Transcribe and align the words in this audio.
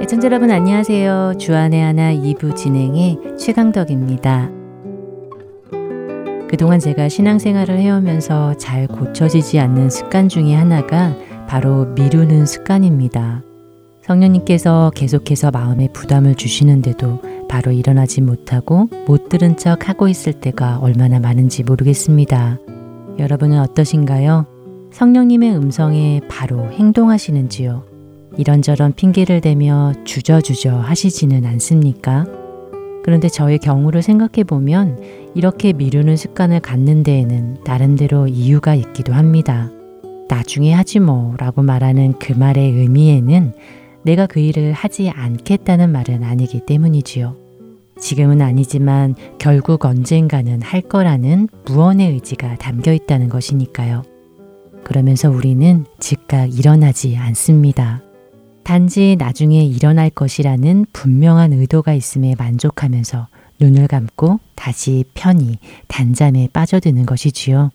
애청자 0.00 0.26
여러분 0.26 0.50
안녕하세요. 0.50 1.34
주안의 1.38 1.82
하나 1.82 2.12
2부 2.12 2.54
진행의 2.54 3.36
최강덕입니다. 3.38 4.50
그동안 6.48 6.80
제가 6.80 7.08
신앙생활을 7.08 7.78
해오면서 7.78 8.56
잘 8.58 8.86
고쳐지지 8.86 9.58
않는 9.58 9.90
습관 9.90 10.28
중에 10.28 10.54
하나가 10.54 11.14
바로 11.46 11.86
미루는 11.94 12.46
습관입니다. 12.46 13.47
성령님께서 14.08 14.90
계속해서 14.94 15.50
마음에 15.50 15.88
부담을 15.92 16.34
주시는데도 16.34 17.20
바로 17.46 17.72
일어나지 17.72 18.22
못하고 18.22 18.88
못 19.06 19.28
들은 19.28 19.58
척 19.58 19.88
하고 19.90 20.08
있을 20.08 20.32
때가 20.32 20.78
얼마나 20.78 21.20
많은지 21.20 21.62
모르겠습니다. 21.62 22.58
여러분은 23.18 23.60
어떠신가요? 23.60 24.46
성령님의 24.92 25.54
음성에 25.54 26.22
바로 26.30 26.70
행동하시는지요? 26.72 27.84
이런저런 28.38 28.94
핑계를 28.94 29.42
대며 29.42 29.92
주저주저 30.04 30.74
하시지는 30.76 31.44
않습니까? 31.44 32.24
그런데 33.04 33.28
저의 33.28 33.58
경우를 33.58 34.00
생각해 34.00 34.44
보면 34.44 35.02
이렇게 35.34 35.74
미루는 35.74 36.16
습관을 36.16 36.60
갖는 36.60 37.02
데에는 37.02 37.58
나름대로 37.64 38.26
이유가 38.26 38.74
있기도 38.74 39.12
합니다. 39.12 39.70
나중에 40.28 40.72
하지 40.72 40.98
뭐 40.98 41.34
라고 41.38 41.62
말하는 41.62 42.14
그 42.18 42.32
말의 42.32 42.72
의미에는 42.72 43.52
내가 44.02 44.26
그 44.26 44.40
일을 44.40 44.72
하지 44.72 45.10
않겠다는 45.10 45.90
말은 45.90 46.22
아니기 46.22 46.60
때문이지요. 46.64 47.36
지금은 48.00 48.40
아니지만 48.40 49.14
결국 49.38 49.84
언젠가는 49.84 50.62
할 50.62 50.80
거라는 50.80 51.48
무언의 51.66 52.12
의지가 52.12 52.56
담겨 52.56 52.92
있다는 52.92 53.28
것이니까요. 53.28 54.04
그러면서 54.84 55.30
우리는 55.30 55.84
즉각 55.98 56.56
일어나지 56.56 57.16
않습니다. 57.16 58.02
단지 58.62 59.16
나중에 59.18 59.64
일어날 59.64 60.10
것이라는 60.10 60.86
분명한 60.92 61.52
의도가 61.54 61.94
있음에 61.94 62.34
만족하면서 62.38 63.26
눈을 63.60 63.88
감고 63.88 64.40
다시 64.54 65.04
편히 65.14 65.58
단잠에 65.88 66.48
빠져드는 66.52 67.06
것이지요. 67.06 67.70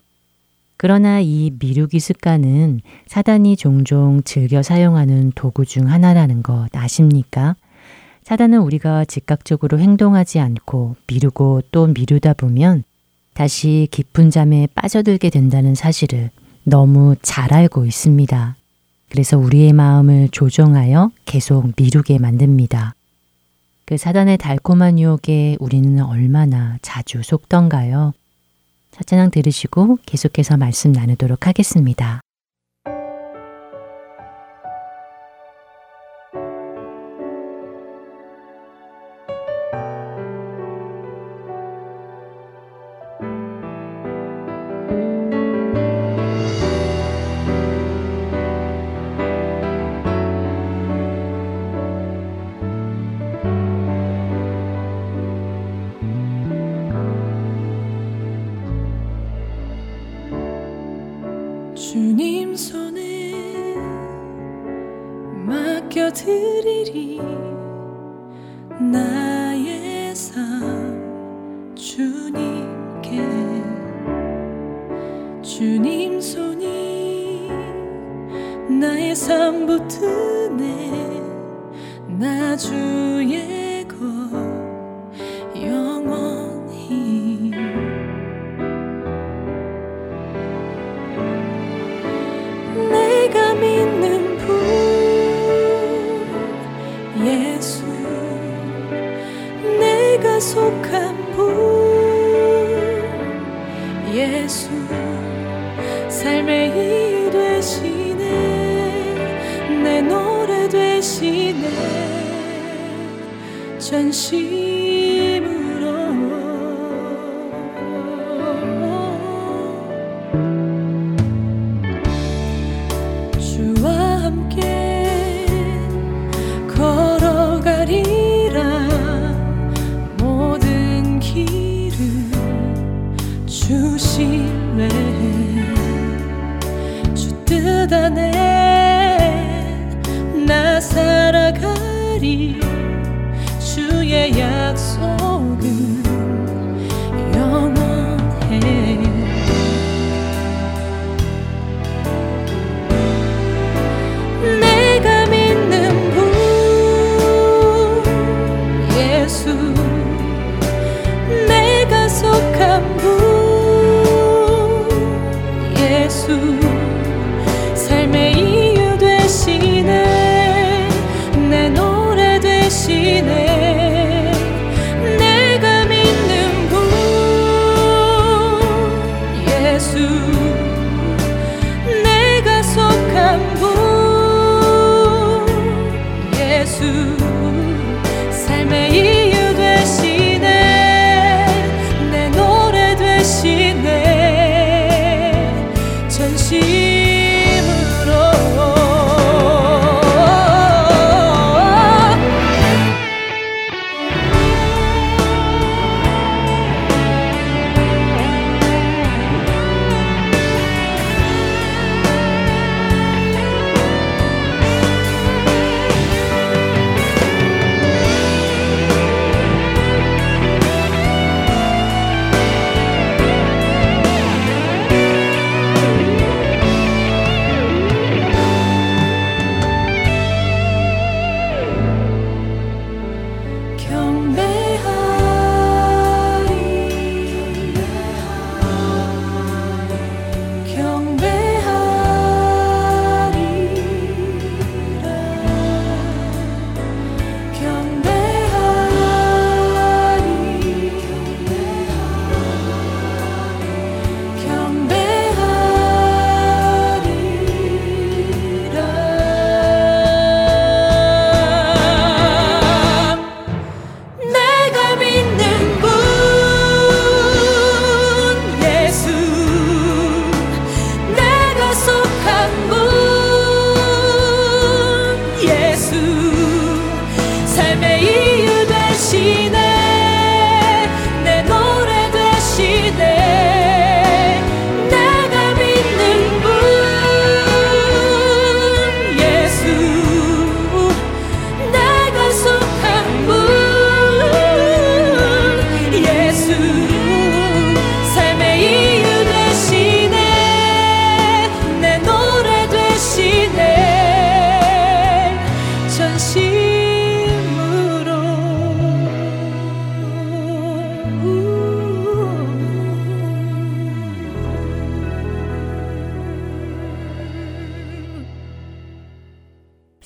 그러나 0.84 1.22
이 1.22 1.50
미루기 1.59 2.02
습관은 2.02 2.81
사단이 3.08 3.56
종종 3.56 4.22
즐겨 4.26 4.62
사용하는 4.62 5.31
도구 5.34 5.66
중 5.66 5.89
하나라는 5.89 6.44
것 6.44 6.67
아십니까? 6.73 7.56
사단은 8.23 8.59
우리가 8.59 9.06
즉각적으로 9.06 9.80
행동하지 9.80 10.42
않고 10.42 10.98
미루고 11.08 11.61
또 11.72 11.88
미루다 11.88 12.34
보면 12.34 12.84
다시 13.34 13.88
깊은 13.92 14.30
잠에 14.30 14.67
빠져들게 14.76 15.30
된다는 15.30 15.73
사실을 15.73 16.31
너무 16.66 17.16
잘 17.22 17.54
알고 17.54 17.86
있습니다. 17.86 18.58
그래서 19.09 19.38
우리의 19.38 19.72
마음을 19.72 20.28
조정하여 20.34 21.11
계속 21.23 21.72
미루게 21.78 22.20
만듭니다. 22.20 22.94
그 23.86 23.95
사단의 23.95 24.38
달콤한 24.38 25.00
유혹에 25.00 25.56
우리는 25.61 26.04
얼마나 26.04 26.78
자주 26.81 27.23
속던가요? 27.23 28.11
첫 28.94 29.08
찬양 29.08 29.31
들으시고 29.31 29.97
계속해서 30.05 30.58
말씀 30.58 30.91
나누도록 30.91 31.47
하겠습니다. 31.47 32.22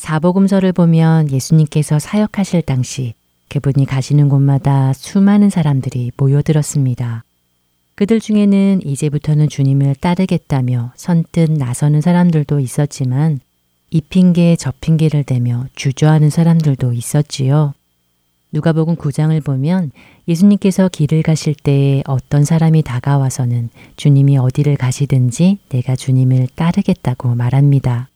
마복음서를 0.09 0.71
보면 0.71 1.31
예수님께서 1.31 1.99
사역하실 1.99 2.61
당시 2.61 3.13
그분이 3.49 3.85
가시는 3.85 4.29
곳마다 4.29 4.93
수많은 4.93 5.49
사람들이 5.49 6.11
모여들었습니다. 6.15 7.23
그들 7.95 8.19
중에는 8.19 8.81
이제부터는 8.85 9.49
주님을 9.49 9.95
따르겠다며 9.95 10.93
선뜻 10.95 11.51
나서는 11.51 12.01
사람들도 12.01 12.59
있었지만 12.59 13.39
이 13.89 14.01
핑계 14.01 14.55
저 14.55 14.71
핑계를 14.79 15.23
대며 15.23 15.65
주저하는 15.75 16.29
사람들도 16.29 16.93
있었지요. 16.93 17.73
누가복음 18.53 18.95
9장을 18.95 19.43
보면 19.43 19.91
예수님께서 20.27 20.89
길을 20.89 21.21
가실 21.21 21.53
때에 21.53 22.01
어떤 22.07 22.45
사람이 22.45 22.83
다가와서는 22.83 23.69
주님이 23.97 24.37
어디를 24.37 24.77
가시든지 24.77 25.59
내가 25.69 25.95
주님을 25.95 26.47
따르겠다고 26.55 27.35
말합니다. 27.35 28.09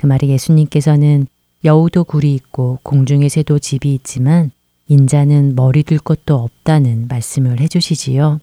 그 0.00 0.06
말이 0.06 0.30
예수님께서는 0.30 1.26
여우도 1.62 2.04
굴이 2.04 2.34
있고 2.34 2.78
공중의 2.84 3.28
새도 3.28 3.58
집이 3.58 3.94
있지만 3.96 4.50
인자는 4.88 5.54
머리 5.54 5.82
둘 5.82 5.98
것도 5.98 6.36
없다는 6.36 7.06
말씀을 7.08 7.60
해주시지요. 7.60 8.40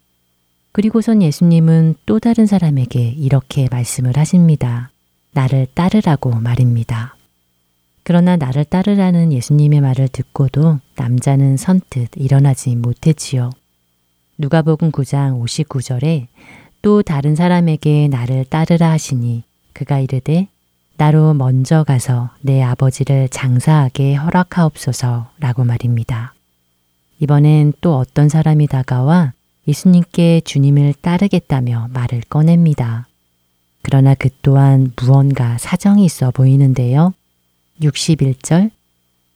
그리고선 0.71 1.23
예수님은 1.23 1.95
또 2.05 2.19
다른 2.19 2.45
사람에게 2.45 3.09
이렇게 3.17 3.67
말씀을 3.71 4.17
하십니다. 4.17 4.91
나를 5.31 5.65
따르라고 5.73 6.29
말입니다. 6.29 7.15
그러나 8.03 8.37
나를 8.37 8.63
따르라는 8.63 9.33
예수님의 9.33 9.81
말을 9.81 10.09
듣고도 10.09 10.77
남자는 10.95 11.57
선뜻 11.57 12.11
일어나지 12.17 12.75
못했지요. 12.75 13.49
누가복음 14.37 14.91
9장 14.91 15.43
59절에 15.43 16.27
또 16.83 17.01
다른 17.01 17.33
사람에게 17.33 18.09
나를 18.09 18.45
따르라 18.45 18.91
하시니 18.91 19.41
그가 19.73 19.99
이르되 19.99 20.49
나로 20.97 21.35
먼저 21.35 21.83
가서 21.83 22.31
내 22.41 22.61
아버지를 22.63 23.29
장사하게 23.29 24.15
허락하옵소서 24.15 25.29
라고 25.39 25.63
말입니다. 25.63 26.33
이번엔 27.19 27.73
또 27.81 27.97
어떤 27.97 28.29
사람이 28.29 28.67
다가와 28.67 29.33
예수님께 29.67 30.41
주님을 30.41 30.95
따르겠다며 31.01 31.89
말을 31.93 32.21
꺼냅니다. 32.29 33.07
그러나 33.83 34.15
그 34.15 34.29
또한 34.41 34.91
무언가 34.99 35.57
사정이 35.59 36.03
있어 36.05 36.31
보이는데요. 36.31 37.13
61절 37.81 38.71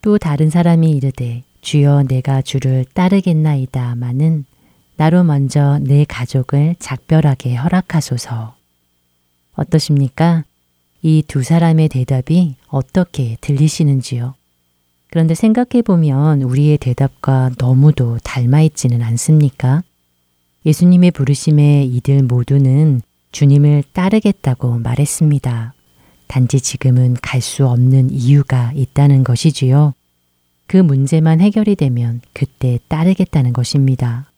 또 0.01 0.17
다른 0.17 0.49
사람이 0.49 0.89
이르되 0.91 1.43
주여 1.61 2.03
내가 2.07 2.41
주를 2.41 2.85
따르겠나이다마는 2.93 4.45
나로 4.97 5.23
먼저 5.23 5.79
내 5.79 6.05
가족을 6.05 6.75
작별하게 6.79 7.55
허락하소서. 7.55 8.55
어떠십니까? 9.53 10.43
이 11.03 11.23
두 11.27 11.43
사람의 11.43 11.89
대답이 11.89 12.55
어떻게 12.67 13.37
들리시는지요? 13.41 14.35
그런데 15.09 15.33
생각해 15.35 15.81
보면 15.83 16.43
우리의 16.43 16.77
대답과 16.77 17.51
너무도 17.57 18.19
닮아 18.23 18.61
있지는 18.61 19.01
않습니까? 19.01 19.83
예수님의 20.65 21.11
부르심에 21.11 21.83
이들 21.85 22.23
모두는 22.23 23.01
주님을 23.31 23.83
따르겠다고 23.93 24.77
말했습니다. 24.79 25.73
단지 26.27 26.61
지금은 26.61 27.17
갈 27.21 27.41
수 27.41 27.67
없는 27.67 28.11
이유가 28.11 28.71
있다는 28.73 29.23
것이지요. 29.23 29.93
그 30.67 30.77
문제만 30.77 31.41
해결이 31.41 31.75
되면 31.75 32.21
그때 32.31 32.79
따르겠다는 32.87 33.51
것입니다. 33.51 34.31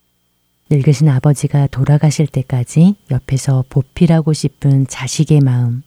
늙으신 0.71 1.09
아버지가 1.09 1.67
돌아가실 1.67 2.25
때까지 2.25 2.95
옆에서 3.11 3.65
보필하고 3.69 4.33
싶은 4.33 4.87
자식의 4.87 5.41
마음. 5.41 5.83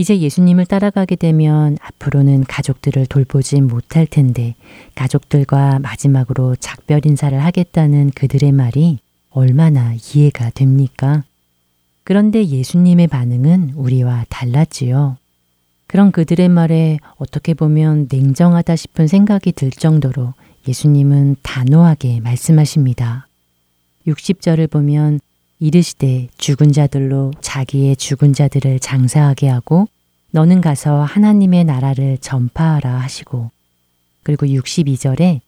이제 0.00 0.18
예수님을 0.18 0.64
따라가게 0.64 1.14
되면 1.14 1.76
앞으로는 1.78 2.44
가족들을 2.44 3.04
돌보지 3.04 3.60
못할 3.60 4.06
텐데 4.06 4.54
가족들과 4.94 5.78
마지막으로 5.78 6.56
작별 6.56 7.04
인사를 7.04 7.38
하겠다는 7.38 8.12
그들의 8.14 8.50
말이 8.52 8.98
얼마나 9.28 9.92
이해가 9.92 10.52
됩니까? 10.54 11.22
그런데 12.02 12.42
예수님의 12.46 13.08
반응은 13.08 13.74
우리와 13.76 14.24
달랐지요. 14.30 15.18
그런 15.86 16.12
그들의 16.12 16.48
말에 16.48 16.98
어떻게 17.18 17.52
보면 17.52 18.08
냉정하다 18.10 18.76
싶은 18.76 19.06
생각이 19.06 19.52
들 19.52 19.70
정도로 19.70 20.32
예수님은 20.66 21.36
단호하게 21.42 22.20
말씀하십니다. 22.20 23.28
60절을 24.06 24.70
보면 24.70 25.20
이르시되 25.60 26.28
죽은 26.38 26.72
자들로 26.72 27.32
자기의 27.40 27.96
죽은 27.96 28.32
자들을 28.32 28.80
장사하게 28.80 29.48
하고 29.48 29.86
너는 30.32 30.60
가서 30.60 31.02
하나님의 31.02 31.64
나라를 31.64 32.18
전파하라 32.18 32.98
하시고 32.98 33.50
그리고 34.22 34.46
62절에 34.46 35.40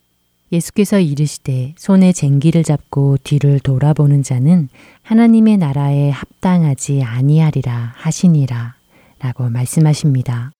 예수께서 0.51 0.99
이르시되 0.99 1.73
손에 1.77 2.13
쟁기를 2.13 2.63
잡고 2.63 3.17
뒤를 3.23 3.59
돌아보는 3.59 4.21
자는 4.21 4.69
하나님의 5.01 5.57
나라에 5.57 6.11
합당하지 6.11 7.01
아니하리라 7.03 7.93
하시니라 7.95 8.75
라고 9.19 9.49
말씀하십니다. 9.49 10.51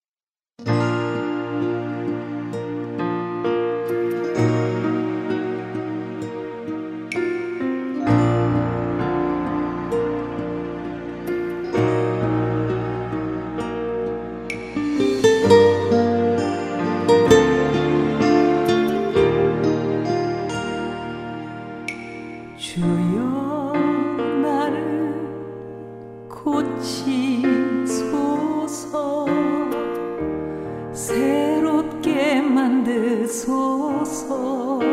받으소서. 32.93 34.92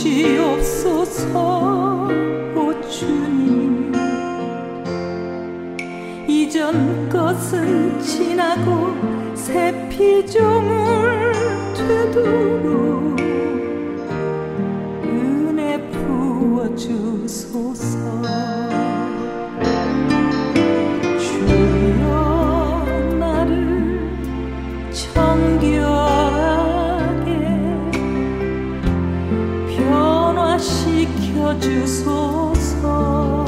주시옵소서 0.00 1.28
오 2.56 2.88
주님. 2.88 3.92
이전 6.26 7.08
것은 7.10 8.00
지나고 8.00 9.34
새 9.34 9.88
피조물 9.90 11.32
되도록 11.74 13.20
은혜 15.04 15.78
부어 15.90 16.74
주소서. 16.74 17.99
discussões. 31.54 33.39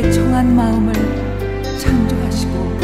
속에 0.00 0.10
정한 0.12 0.56
마음을 0.56 0.92
창조하시고 1.78 2.78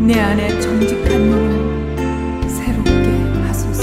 내 0.00 0.18
안에 0.18 0.60
정직한 0.60 1.20
눈을 1.20 2.48
새롭게 2.48 2.90
하소서. 3.42 3.82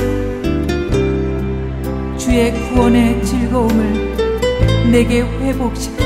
주의 2.18 2.54
구원의 2.70 3.24
즐거움을 3.24 4.92
내게 4.92 5.22
회복시키 5.22 5.97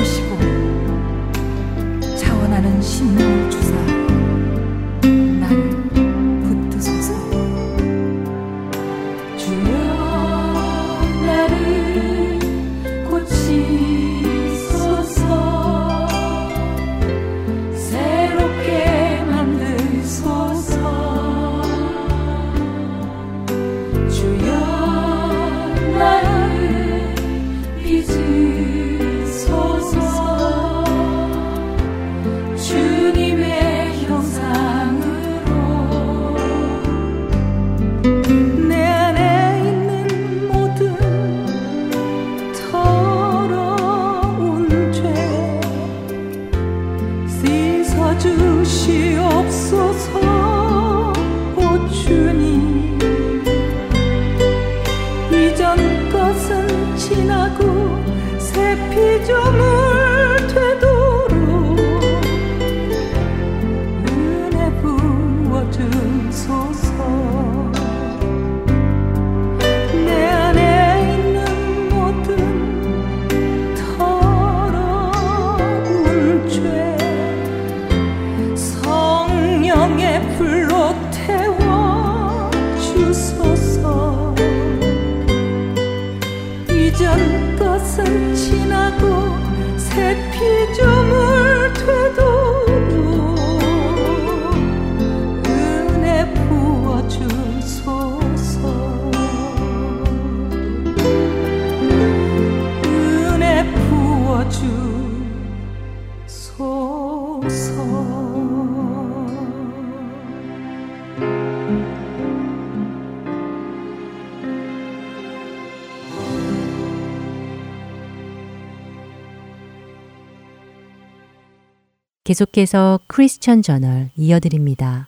계속해서 122.32 123.00
크리스천 123.08 123.60
저널 123.60 124.08
이어드립니다. 124.16 125.06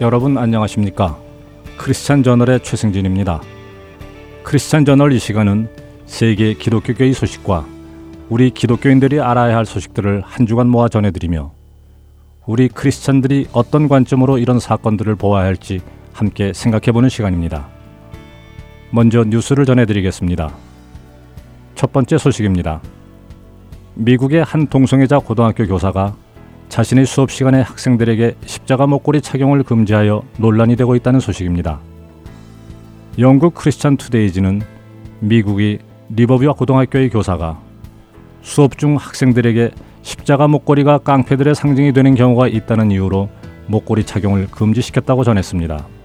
여러분 0.00 0.36
안녕하십니까? 0.38 1.16
크리스찬 1.76 2.24
저널의 2.24 2.64
최승진입니다. 2.64 3.40
크리스찬 4.42 4.84
저널 4.84 5.12
이 5.12 5.20
시간은 5.20 5.68
세계 6.06 6.54
기독교계의 6.54 7.12
소식과 7.12 7.64
우리 8.28 8.50
기독교인들이 8.50 9.20
알아야 9.20 9.56
할 9.56 9.64
소식들을 9.64 10.22
한 10.24 10.46
주간 10.46 10.68
모아 10.68 10.88
전해드리며 10.88 11.52
우리 12.46 12.68
크리스찬들이 12.68 13.46
어떤 13.52 13.86
관점으로 13.86 14.38
이런 14.38 14.58
사건들을 14.58 15.14
보아야 15.14 15.46
할지 15.46 15.80
함께 16.18 16.52
생각해 16.52 16.90
보는 16.90 17.08
시간입니다. 17.08 17.68
먼저 18.90 19.22
뉴스를 19.22 19.64
전해드리겠습니다. 19.64 20.52
첫 21.76 21.92
번째 21.92 22.18
소식입니다. 22.18 22.80
미국의 23.94 24.42
한 24.42 24.66
동성애자 24.66 25.20
고등학교 25.20 25.64
교사가 25.64 26.16
자신의 26.68 27.06
수업 27.06 27.30
시간에 27.30 27.60
학생들에게 27.60 28.34
십자가 28.44 28.88
목걸이 28.88 29.20
착용을 29.20 29.62
금지하여 29.62 30.24
논란이 30.38 30.74
되고 30.74 30.96
있다는 30.96 31.20
소식입니다. 31.20 31.78
영국 33.20 33.54
크리스찬 33.54 33.96
투데이지는 33.96 34.62
미국이 35.20 35.78
리버비아 36.08 36.52
고등학교의 36.54 37.10
교사가 37.10 37.60
수업 38.42 38.76
중 38.76 38.96
학생들에게 38.96 39.70
십자가 40.02 40.48
목걸이가 40.48 40.98
깡패들의 40.98 41.54
상징이 41.54 41.92
되는 41.92 42.16
경우가 42.16 42.48
있다는 42.48 42.90
이유로 42.90 43.28
목걸이 43.68 44.04
착용을 44.04 44.48
금지시켰다고 44.48 45.22
전했습니다. 45.22 45.97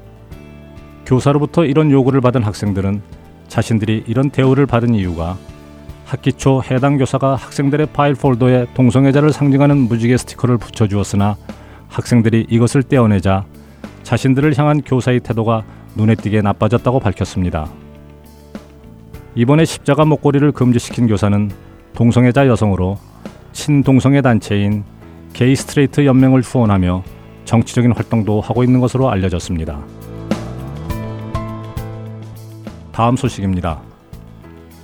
교사로부터 1.06 1.66
이런 1.66 1.92
요구를 1.92 2.22
받은 2.22 2.44
학생들은 2.44 3.02
자신들이 3.48 4.04
이런 4.08 4.30
대우를 4.30 4.66
받은 4.66 4.96
이유가 4.96 5.38
학기 6.06 6.34
초 6.34 6.62
해당 6.64 6.98
교사가 6.98 7.36
학생들의 7.36 7.88
파일 7.94 8.16
폴더에 8.16 8.68
동성애자를 8.74 9.32
상징하는 9.32 9.78
무지개 9.78 10.16
스티커를 10.18 10.58
붙여주었으나 10.58 11.36
학생들이 11.88 12.48
이것을 12.50 12.84
떼어내자 12.84 13.46
자신들을 14.04 14.58
향한 14.58 14.82
교사의 14.82 15.22
태도가 15.22 15.64
눈에 15.96 16.16
띄게 16.16 16.42
나빠졌다고 16.42 17.00
밝혔습니다. 17.00 17.68
이번에 19.36 19.66
십자가 19.66 20.06
목걸이를 20.06 20.52
금지시킨 20.52 21.08
교사는 21.08 21.50
동성애자 21.94 22.48
여성으로 22.48 22.98
친동성애 23.52 24.22
단체인 24.22 24.84
게이 25.34 25.56
스트레이트 25.56 26.06
연맹을 26.06 26.42
후원하며 26.42 27.04
정치적인 27.46 27.92
활동도 27.94 28.42
하고 28.42 28.64
있는 28.64 28.80
것으로 28.80 29.10
알려졌습니다. 29.10 29.80
다음 32.94 33.18
소식입니다. 33.18 33.82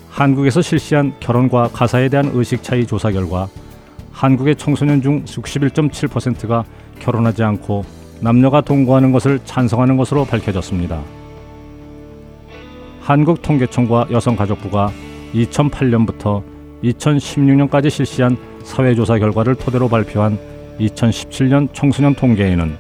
한국에서 0.10 0.62
실시한 0.62 1.14
결혼과 1.20 1.70
가사에 1.70 2.10
대한 2.10 2.32
의식 2.34 2.64
차이 2.64 2.86
조사 2.86 3.12
결과 3.12 3.48
한국의 4.12 4.56
청소년 4.56 5.02
중 5.02 5.24
61.7%가 5.24 6.66
결혼하지 7.00 7.44
않고 7.44 7.86
남녀가 8.20 8.62
동거하는 8.62 9.12
것을 9.12 9.40
찬성하는 9.46 9.96
것으로 9.96 10.26
밝혀졌습니다. 10.26 11.02
한국통계청과 13.02 14.08
여성가족부가 14.12 14.92
2008년부터 15.34 16.44
2016년까지 16.84 17.90
실시한 17.90 18.38
사회조사 18.64 19.20
결과를 19.20 19.56
토대로 19.56 19.88
발표한 19.88 20.38
2017년 20.80 21.70
청소년 21.74 22.16
통계에는 22.16 22.76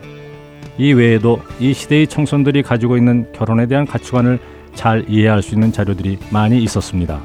이 0.77 0.93
외에도 0.93 1.39
이 1.59 1.73
시대의 1.73 2.07
청소년들이 2.07 2.63
가지고 2.63 2.97
있는 2.97 3.31
결혼에 3.33 3.65
대한 3.67 3.85
가치관을 3.85 4.39
잘 4.73 5.05
이해할 5.07 5.41
수 5.41 5.55
있는 5.55 5.71
자료들이 5.71 6.19
많이 6.31 6.61
있었습니다. 6.63 7.19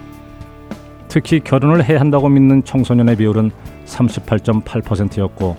특히 1.08 1.40
결혼을 1.40 1.84
해야 1.84 2.00
한다고 2.00 2.28
믿는 2.28 2.64
청소년의 2.64 3.16
비율은 3.16 3.50
38.8%였고 3.86 5.56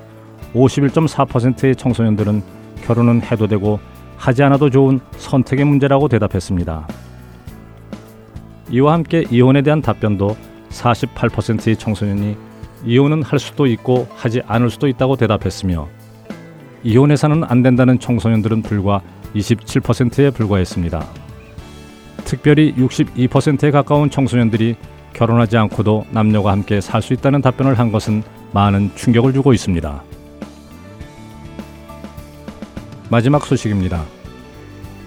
51.4%의 0.54 1.76
청소년들은 1.76 2.44
결혼은 2.84 3.22
해도 3.22 3.48
되고 3.48 3.80
하지 4.18 4.44
않아도 4.44 4.70
좋은 4.70 5.00
선택의 5.18 5.66
문제라고 5.66 6.08
대답했습니다. 6.08 6.88
이와 8.72 8.94
함께 8.94 9.26
이혼에 9.30 9.62
대한 9.62 9.82
답변도 9.82 10.36
48%의 10.70 11.78
청소년이 11.78 12.36
이혼은 12.86 13.24
할 13.24 13.40
수도 13.40 13.66
있고 13.66 14.08
하지 14.16 14.42
않을 14.46 14.70
수도 14.70 14.88
있다고 14.88 15.16
대답했으며 15.16 15.88
이혼해서는 16.84 17.44
안 17.46 17.64
된다는 17.64 18.00
청소년들은 18.00 18.62
불과 18.62 19.02
27%에 19.36 20.32
불과했습니다. 20.32 21.25
특별히 22.26 22.74
62%에 22.76 23.72
가까운 23.72 24.10
청소년들이 24.10 24.76
결혼하지 25.14 25.56
않고도 25.58 26.06
남녀가 26.12 26.52
함께 26.52 26.82
살 26.82 27.02
수 27.02 27.14
있다는 27.14 27.42
답변을 27.42 27.80
한 27.80 27.92
것은 27.92 28.24
많은 28.52 28.92
충격을 28.96 29.32
주고 29.32 29.54
있습니다. 29.54 30.04
마지막 33.10 33.46
소식입니다. 33.46 34.04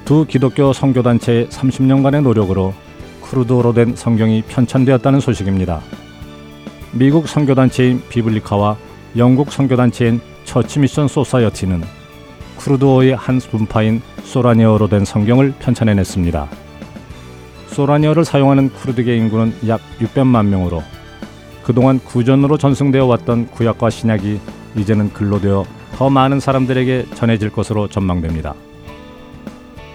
두 0.04 0.24
기독교 0.26 0.72
선교단체의 0.72 1.48
30년간의 1.48 2.22
노력으로 2.22 2.72
쿠르드어로 3.22 3.74
된 3.74 3.94
성경이 3.94 4.42
편찬되었다는 4.48 5.20
소식입니다. 5.20 5.80
미국 6.92 7.28
선교단체인 7.28 8.02
비블리카와 8.08 8.76
영국 9.18 9.52
선교단체인 9.52 10.20
처치 10.44 10.78
미션 10.78 11.08
소사이어티는 11.08 11.82
쿠르드어의 12.58 13.14
한 13.16 13.38
분파인 13.38 14.00
소라니어로 14.24 14.88
된 14.88 15.04
성경을 15.04 15.52
편찬해냈습니다. 15.58 16.67
소라니어를 17.78 18.24
사용하는 18.24 18.70
쿠르드계 18.70 19.16
인구는 19.16 19.54
약 19.68 19.80
600만 20.00 20.46
명으로 20.46 20.82
그동안 21.62 22.00
구전으로 22.00 22.58
전승되어 22.58 23.06
왔던 23.06 23.50
구약과 23.52 23.90
신약이 23.90 24.40
이제는 24.76 25.12
글로되어 25.12 25.64
더 25.94 26.10
많은 26.10 26.40
사람들에게 26.40 27.06
전해질 27.14 27.50
것으로 27.50 27.86
전망됩니다. 27.86 28.54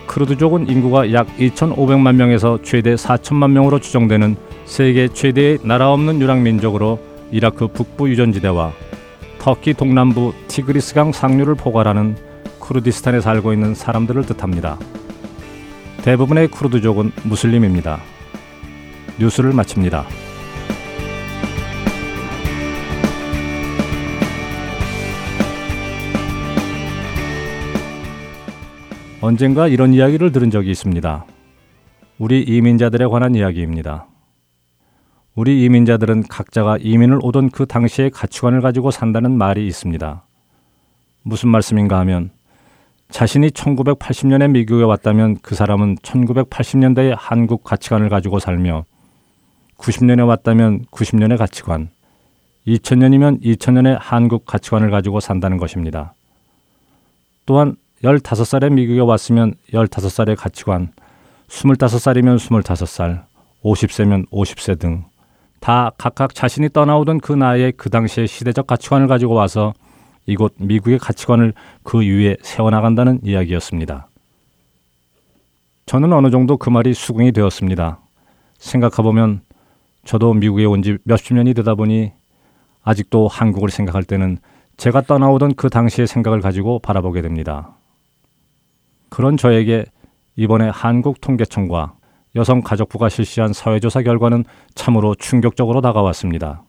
크루드족은 0.08 0.70
인구가 0.70 1.12
약 1.12 1.28
2,500만 1.38 2.16
명에서 2.16 2.60
최대 2.64 2.96
4천만 2.96 3.52
명으로 3.52 3.80
추정되는 3.80 4.38
세계 4.64 5.10
최대의 5.10 5.60
나라 5.64 5.92
없는 5.92 6.22
유랑 6.22 6.42
민족으로 6.42 7.00
이라크 7.32 7.68
북부 7.68 8.10
유전지대와 8.10 8.72
터키 9.40 9.74
동남부 9.74 10.34
티그리스강 10.48 11.12
상류를 11.12 11.56
포괄하는 11.56 12.16
쿠르디스탄에 12.60 13.20
살고 13.20 13.52
있는 13.52 13.76
사람들을 13.76 14.26
뜻합니다. 14.26 14.78
대부분의 16.04 16.50
쿠르드족은 16.50 17.14
무슬림입니다. 17.24 17.98
뉴스를 19.18 19.54
마칩니다. 19.54 20.06
언젠가 29.22 29.70
이런 29.70 29.94
이야기를 29.94 30.34
들은 30.34 30.52
적이 30.52 30.72
있습니다. 30.72 31.26
우리 32.18 32.42
이민자들에 32.42 33.06
관한 33.06 33.34
이야기입니다. 33.36 34.08
우리 35.36 35.64
이민자들은 35.64 36.24
각자가 36.24 36.78
이민을 36.82 37.20
오던 37.22 37.52
그 37.52 37.66
당시의 37.66 38.10
가치관을 38.12 38.60
가지고 38.60 38.92
산다는 38.92 39.38
말이 39.38 39.66
있습니다. 39.68 40.26
무슨 41.22 41.48
말씀인가 41.48 41.98
하면 42.00 42.32
자신이 43.14 43.50
1980년에 43.50 44.50
미국에 44.50 44.82
왔다면 44.82 45.38
그 45.44 45.54
사람은 45.54 45.98
1980년대의 45.98 47.16
한국 47.16 47.64
가치관을 47.64 48.10
가지고 48.10 48.40
살며 48.40 48.86
90년에 49.78 50.28
왔다면 50.28 50.86
90년의 50.86 51.38
가치관, 51.38 51.92
2000년이면 52.66 53.44
2000년의 53.44 53.98
한국 54.00 54.48
가치관을 54.48 54.90
가지고 54.90 55.20
산다는 55.20 55.60
것입니다. 55.60 56.16
또한 57.46 57.76
15살에 58.04 58.74
미국에 58.74 59.00
왔으면 59.02 59.54
15살의 59.72 60.36
가치관, 60.36 60.94
25살이면 61.50 62.40
25살, 62.40 63.26
50세면 63.64 64.28
50세 64.32 64.80
등 64.80 65.04
다 65.64 65.92
각각 65.98 66.36
자신이 66.36 66.68
떠나오던 66.74 67.22
그 67.22 67.32
나이에 67.32 67.72
그 67.78 67.90
당시의 67.90 68.28
시대적 68.28 68.68
가치관을 68.68 69.08
가지고 69.08 69.34
와서 69.36 69.74
이곳 70.26 70.54
미국의 70.58 71.00
가치관을 71.00 71.54
그 71.84 72.00
위에 72.00 72.38
세워나간다는 72.42 73.20
이야기였습니다. 73.24 74.08
저는 75.86 76.14
어느 76.14 76.32
정도 76.32 76.58
그 76.58 76.70
말이 76.70 76.94
수긍이 76.94 77.32
되었습니다. 77.32 78.00
생각해보면 78.58 79.42
저도 80.06 80.34
미국에 80.34 80.66
온 80.66 80.82
지 80.82 80.98
몇십 81.04 81.34
년이 81.36 81.54
되다 81.54 81.76
보니 81.76 82.12
아직도 82.84 83.28
한국을 83.28 83.70
생각할 83.70 84.04
때는 84.04 84.38
제가 84.78 85.02
떠나오던 85.02 85.56
그 85.56 85.70
당시의 85.70 86.08
생각을 86.08 86.42
가지고 86.42 86.80
바라보게 86.80 87.22
됩니다. 87.22 87.76
그런 89.10 89.38
저에게 89.38 89.86
이번에 90.36 90.70
한국 90.70 91.22
통계청과 91.22 91.94
여성가족부가 92.36 93.10
실시한 93.10 93.54
사회조사 93.54 94.02
결과는 94.02 94.44
참으로 94.74 95.14
충격적으로 95.16 95.82
다가왔습니다. 95.82 96.64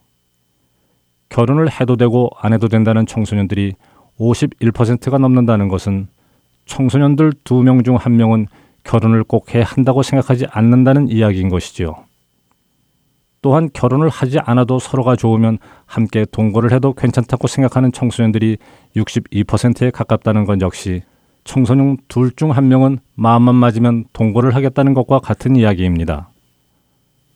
결혼을 1.29 1.69
해도 1.71 1.97
되고 1.97 2.31
안 2.39 2.53
해도 2.53 2.69
된다는 2.69 3.07
청소년들이 3.07 3.75
51%가 4.19 5.19
넘는다는 5.19 5.69
것은 5.69 6.09
청소년들 6.67 7.33
두 7.45 7.63
명 7.63 7.83
중 7.83 7.97
한 7.97 8.17
명은 8.17 8.47
결혼을 8.85 9.25
꼭 9.25 9.55
해야 9.55 9.65
한다고 9.65 10.03
생각하지 10.03 10.47
않는다는 10.51 11.09
이야기인 11.09 11.49
것이지요. 11.49 11.95
또한 13.43 13.69
결혼을 13.75 14.09
하지 14.09 14.39
않아도 14.39 14.79
서로가 14.79 15.17
좋으면 15.17 15.59
함께 15.85 16.25
동거를 16.31 16.73
해도 16.73 16.95
괜찮다고 16.95 17.47
생각하는 17.47 17.93
청소년들이 17.93 18.57
62%에 18.97 19.91
가깝다는 19.91 20.45
건 20.47 20.61
역시 20.63 21.03
청소년 21.45 21.99
둘 22.09 22.31
중 22.35 22.53
한 22.53 22.69
명은 22.69 23.01
마음만 23.17 23.55
맞으면 23.55 24.05
동거를 24.15 24.55
하겠다는 24.55 24.95
것과 24.95 25.19
같은 25.19 25.57
이야기입니다. 25.57 26.31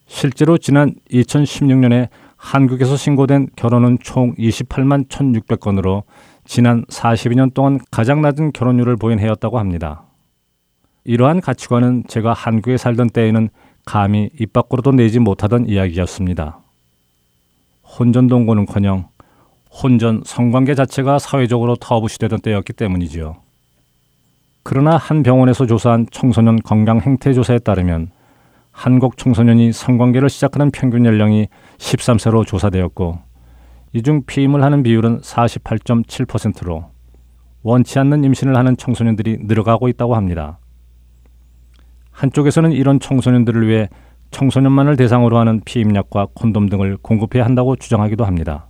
실제로 0.07 0.57
지난 0.57 0.95
2016년에 1.11 2.09
한국에서 2.39 2.95
신고된 2.95 3.49
결혼은 3.57 3.97
총 4.01 4.33
28만 4.35 5.09
1,600건으로 5.09 6.03
지난 6.45 6.85
42년 6.85 7.53
동안 7.53 7.79
가장 7.91 8.21
낮은 8.21 8.53
결혼율을 8.53 8.95
보인 8.95 9.19
해였다고 9.19 9.59
합니다. 9.59 10.03
이러한 11.03 11.41
가치관은 11.41 12.05
제가 12.07 12.33
한국에 12.33 12.77
살던 12.77 13.09
때에는 13.09 13.49
감히 13.85 14.29
입 14.39 14.53
밖으로도 14.53 14.93
내지 14.93 15.19
못하던 15.19 15.67
이야기였습니다. 15.67 16.59
혼전 17.83 18.27
동거는커녕 18.27 19.09
혼전 19.71 20.23
성관계 20.25 20.75
자체가 20.75 21.19
사회적으로 21.19 21.75
터부시되던 21.75 22.39
때였기 22.39 22.73
때문이지요. 22.73 23.35
그러나 24.63 24.95
한 24.95 25.23
병원에서 25.23 25.65
조사한 25.65 26.07
청소년 26.09 26.57
건강 26.61 27.01
행태 27.01 27.33
조사에 27.33 27.59
따르면 27.59 28.11
한국 28.71 29.17
청소년이 29.17 29.73
성관계를 29.73 30.29
시작하는 30.29 30.71
평균 30.71 31.05
연령이 31.05 31.47
13세로 31.79 32.45
조사되었고 32.45 33.19
이중 33.93 34.23
피임을 34.25 34.63
하는 34.63 34.83
비율은 34.83 35.21
48.7%로 35.21 36.91
원치 37.63 37.97
않는 37.99 38.23
임신을 38.23 38.55
하는 38.55 38.77
청소년들이 38.77 39.39
늘어가고 39.41 39.87
있다고 39.87 40.15
합니다. 40.15 40.59
한쪽에서는 42.11 42.71
이런 42.71 42.99
청소년들을 42.99 43.67
위해 43.67 43.89
청소년만을 44.31 44.95
대상으로 44.95 45.39
하는 45.39 45.61
피임약과 45.65 46.27
콘돔 46.33 46.69
등을 46.69 46.97
공급해야 46.97 47.43
한다고 47.43 47.75
주장하기도 47.75 48.25
합니다. 48.25 48.67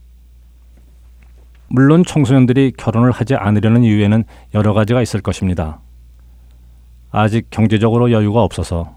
물론 1.68 2.04
청소년들이 2.04 2.74
결혼을 2.78 3.12
하지 3.12 3.36
않으려는 3.36 3.84
이유에는 3.84 4.24
여러 4.54 4.74
가지가 4.74 5.02
있을 5.02 5.22
것입니다. 5.22 5.82
아직 7.12 7.48
경제적으로 7.50 8.12
여유가 8.12 8.44
없어서 8.44 8.96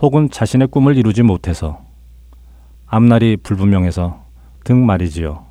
혹은 0.00 0.28
자신의 0.30 0.68
꿈을 0.68 0.96
이루지 0.96 1.22
못해서 1.22 1.80
앞날이 2.94 3.38
불분명해서 3.38 4.22
등 4.64 4.84
말이지요. 4.84 5.46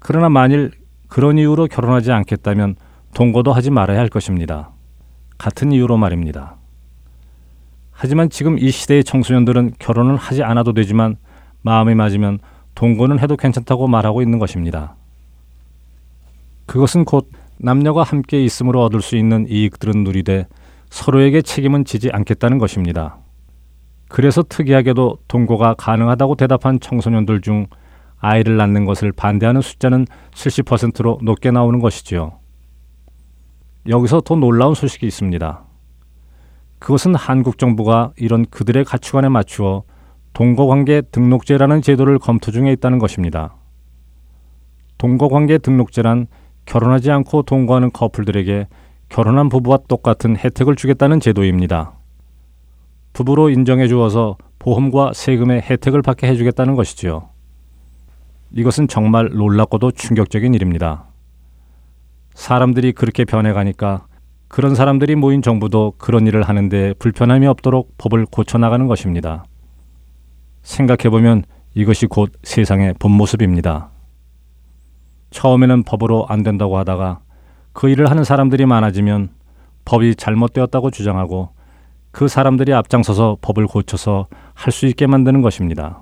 그러나 0.00 0.28
만일 0.28 0.72
그런 1.06 1.38
이유로 1.38 1.68
결혼하지 1.68 2.10
않겠다면 2.10 2.74
동거도 3.14 3.52
하지 3.52 3.70
말아야 3.70 4.00
할 4.00 4.08
것입니다. 4.08 4.70
같은 5.38 5.70
이유로 5.70 5.98
말입니다. 5.98 6.56
하지만 7.92 8.28
지금 8.28 8.58
이 8.58 8.72
시대의 8.72 9.04
청소년들은 9.04 9.74
결혼을 9.78 10.16
하지 10.16 10.42
않아도 10.42 10.72
되지만 10.72 11.16
마음이 11.62 11.94
맞으면 11.94 12.40
동거는 12.74 13.20
해도 13.20 13.36
괜찮다고 13.36 13.86
말하고 13.86 14.20
있는 14.20 14.40
것입니다. 14.40 14.96
그것은 16.66 17.04
곧 17.04 17.30
남녀가 17.56 18.02
함께 18.02 18.42
있음으로 18.42 18.82
얻을 18.82 19.00
수 19.00 19.16
있는 19.16 19.46
이익들은 19.48 20.02
누리되 20.02 20.48
서로에게 20.88 21.42
책임은 21.42 21.84
지지 21.84 22.10
않겠다는 22.10 22.58
것입니다. 22.58 23.18
그래서 24.10 24.42
특이하게도 24.42 25.18
동거가 25.28 25.74
가능하다고 25.74 26.34
대답한 26.34 26.80
청소년들 26.80 27.42
중 27.42 27.68
아이를 28.18 28.56
낳는 28.56 28.84
것을 28.84 29.12
반대하는 29.12 29.60
숫자는 29.60 30.04
70%로 30.32 31.20
높게 31.22 31.52
나오는 31.52 31.78
것이지요. 31.78 32.32
여기서 33.88 34.20
더 34.22 34.34
놀라운 34.34 34.74
소식이 34.74 35.06
있습니다. 35.06 35.62
그것은 36.80 37.14
한국 37.14 37.56
정부가 37.56 38.12
이런 38.16 38.46
그들의 38.46 38.84
가치관에 38.84 39.28
맞추어 39.28 39.84
동거관계 40.32 41.02
등록제라는 41.12 41.80
제도를 41.80 42.18
검토 42.18 42.50
중에 42.50 42.72
있다는 42.72 42.98
것입니다. 42.98 43.54
동거관계 44.98 45.58
등록제란 45.58 46.26
결혼하지 46.66 47.12
않고 47.12 47.42
동거하는 47.42 47.92
커플들에게 47.92 48.66
결혼한 49.08 49.48
부부와 49.48 49.78
똑같은 49.86 50.36
혜택을 50.36 50.74
주겠다는 50.74 51.20
제도입니다. 51.20 51.99
부부로 53.12 53.50
인정해 53.50 53.88
주어서 53.88 54.36
보험과 54.58 55.12
세금의 55.14 55.62
혜택을 55.62 56.02
받게 56.02 56.26
해주겠다는 56.28 56.76
것이지요. 56.76 57.30
이것은 58.52 58.88
정말 58.88 59.30
놀랍고도 59.30 59.92
충격적인 59.92 60.54
일입니다. 60.54 61.06
사람들이 62.34 62.92
그렇게 62.92 63.24
변해가니까 63.24 64.06
그런 64.48 64.74
사람들이 64.74 65.14
모인 65.14 65.42
정부도 65.42 65.94
그런 65.96 66.26
일을 66.26 66.42
하는데 66.42 66.94
불편함이 66.98 67.46
없도록 67.46 67.94
법을 67.98 68.26
고쳐나가는 68.26 68.86
것입니다. 68.86 69.44
생각해보면 70.62 71.44
이것이 71.74 72.06
곧 72.06 72.32
세상의 72.42 72.94
본 72.98 73.12
모습입니다. 73.12 73.90
처음에는 75.30 75.84
법으로 75.84 76.26
안 76.28 76.42
된다고 76.42 76.76
하다가 76.78 77.20
그 77.72 77.88
일을 77.88 78.10
하는 78.10 78.24
사람들이 78.24 78.66
많아지면 78.66 79.30
법이 79.84 80.16
잘못되었다고 80.16 80.90
주장하고 80.90 81.50
그 82.10 82.28
사람들이 82.28 82.72
앞장서서 82.74 83.38
법을 83.40 83.66
고쳐서 83.66 84.26
할 84.54 84.72
수 84.72 84.86
있게 84.86 85.06
만드는 85.06 85.42
것입니다. 85.42 86.00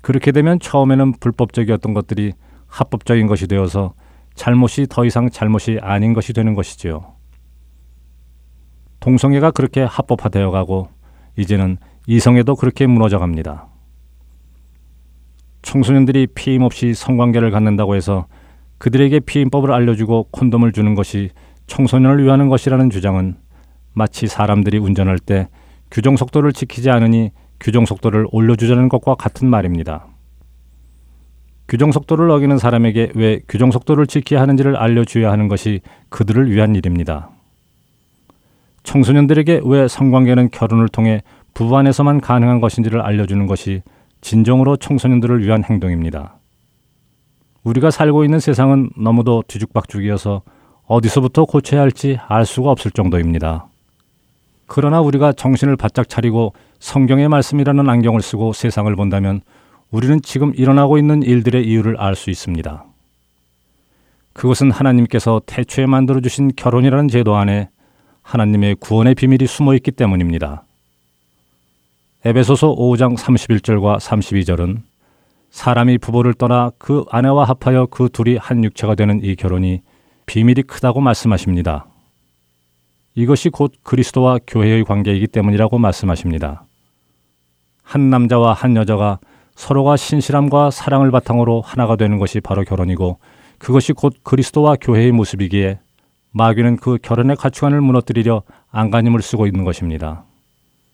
그렇게 0.00 0.32
되면 0.32 0.58
처음에는 0.60 1.12
불법적이었던 1.20 1.92
것들이 1.92 2.32
합법적인 2.66 3.26
것이 3.26 3.46
되어서 3.46 3.94
잘못이 4.34 4.86
더 4.88 5.04
이상 5.04 5.28
잘못이 5.28 5.78
아닌 5.82 6.12
것이 6.14 6.32
되는 6.32 6.54
것이지요. 6.54 7.14
동성애가 9.00 9.50
그렇게 9.50 9.82
합법화되어 9.82 10.50
가고 10.50 10.88
이제는 11.36 11.78
이성애도 12.06 12.56
그렇게 12.56 12.86
무너져 12.86 13.18
갑니다. 13.18 13.66
청소년들이 15.62 16.28
피임 16.28 16.62
없이 16.62 16.94
성관계를 16.94 17.50
갖는다고 17.50 17.96
해서 17.96 18.26
그들에게 18.78 19.20
피임법을 19.20 19.72
알려주고 19.72 20.28
콘돔을 20.30 20.72
주는 20.72 20.94
것이 20.94 21.30
청소년을 21.66 22.22
위하는 22.24 22.48
것이라는 22.48 22.90
주장은 22.90 23.36
마치 23.96 24.26
사람들이 24.26 24.76
운전할 24.76 25.18
때 25.18 25.48
규정 25.90 26.16
속도를 26.16 26.52
지키지 26.52 26.90
않으니 26.90 27.30
규정 27.58 27.86
속도를 27.86 28.26
올려주자는 28.30 28.90
것과 28.90 29.14
같은 29.14 29.48
말입니다. 29.48 30.06
규정 31.66 31.92
속도를 31.92 32.30
어기는 32.30 32.58
사람에게 32.58 33.12
왜 33.14 33.40
규정 33.48 33.70
속도를 33.70 34.06
지켜야 34.06 34.42
하는지를 34.42 34.76
알려줘야 34.76 35.32
하는 35.32 35.48
것이 35.48 35.80
그들을 36.10 36.50
위한 36.50 36.76
일입니다. 36.76 37.30
청소년들에게 38.82 39.62
왜 39.64 39.88
성관계는 39.88 40.50
결혼을 40.50 40.88
통해 40.88 41.22
부부 41.54 41.74
안에서만 41.78 42.20
가능한 42.20 42.60
것인지를 42.60 43.00
알려주는 43.00 43.46
것이 43.46 43.82
진정으로 44.20 44.76
청소년들을 44.76 45.42
위한 45.42 45.64
행동입니다. 45.64 46.36
우리가 47.64 47.90
살고 47.90 48.24
있는 48.24 48.40
세상은 48.40 48.90
너무도 48.94 49.44
뒤죽박죽이어서 49.48 50.42
어디서부터 50.84 51.46
고쳐야 51.46 51.80
할지 51.80 52.18
알 52.28 52.44
수가 52.44 52.70
없을 52.70 52.90
정도입니다. 52.90 53.68
그러나 54.66 55.00
우리가 55.00 55.32
정신을 55.32 55.76
바짝 55.76 56.08
차리고 56.08 56.52
성경의 56.78 57.28
말씀이라는 57.28 57.88
안경을 57.88 58.20
쓰고 58.20 58.52
세상을 58.52 58.94
본다면 58.96 59.40
우리는 59.90 60.20
지금 60.22 60.52
일어나고 60.54 60.98
있는 60.98 61.22
일들의 61.22 61.66
이유를 61.66 61.96
알 61.98 62.16
수 62.16 62.30
있습니다. 62.30 62.84
그것은 64.32 64.70
하나님께서 64.70 65.40
태초에 65.46 65.86
만들어 65.86 66.20
주신 66.20 66.50
결혼이라는 66.54 67.08
제도 67.08 67.36
안에 67.36 67.70
하나님의 68.22 68.76
구원의 68.80 69.14
비밀이 69.14 69.46
숨어 69.46 69.74
있기 69.76 69.92
때문입니다. 69.92 70.64
에베소서 72.24 72.74
5장 72.74 73.16
31절과 73.16 73.98
32절은 73.98 74.82
사람이 75.50 75.98
부모를 75.98 76.34
떠나 76.34 76.70
그 76.76 77.04
아내와 77.10 77.44
합하여 77.44 77.86
그 77.86 78.08
둘이 78.12 78.36
한 78.36 78.64
육체가 78.64 78.94
되는 78.94 79.22
이 79.22 79.36
결혼이 79.36 79.80
비밀이 80.26 80.64
크다고 80.64 81.00
말씀하십니다. 81.00 81.86
이것이 83.16 83.48
곧 83.48 83.72
그리스도와 83.82 84.38
교회의 84.46 84.84
관계이기 84.84 85.26
때문이라고 85.28 85.78
말씀하십니다. 85.78 86.64
한 87.82 88.10
남자와 88.10 88.52
한 88.52 88.76
여자가 88.76 89.18
서로가 89.54 89.96
신실함과 89.96 90.70
사랑을 90.70 91.10
바탕으로 91.10 91.62
하나가 91.62 91.96
되는 91.96 92.18
것이 92.18 92.40
바로 92.40 92.62
결혼이고 92.62 93.18
그것이 93.58 93.94
곧 93.94 94.16
그리스도와 94.22 94.76
교회의 94.78 95.12
모습이기에 95.12 95.80
마귀는 96.32 96.76
그 96.76 96.98
결혼의 97.00 97.36
가치관을 97.36 97.80
무너뜨리려 97.80 98.42
안간힘을 98.70 99.22
쓰고 99.22 99.46
있는 99.46 99.64
것입니다. 99.64 100.24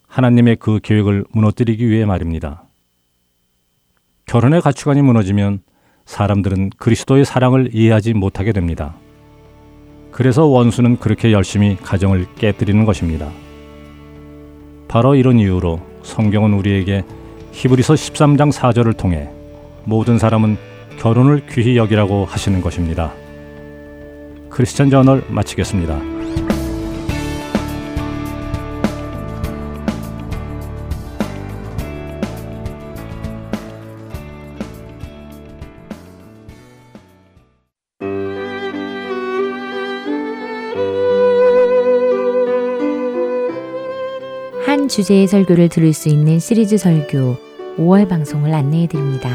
하나님의 0.07 0.55
그 0.55 0.79
계획을 0.81 1.25
무너뜨리기 1.33 1.89
위해 1.89 2.05
말입니다. 2.05 2.63
결혼의 4.27 4.61
가치관이 4.61 5.01
무너지면 5.01 5.59
사람들은 6.05 6.69
그리스도의 6.77 7.25
사랑을 7.25 7.69
이해하지 7.73 8.13
못하게 8.13 8.53
됩니다. 8.53 8.95
그래서 10.13 10.45
원수는 10.45 10.97
그렇게 10.97 11.31
열심히 11.31 11.75
가정을 11.75 12.27
깨뜨리는 12.37 12.85
것입니다. 12.85 13.29
바로 14.87 15.15
이런 15.15 15.39
이유로 15.39 15.81
성경은 16.03 16.53
우리에게 16.53 17.03
히브리서 17.51 17.95
13장 17.95 18.51
4절을 18.51 18.95
통해 18.95 19.29
모든 19.85 20.19
사람은 20.19 20.57
결혼을 20.99 21.47
귀히 21.49 21.77
여기라고 21.77 22.25
하시는 22.25 22.61
것입니다. 22.61 23.11
크리스천 24.51 24.91
저널 24.91 25.23
마치겠습니다. 25.29 26.12
주제의 44.93 45.25
설교를 45.25 45.69
들을 45.69 45.91
수 45.91 46.07
있는 46.07 46.37
시리즈 46.37 46.77
설교 46.77 47.35
5월 47.79 48.07
방송을 48.07 48.53
안내해 48.53 48.85
드립니다. 48.85 49.31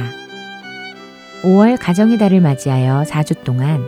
5월 1.43 1.77
가정의 1.81 2.17
달을 2.17 2.41
맞이하여 2.41 3.03
4주 3.03 3.43
동안 3.43 3.85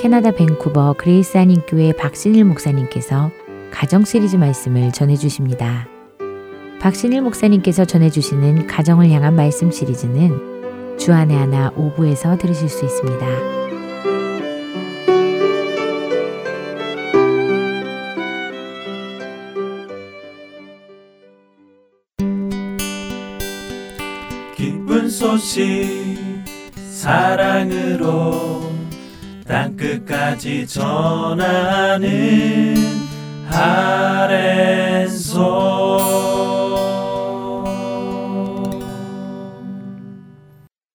캐나다 0.00 0.32
밴쿠버 0.32 0.96
그레이스 0.98 1.36
한인교회 1.36 1.92
박신일 1.92 2.44
목사님께서 2.44 3.30
가정 3.70 4.04
시리즈 4.04 4.34
말씀을 4.34 4.90
전해 4.90 5.14
주십니다. 5.14 5.86
박신일 6.80 7.22
목사님께서 7.22 7.84
전해 7.84 8.10
주시는 8.10 8.66
가정을 8.66 9.08
향한 9.10 9.36
말씀 9.36 9.70
시리즈는 9.70 10.98
주 10.98 11.13
안에 11.13 11.36
하나 11.36 11.70
5부에서 11.76 12.36
들으실 12.36 12.68
수 12.68 12.84
있습니다. 12.84 13.61
소식 25.42 26.16
사랑으로 26.76 28.62
땅끝까지 29.44 30.68
전하는 30.68 32.06
아랜소 33.50 34.52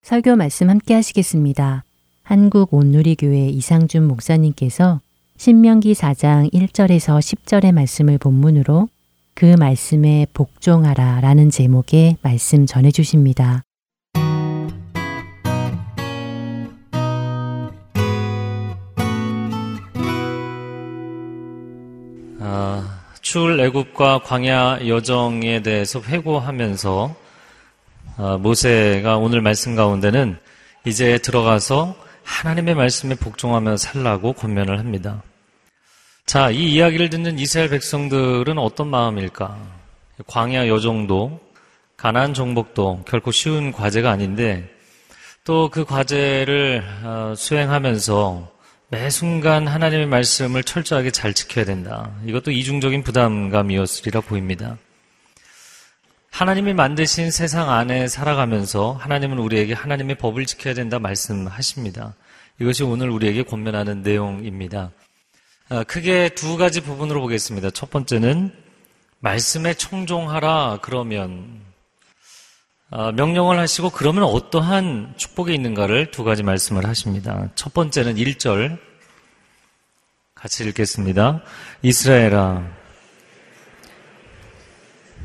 설교 0.02 0.38
말씀 0.38 0.70
함께 0.70 0.94
하시겠습니다. 0.94 1.84
한국 2.24 2.74
온누리교회 2.74 3.50
이상준 3.50 4.08
목사님께서 4.08 5.02
신명기 5.36 5.92
4장 5.92 6.54
1절에서 6.54 7.20
10절의 7.20 7.74
말씀을 7.74 8.18
본문으로 8.18 8.88
그 9.34 9.56
말씀에 9.60 10.26
복종하라 10.34 11.20
라는 11.20 11.50
제목의 11.50 12.16
말씀 12.22 12.66
전해 12.66 12.92
주십니다. 12.92 13.67
출애굽과 23.28 24.20
광야 24.20 24.88
여정에 24.88 25.62
대해서 25.62 26.00
회고하면서 26.00 27.14
아, 28.16 28.38
모세가 28.38 29.18
오늘 29.18 29.42
말씀 29.42 29.76
가운데는 29.76 30.38
이제 30.86 31.18
들어가서 31.18 31.94
하나님의 32.24 32.76
말씀에 32.76 33.16
복종하며 33.16 33.76
살라고 33.76 34.32
권면을 34.32 34.80
합니다. 34.80 35.24
자, 36.26 36.52
이 36.52 36.72
이야기를 36.72 37.10
듣는 37.10 37.38
이스라엘 37.38 37.70
백성들은 37.70 38.58
어떤 38.58 38.88
마음일까? 38.88 39.58
광야 40.28 40.70
여정도, 40.70 41.42
가난 41.98 42.34
정복도 42.34 43.04
결코 43.06 43.32
쉬운 43.32 43.74
과제가 43.74 44.10
아닌데 44.10 44.74
또 45.44 45.70
그 45.70 45.84
과제를 45.84 46.82
어, 47.04 47.34
수행하면서 47.36 48.57
매 48.90 49.10
순간 49.10 49.68
하나님의 49.68 50.06
말씀을 50.06 50.64
철저하게 50.64 51.12
잘 51.12 51.34
지켜야 51.34 51.66
된다. 51.66 52.10
이것도 52.26 52.52
이중적인 52.52 53.04
부담감이었으리라 53.04 54.22
보입니다. 54.22 54.78
하나님이 56.32 56.74
만드신 56.74 57.30
세상 57.32 57.70
안에 57.70 58.08
살아가면서 58.08 58.94
하나님은 58.94 59.40
우리에게 59.40 59.74
하나님의 59.74 60.16
법을 60.16 60.46
지켜야 60.46 60.74
된다 60.74 61.00
말씀하십니다. 61.00 62.16
이것이 62.62 62.84
오늘 62.84 63.10
우리에게 63.10 63.44
권면하는 63.44 64.04
내용입니다. 64.04 64.92
아, 65.68 65.84
크게 65.84 66.30
두 66.30 66.56
가지 66.56 66.80
부분으로 66.80 67.20
보겠습니다. 67.20 67.72
첫 67.72 67.90
번째는 67.90 68.54
말씀에 69.20 69.74
청종하라 69.74 70.80
그러면 70.82 71.60
아, 71.60 71.77
명령을 72.90 73.60
하시고 73.60 73.90
그러면 73.90 74.24
어떠한 74.24 75.16
축복이 75.18 75.54
있는가를 75.54 76.12
두 76.12 76.24
가지 76.24 76.44
말씀을 76.44 76.86
하십니다. 76.86 77.50
첫 77.56 77.74
번째는 77.74 78.16
1절 78.16 78.78
같이 80.34 80.64
읽겠습니다. 80.66 81.42
이스라엘아 81.82 82.64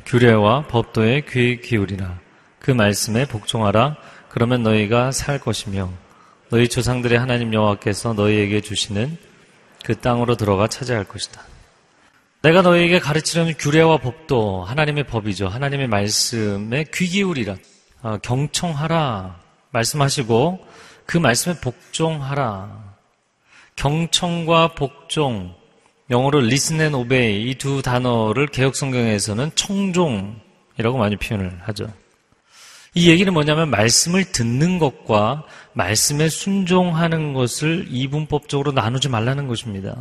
규례와 0.07 0.67
법도에 0.67 1.23
귀 1.29 1.61
기울이라 1.61 2.19
그 2.59 2.71
말씀에 2.71 3.27
복종하라 3.27 3.97
그러면 4.29 4.63
너희가 4.63 5.13
살 5.13 5.39
것이며 5.39 5.91
너희 6.51 6.69
조상들의 6.69 7.19
하나님 7.19 7.55
여호와께서 7.55 8.15
너희에게 8.15 8.61
주시는 8.61 9.17
그 9.85 9.99
땅으로 9.99 10.37
들어가 10.37 10.67
차지할 10.67 11.05
것이다. 11.05 11.52
내가 12.43 12.61
너에게 12.63 12.99
가르치려는 12.99 13.55
규례와 13.57 13.99
법도 13.99 14.65
하나님의 14.65 15.05
법이죠. 15.05 15.47
하나님의 15.47 15.87
말씀에 15.87 16.87
귀 16.93 17.07
기울이라. 17.07 17.57
어, 18.03 18.19
경청하라. 18.21 19.41
말씀하시고 19.71 20.67
그 21.07 21.19
말씀에 21.19 21.61
복종하라. 21.61 22.97
경청과 23.77 24.75
복종, 24.75 25.55
영어로 26.11 26.41
listen 26.41 26.81
and 26.81 26.97
obey 26.97 27.49
이 27.49 27.55
두 27.55 27.81
단어를 27.81 28.49
개혁 28.49 28.75
성경에서는 28.75 29.53
청종이라고 29.55 30.99
많이 30.99 31.17
표현을 31.17 31.61
하죠. 31.63 31.87
이 32.95 33.09
얘기는 33.09 33.33
뭐냐면 33.33 33.71
말씀을 33.71 34.25
듣는 34.33 34.79
것과 34.79 35.45
말씀에 35.75 36.29
순종하는 36.29 37.35
것을 37.35 37.87
이분법적으로 37.89 38.73
나누지 38.73 39.09
말라는 39.09 39.47
것입니다. 39.47 39.97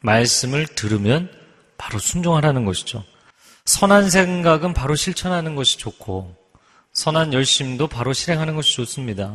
말씀을 0.00 0.66
들으면 0.66 1.41
바로 1.82 1.98
순종하라는 1.98 2.64
것이죠. 2.64 3.02
선한 3.64 4.08
생각은 4.08 4.72
바로 4.72 4.94
실천하는 4.94 5.56
것이 5.56 5.78
좋고 5.78 6.32
선한 6.92 7.32
열심도 7.32 7.88
바로 7.88 8.12
실행하는 8.12 8.54
것이 8.54 8.76
좋습니다. 8.76 9.34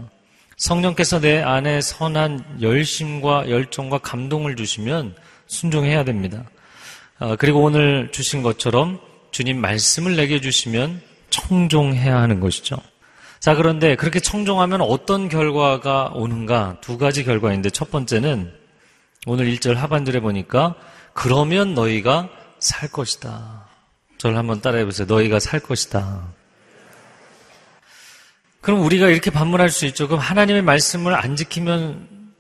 성령께서 0.56 1.20
내 1.20 1.42
안에 1.42 1.82
선한 1.82 2.60
열심과 2.62 3.50
열정과 3.50 3.98
감동을 3.98 4.56
주시면 4.56 5.16
순종해야 5.48 6.06
됩니다. 6.06 6.46
아, 7.20 7.36
그리고 7.36 7.64
오늘 7.64 8.12
주신 8.14 8.44
것처럼 8.44 9.02
주님 9.32 9.60
말씀을 9.60 10.16
내게 10.16 10.40
주시면 10.40 11.02
청종해야 11.30 12.18
하는 12.18 12.40
것이죠. 12.40 12.78
자, 13.42 13.56
그런데 13.56 13.96
그렇게 13.96 14.22
청종하면 14.22 14.82
어떤 14.82 15.28
결과가 15.28 16.12
오는가? 16.16 16.78
두 16.80 16.98
가지 16.98 17.26
결과인데 17.26 17.72
첫 17.72 17.92
번째는 17.92 18.54
오늘 19.26 19.54
1절 19.54 19.76
하반절에 19.76 20.22
보니까 20.22 20.76
그러면 21.14 21.74
너희가 21.74 22.30
살 22.60 22.90
것이다. 22.90 23.68
저를 24.18 24.38
한번 24.38 24.62
따라해 24.62 24.86
보세요. 24.86 25.08
너희가 25.08 25.40
살 25.40 25.60
것이다. 25.60 26.28
그럼 28.62 28.82
우리가 28.82 29.10
이렇게 29.10 29.32
반문할 29.32 29.70
수 29.70 29.86
있죠. 29.86 30.08
그럼 30.08 30.20
하나님의 30.20 30.62
말씀을 30.62 31.14
안 31.14 31.36
지키면 31.36 32.34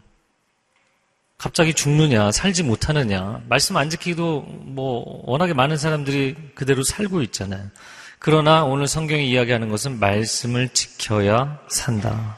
갑자기 1.38 1.74
죽느냐, 1.74 2.32
살지 2.32 2.64
못하느냐. 2.64 3.42
말씀 3.48 3.78
안 3.78 3.90
지키도 3.90 4.42
뭐 4.42 5.22
워낙에 5.26 5.54
많은 5.54 5.78
사람들이 5.78 6.36
그대로 6.56 6.84
살고 6.84 7.22
있잖아요. 7.24 7.70
그러나 8.20 8.64
오늘 8.64 8.88
성경이 8.88 9.30
이야기하는 9.30 9.70
것은 9.70 10.00
말씀을 10.00 10.70
지켜야 10.70 11.60
산다. 11.70 12.38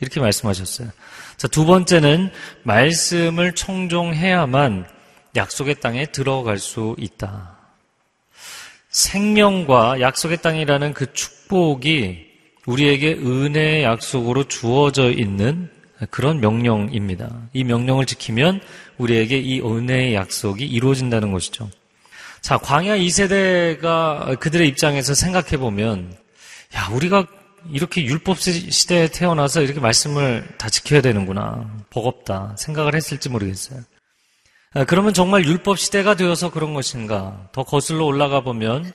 이렇게 0.00 0.18
말씀하셨어요. 0.20 0.88
자, 1.36 1.48
두 1.48 1.66
번째는 1.66 2.32
말씀을 2.62 3.54
청종해야만 3.54 4.86
약속의 5.36 5.80
땅에 5.80 6.06
들어갈 6.06 6.58
수 6.58 6.96
있다. 6.98 7.58
생명과 8.88 10.00
약속의 10.00 10.42
땅이라는 10.42 10.94
그 10.94 11.12
축복이 11.12 12.26
우리에게 12.66 13.14
은혜의 13.14 13.84
약속으로 13.84 14.44
주어져 14.44 15.10
있는 15.10 15.70
그런 16.10 16.40
명령입니다. 16.40 17.48
이 17.52 17.64
명령을 17.64 18.06
지키면 18.06 18.60
우리에게 18.98 19.38
이 19.38 19.60
은혜의 19.60 20.14
약속이 20.14 20.66
이루어진다는 20.66 21.32
것이죠. 21.32 21.70
자, 22.40 22.56
광야 22.58 22.96
2세대가 22.96 24.38
그들의 24.40 24.66
입장에서 24.68 25.14
생각해 25.14 25.58
보면, 25.58 26.16
야, 26.74 26.88
우리가 26.90 27.26
이렇게 27.70 28.02
율법 28.02 28.40
시대에 28.40 29.08
태어나서 29.08 29.60
이렇게 29.60 29.80
말씀을 29.80 30.48
다 30.56 30.70
지켜야 30.70 31.02
되는구나. 31.02 31.70
버겁다. 31.90 32.56
생각을 32.56 32.94
했을지 32.94 33.28
모르겠어요. 33.28 33.80
아, 34.72 34.84
그러면 34.84 35.12
정말 35.12 35.44
율법 35.44 35.80
시대가 35.80 36.14
되어서 36.14 36.52
그런 36.52 36.74
것인가? 36.74 37.48
더 37.50 37.64
거슬러 37.64 38.04
올라가 38.04 38.40
보면 38.40 38.92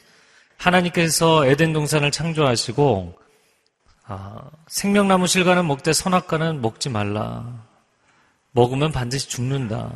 하나님께서 0.55 1.45
에덴 1.45 1.73
동산을 1.73 2.11
창조하시고 2.11 3.19
아, 4.05 4.49
생명나무 4.67 5.27
실과는 5.27 5.67
먹되 5.67 5.91
선악과는 5.91 6.61
먹지 6.61 6.89
말라. 6.89 7.65
먹으면 8.51 8.93
반드시 8.93 9.27
죽는다. 9.27 9.91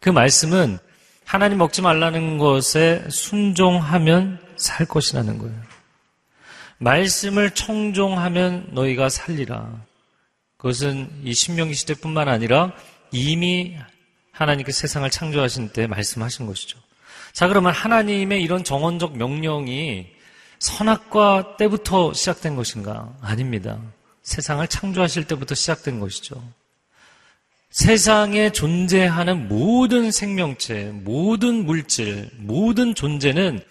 그 0.00 0.10
말씀은 0.10 0.78
하나님 1.24 1.56
먹지 1.56 1.80
말라는 1.80 2.36
것에 2.36 3.02
순종하면 3.08 4.38
살 4.56 4.84
것이라는 4.84 5.38
거예요. 5.38 5.62
말씀을 6.76 7.52
청종하면 7.52 8.68
너희가 8.72 9.08
살리라. 9.08 9.82
그것은 10.58 11.22
이 11.24 11.32
신명기 11.32 11.72
시대뿐만 11.72 12.28
아니라 12.28 12.72
이미 13.12 13.78
하나님께 14.40 14.72
세상을 14.72 15.08
창조하신 15.10 15.68
때 15.68 15.86
말씀하신 15.86 16.46
것이죠. 16.46 16.78
자, 17.34 17.46
그러면 17.46 17.74
하나님의 17.74 18.42
이런 18.42 18.64
정원적 18.64 19.18
명령이 19.18 20.06
선악과 20.58 21.58
때부터 21.58 22.14
시작된 22.14 22.56
것인가? 22.56 23.14
아닙니다. 23.20 23.78
세상을 24.22 24.66
창조하실 24.66 25.24
때부터 25.24 25.54
시작된 25.54 26.00
것이죠. 26.00 26.42
세상에 27.68 28.50
존재하는 28.50 29.46
모든 29.46 30.10
생명체, 30.10 30.90
모든 30.94 31.66
물질, 31.66 32.30
모든 32.38 32.94
존재는 32.94 33.62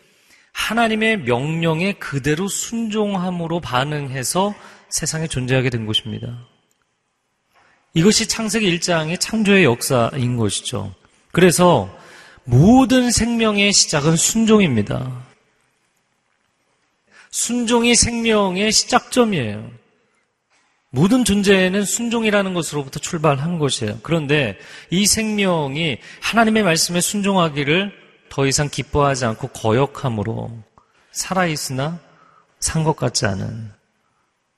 하나님의 0.54 1.22
명령에 1.22 1.94
그대로 1.94 2.48
순종함으로 2.48 3.60
반응해서 3.60 4.54
세상에 4.90 5.26
존재하게 5.26 5.72
된 5.72 5.88
것입니다. 5.88 6.46
이것이 7.94 8.28
창세기 8.28 8.78
1장의 8.78 9.20
창조의 9.20 9.64
역사인 9.64 10.38
것이죠. 10.38 10.94
그래서 11.32 11.90
모든 12.44 13.12
생명의 13.12 13.74
시작은 13.74 14.16
순종입니다. 14.16 15.26
순종이 17.32 17.96
생명의 17.96 18.72
시작점이에요. 18.72 19.70
모든 20.92 21.24
존재는 21.24 21.86
순종이라는 21.86 22.54
것으로부터 22.56 23.00
출발한 23.00 23.60
것이에요. 23.60 24.00
그런데 24.02 24.58
이 24.90 25.06
생명이 25.06 26.00
하나님의 26.22 26.64
말씀에 26.64 27.00
순종하기를 27.02 27.92
더 28.30 28.48
이상 28.48 28.70
기뻐하지 28.70 29.26
않고 29.26 29.50
거역함으로 29.50 30.52
살아있으나 31.12 32.00
산 32.60 32.84
것 32.84 32.96
같지 32.96 33.26
않은 33.26 33.72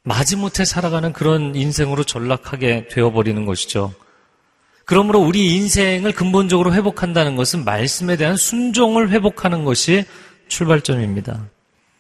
마지못해 0.04 0.66
살아가는 0.66 1.14
그런 1.14 1.56
인생으로 1.56 2.04
전락하게 2.04 2.88
되어버리는 2.90 3.46
것이죠. 3.46 3.94
그러므로 4.86 5.20
우리 5.20 5.56
인생을 5.56 6.12
근본적으로 6.14 6.74
회복한다는 6.74 7.36
것은 7.36 7.64
말씀에 7.64 8.18
대한 8.18 8.36
순종을 8.36 9.10
회복하는 9.12 9.64
것이 9.64 10.06
출발점입니다. 10.48 11.48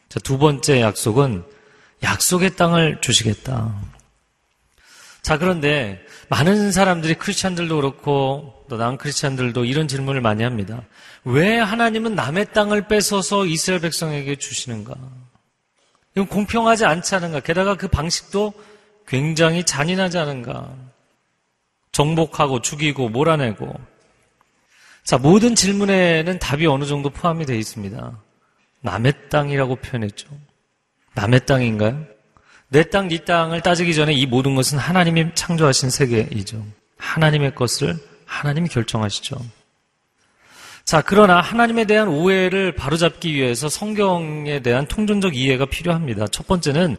자, 0.10 0.20
두 0.20 0.38
번째 0.38 0.82
약속은 0.82 1.44
약속의 2.04 2.56
땅을 2.56 3.00
주시겠다. 3.02 3.74
자, 5.22 5.38
그런데 5.38 6.00
많은 6.30 6.72
사람들이 6.72 7.14
크리스찬들도 7.16 7.76
그렇고 7.76 8.62
또 8.72 8.78
난 8.78 8.98
크리스찬들도 8.98 9.66
이런 9.66 9.90
질문을 9.90 10.22
많이 10.22 10.44
합니다. 10.44 10.82
왜 11.26 11.58
하나님은 11.60 12.16
남의 12.16 12.54
땅을 12.54 12.88
뺏어서 12.88 13.46
이스라엘 13.46 13.82
백성에게 13.82 14.38
주시는가? 14.38 14.96
이건 16.16 16.28
공평하지 16.28 16.86
않지 16.86 17.16
않은가? 17.16 17.40
게다가 17.40 17.76
그 17.76 17.88
방식도 17.88 18.54
굉장히 19.08 19.64
잔인하지 19.64 20.18
않은가? 20.18 20.74
정복하고 21.92 22.62
죽이고 22.62 23.10
몰아내고. 23.10 23.74
자, 25.04 25.18
모든 25.18 25.56
질문에는 25.56 26.40
답이 26.40 26.68
어느 26.68 26.86
정도 26.86 27.10
포함이 27.10 27.46
되어 27.46 27.58
있습니다. 27.58 28.18
남의 28.82 29.30
땅이라고 29.30 29.78
표현했죠. 29.78 30.28
남의 31.14 31.46
땅인가요? 31.46 32.06
내 32.70 32.84
땅, 32.84 33.10
네 33.10 33.18
땅을 33.18 33.62
따지기 33.62 33.94
전에 33.94 34.14
이 34.14 34.26
모든 34.26 34.56
것은 34.56 34.78
하나님이 34.78 35.36
창조하신 35.36 35.90
세계이죠. 35.90 36.66
하나님의 36.98 37.56
것을 37.56 37.98
하나님이 38.26 38.70
결정하시죠. 38.70 39.38
자, 40.92 41.02
그러나 41.02 41.40
하나님에 41.40 41.86
대한 41.86 42.10
오해를 42.10 42.76
바로잡기 42.76 43.34
위해서 43.34 43.70
성경에 43.70 44.60
대한 44.62 44.86
통전적 44.86 45.38
이해가 45.38 45.68
필요합니다. 45.68 46.28
첫 46.28 46.48
번째는 46.48 46.98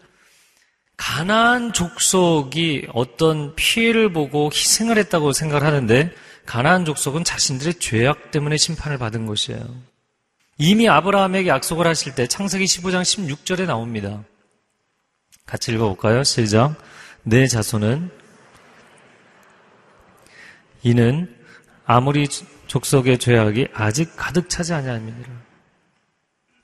가나안 0.96 1.74
족속이 1.74 2.86
어떤 2.94 3.54
피해를 3.54 4.10
보고 4.10 4.46
희생을 4.50 4.96
했다고 4.96 5.34
생각을 5.34 5.66
하는데 5.66 6.10
가나안 6.46 6.86
족속은 6.86 7.24
자신들의 7.24 7.74
죄악 7.80 8.30
때문에 8.30 8.56
심판을 8.56 8.96
받은 8.96 9.26
것이에요. 9.26 9.62
이미 10.56 10.88
아브라함에게 10.88 11.50
약속을 11.50 11.86
하실 11.86 12.14
때 12.14 12.26
창세기 12.26 12.64
15장 12.64 13.02
16절에 13.02 13.66
나옵니다. 13.66 14.24
같이 15.44 15.70
읽어볼까요? 15.70 16.24
시작. 16.24 16.76
내 17.24 17.46
자손은 17.46 18.10
이는 20.82 21.36
아무리 21.84 22.26
족속의 22.72 23.18
죄악이 23.18 23.68
아직 23.74 24.14
가득 24.16 24.48
차지 24.48 24.72
아니함이니라. 24.72 25.28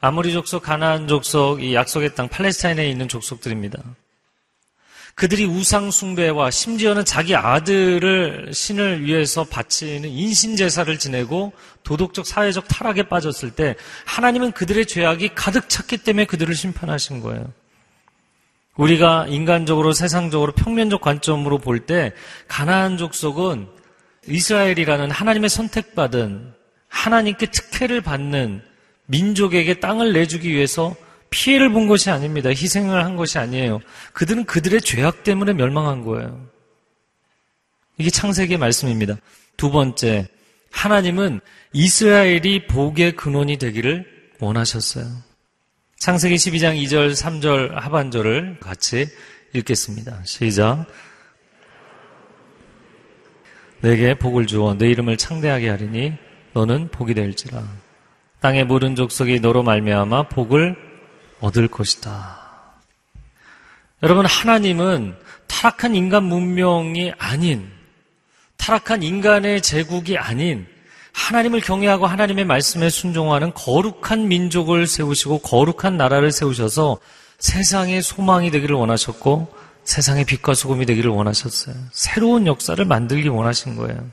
아무리 0.00 0.32
족속, 0.32 0.62
가나안 0.62 1.06
족속, 1.06 1.62
이 1.62 1.74
약속의 1.74 2.14
땅 2.14 2.28
팔레스타인에 2.28 2.88
있는 2.88 3.08
족속들입니다. 3.08 3.82
그들이 5.14 5.44
우상 5.44 5.90
숭배와 5.90 6.50
심지어는 6.50 7.04
자기 7.04 7.36
아들을 7.36 8.52
신을 8.54 9.04
위해서 9.04 9.44
바치는 9.44 10.08
인신 10.08 10.56
제사를 10.56 10.98
지내고 10.98 11.52
도덕적 11.82 12.24
사회적 12.24 12.68
타락에 12.68 13.02
빠졌을 13.08 13.50
때 13.50 13.74
하나님은 14.06 14.52
그들의 14.52 14.86
죄악이 14.86 15.34
가득 15.34 15.68
찼기 15.68 15.98
때문에 15.98 16.24
그들을 16.24 16.54
심판하신 16.54 17.20
거예요. 17.20 17.52
우리가 18.76 19.26
인간적으로 19.26 19.92
세상적으로 19.92 20.52
평면적 20.52 21.02
관점으로 21.02 21.58
볼 21.58 21.84
때 21.84 22.12
가나안 22.46 22.96
족속은 22.96 23.77
이스라엘이라는 24.30 25.10
하나님의 25.10 25.48
선택받은 25.48 26.52
하나님께 26.88 27.46
특혜를 27.46 28.00
받는 28.00 28.62
민족에게 29.06 29.80
땅을 29.80 30.12
내주기 30.12 30.50
위해서 30.50 30.94
피해를 31.30 31.70
본 31.70 31.88
것이 31.88 32.10
아닙니다. 32.10 32.50
희생을 32.50 33.04
한 33.04 33.16
것이 33.16 33.38
아니에요. 33.38 33.80
그들은 34.12 34.44
그들의 34.44 34.80
죄악 34.80 35.24
때문에 35.24 35.52
멸망한 35.52 36.04
거예요. 36.04 36.46
이게 37.98 38.10
창세기의 38.10 38.58
말씀입니다. 38.58 39.16
두 39.56 39.70
번째, 39.70 40.28
하나님은 40.70 41.40
이스라엘이 41.72 42.66
복의 42.66 43.16
근원이 43.16 43.58
되기를 43.58 44.06
원하셨어요. 44.40 45.06
창세기 45.98 46.36
12장 46.36 46.80
2절, 46.84 47.12
3절 47.12 47.74
하반절을 47.74 48.58
같이 48.60 49.08
읽겠습니다. 49.52 50.22
시작. 50.24 50.86
내게 53.80 54.14
복을 54.14 54.46
주어 54.46 54.76
내 54.76 54.90
이름을 54.90 55.16
창대하게 55.16 55.68
하리니 55.68 56.14
너는 56.52 56.88
복이 56.88 57.14
될지라. 57.14 57.62
땅의 58.40 58.64
모든 58.64 58.94
족속이 58.94 59.40
너로 59.40 59.62
말미암아 59.62 60.24
복을 60.28 60.76
얻을 61.40 61.68
것이다. 61.68 62.38
여러분, 64.02 64.26
하나님은 64.26 65.16
타락한 65.48 65.94
인간 65.94 66.24
문명이 66.24 67.12
아닌, 67.18 67.68
타락한 68.56 69.02
인간의 69.02 69.60
제국이 69.62 70.16
아닌, 70.16 70.66
하나님을 71.12 71.60
경외하고 71.60 72.06
하나님의 72.06 72.44
말씀에 72.44 72.90
순종하는 72.90 73.52
거룩한 73.54 74.28
민족을 74.28 74.86
세우시고 74.86 75.40
거룩한 75.40 75.96
나라를 75.96 76.30
세우셔서 76.30 76.98
세상의 77.38 78.02
소망이 78.02 78.50
되기를 78.50 78.76
원하셨고 78.76 79.52
세상의 79.88 80.26
빛과 80.26 80.52
소금이 80.52 80.84
되기를 80.84 81.10
원하셨어요. 81.10 81.74
새로운 81.92 82.46
역사를 82.46 82.82
만들기 82.84 83.28
원하신 83.28 83.74
거예요. 83.76 84.10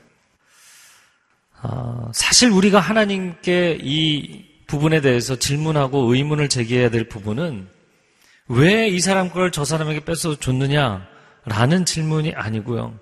아, 1.61 2.09
사실 2.13 2.49
우리가 2.49 2.79
하나님께 2.79 3.79
이 3.81 4.45
부분에 4.67 5.01
대해서 5.01 5.35
질문하고 5.37 6.13
의문을 6.13 6.47
제기해야 6.49 6.89
될 6.89 7.09
부분은 7.09 7.67
왜 8.47 8.87
이 8.89 8.99
사람 9.01 9.29
걸 9.31 9.51
저 9.51 9.65
사람에게 9.65 10.05
뺏어 10.05 10.39
줬느냐? 10.39 11.05
라는 11.45 11.83
질문이 11.83 12.33
아니고요. 12.35 12.97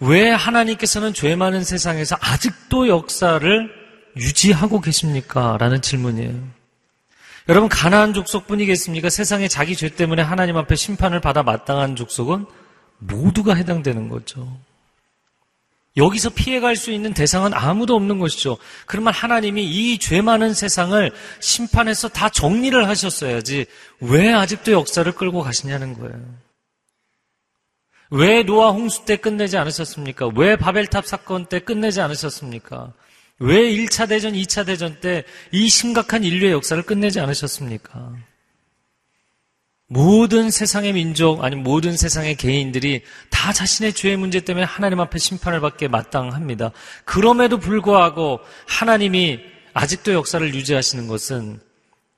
왜 0.00 0.30
하나님께서는 0.30 1.14
죄 1.14 1.34
많은 1.34 1.64
세상에서 1.64 2.16
아직도 2.20 2.86
역사를 2.88 3.70
유지하고 4.16 4.80
계십니까? 4.80 5.56
라는 5.58 5.80
질문이에요. 5.82 6.61
여러분, 7.48 7.68
가나안 7.68 8.14
족속뿐이겠습니까? 8.14 9.10
세상에 9.10 9.48
자기 9.48 9.74
죄 9.76 9.88
때문에 9.88 10.22
하나님 10.22 10.56
앞에 10.56 10.76
심판을 10.76 11.20
받아 11.20 11.42
마땅한 11.42 11.96
족속은 11.96 12.46
모두가 12.98 13.54
해당되는 13.54 14.08
거죠. 14.08 14.56
여기서 15.96 16.30
피해갈 16.30 16.76
수 16.76 16.90
있는 16.90 17.12
대상은 17.12 17.52
아무도 17.52 17.94
없는 17.96 18.18
것이죠. 18.18 18.56
그러면 18.86 19.12
하나님이 19.12 19.64
이 19.64 19.98
죄 19.98 20.22
많은 20.22 20.54
세상을 20.54 21.12
심판해서 21.40 22.08
다 22.08 22.30
정리를 22.30 22.88
하셨어야지 22.88 23.66
왜 24.00 24.32
아직도 24.32 24.72
역사를 24.72 25.10
끌고 25.12 25.42
가시냐는 25.42 25.98
거예요. 25.98 26.18
왜 28.10 28.42
노아 28.42 28.70
홍수 28.70 29.04
때 29.04 29.16
끝내지 29.16 29.58
않으셨습니까? 29.58 30.30
왜 30.34 30.56
바벨탑 30.56 31.06
사건 31.06 31.44
때 31.46 31.58
끝내지 31.58 32.00
않으셨습니까? 32.00 32.92
왜 33.42 33.60
1차 33.74 34.08
대전, 34.08 34.34
2차 34.34 34.64
대전 34.64 35.00
때 35.00 35.24
이 35.50 35.68
심각한 35.68 36.24
인류의 36.24 36.52
역사를 36.52 36.82
끝내지 36.82 37.20
않으셨습니까? 37.20 38.14
모든 39.88 40.50
세상의 40.50 40.94
민족 40.94 41.44
아니 41.44 41.54
모든 41.56 41.96
세상의 41.96 42.36
개인들이 42.36 43.02
다 43.28 43.52
자신의 43.52 43.92
죄의 43.92 44.16
문제 44.16 44.40
때문에 44.40 44.64
하나님 44.64 45.00
앞에 45.00 45.18
심판을 45.18 45.60
받게 45.60 45.88
마땅합니다. 45.88 46.70
그럼에도 47.04 47.58
불구하고 47.58 48.40
하나님이 48.66 49.40
아직도 49.74 50.12
역사를 50.14 50.54
유지하시는 50.54 51.08
것은 51.08 51.60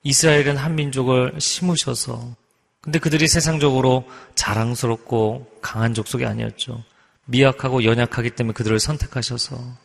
이스라엘은 0.04 0.56
한 0.56 0.76
민족을 0.76 1.34
심으셔서 1.38 2.36
근데 2.80 2.98
그들이 2.98 3.26
세상적으로 3.26 4.04
자랑스럽고 4.34 5.58
강한 5.62 5.94
족속이 5.94 6.26
아니었죠. 6.26 6.84
미약하고 7.24 7.82
연약하기 7.84 8.30
때문에 8.30 8.52
그들을 8.52 8.78
선택하셔서 8.78 9.83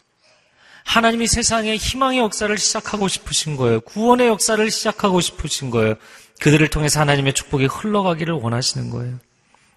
하나님이 0.89 1.27
세상에 1.27 1.75
희망의 1.75 2.17
역사를 2.17 2.57
시작하고 2.57 3.07
싶으신 3.07 3.57
거예요. 3.57 3.79
구원의 3.81 4.27
역사를 4.27 4.71
시작하고 4.71 5.21
싶으신 5.21 5.69
거예요. 5.69 5.93
그들을 6.41 6.67
통해서 6.69 6.99
하나님의 6.99 7.33
축복이 7.33 7.67
흘러가기를 7.67 8.33
원하시는 8.33 8.89
거예요. 8.89 9.19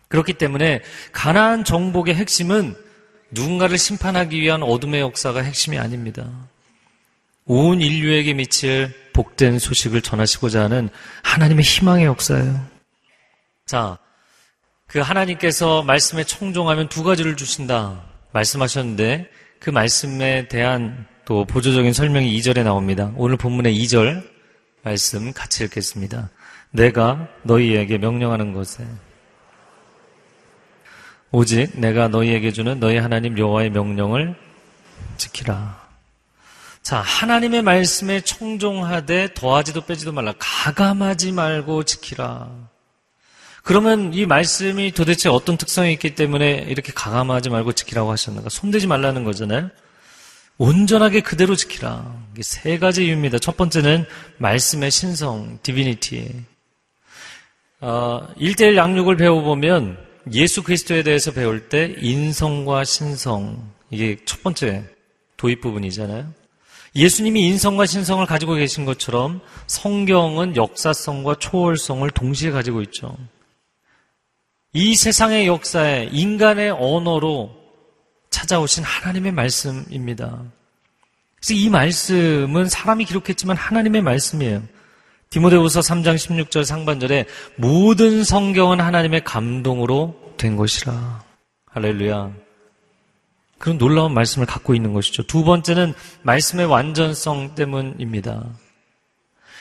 그렇기 0.09 0.33
때문에 0.33 0.81
가나안 1.13 1.65
정복의 1.65 2.15
핵심은 2.15 2.75
누군가를 3.31 3.77
심판하기 3.77 4.41
위한 4.41 4.63
어둠의 4.63 5.03
역사가 5.03 5.43
핵심이 5.43 5.79
아닙니다. 5.79 6.31
온 7.45 7.83
인류에게 7.83 8.33
미칠 8.33 8.95
복된 9.13 9.59
소식을 9.59 10.01
전하시고자 10.01 10.63
하는 10.63 10.89
하나님의 11.25 11.63
희망의 11.63 12.07
역사예요. 12.07 12.67
자, 13.67 13.99
그 14.87 15.01
하나님께서 15.01 15.83
말씀에 15.83 16.25
청종하면 16.25 16.89
두 16.89 17.03
가지를 17.03 17.37
주신다 17.37 18.03
말씀하셨는데 18.33 19.29
그 19.63 19.71
말씀에 19.71 20.49
대한 20.49 21.07
또 21.25 21.45
보조적인 21.45 21.93
설명이 21.93 22.37
2절에 22.37 22.65
나옵니다. 22.65 23.13
오늘 23.17 23.37
본문의 23.37 23.73
2절 23.73 24.29
말씀 24.83 25.33
같이 25.33 25.63
읽겠습니다. 25.63 26.31
내가 26.73 27.29
너희에게 27.45 27.99
명령하는 27.99 28.53
것에 28.55 28.85
오직 31.31 31.79
내가 31.79 32.09
너희에게 32.09 32.51
주는 32.51 32.81
너희 32.81 32.97
하나님 32.97 33.39
여호와의 33.39 33.71
명령을 33.71 34.35
지키라. 35.17 35.81
자, 36.83 36.99
하나님의 36.99 37.63
말씀에 37.63 38.23
청종하되 38.23 39.33
더하지도 39.35 39.83
빼지도 39.83 40.11
말라. 40.11 40.35
가감하지 40.41 41.31
말고 41.31 41.85
지키라. 41.85 42.72
그러면 43.63 44.13
이 44.13 44.27
말씀이 44.27 44.91
도대체 44.93 45.29
어떤 45.29 45.57
특성이 45.57 45.93
있기 45.93 46.15
때문에 46.15 46.67
이렇게 46.69 46.93
가감하지 46.93 47.51
말고 47.51 47.73
지키라고 47.73 48.11
하셨는가? 48.11 48.49
손대지 48.49 48.87
말라는 48.87 49.25
거잖아요. 49.25 49.71
온전하게 50.59 51.21
그대로 51.21 51.55
지키라. 51.55 52.15
이게 52.33 52.43
세 52.43 52.79
가지 52.79 53.05
이유입니다. 53.07 53.39
첫 53.39 53.57
번째는 53.57 54.05
말씀의 54.39 54.91
신성, 54.91 55.59
디비니티. 55.63 56.45
어, 57.81 58.29
1대1 58.39 58.77
양육을 58.77 59.17
배워보면 59.17 59.99
예수 60.33 60.63
그리스도에 60.63 61.03
대해서 61.03 61.33
배울 61.33 61.69
때 61.69 61.97
인성과 61.99 62.85
신성, 62.85 63.73
이게 63.91 64.19
첫 64.25 64.43
번째 64.43 64.85
도입 65.37 65.61
부분이잖아요. 65.61 66.33
예수님이 66.95 67.43
인성과 67.49 67.87
신성을 67.87 68.25
가지고 68.27 68.55
계신 68.55 68.85
것처럼 68.85 69.41
성경은 69.67 70.57
역사성과 70.57 71.37
초월성을 71.37 72.09
동시에 72.11 72.51
가지고 72.51 72.83
있죠. 72.83 73.17
이 74.75 74.95
세상의 74.95 75.47
역사에 75.47 76.09
인간의 76.13 76.71
언어로 76.71 77.55
찾아오신 78.31 78.85
하나님의 78.85 79.33
말씀입니다. 79.33 80.43
그래서 81.37 81.55
이 81.55 81.69
말씀은 81.69 82.69
사람이 82.69 83.05
기록했지만 83.05 83.57
하나님의 83.57 84.01
말씀이에요. 84.01 84.63
디모데후서 85.29 85.81
3장 85.81 86.15
16절 86.15 86.65
상반절에 86.65 87.27
모든 87.57 88.25
성경은 88.25 88.81
하나님의 88.81 89.25
감동으로 89.25 90.35
된 90.39 90.57
것이라. 90.57 91.23
할렐루야. 91.67 92.33
그런 93.59 93.79
놀라운 93.79 94.15
말씀을 94.15 94.47
갖고 94.47 94.75
있는 94.75 94.93
것이죠. 94.93 95.27
두 95.27 95.45
번째는 95.45 95.95
말씀의 96.23 96.67
완전성 96.67 97.55
때문입니다. 97.55 98.45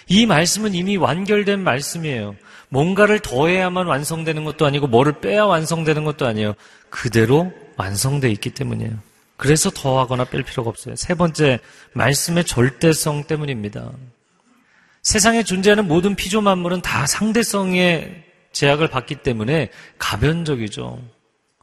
이 0.07 0.25
말씀은 0.25 0.73
이미 0.73 0.97
완결된 0.97 1.63
말씀이에요. 1.63 2.35
뭔가를 2.71 3.19
더해야만 3.19 3.85
완성되는 3.85 4.45
것도 4.45 4.65
아니고 4.65 4.87
뭐를 4.87 5.19
빼야 5.19 5.43
완성되는 5.43 6.05
것도 6.05 6.25
아니에요. 6.25 6.53
그대로 6.89 7.51
완성되어 7.75 8.29
있기 8.31 8.51
때문이에요. 8.51 8.93
그래서 9.35 9.69
더하거나 9.69 10.25
뺄 10.25 10.43
필요가 10.43 10.69
없어요. 10.69 10.95
세 10.95 11.13
번째, 11.13 11.59
말씀의 11.93 12.45
절대성 12.45 13.25
때문입니다. 13.25 13.91
세상에 15.03 15.43
존재하는 15.43 15.87
모든 15.87 16.15
피조 16.15 16.41
만물은 16.41 16.81
다 16.81 17.05
상대성의 17.07 18.23
제약을 18.53 18.87
받기 18.87 19.15
때문에 19.15 19.69
가변적이죠. 19.97 21.01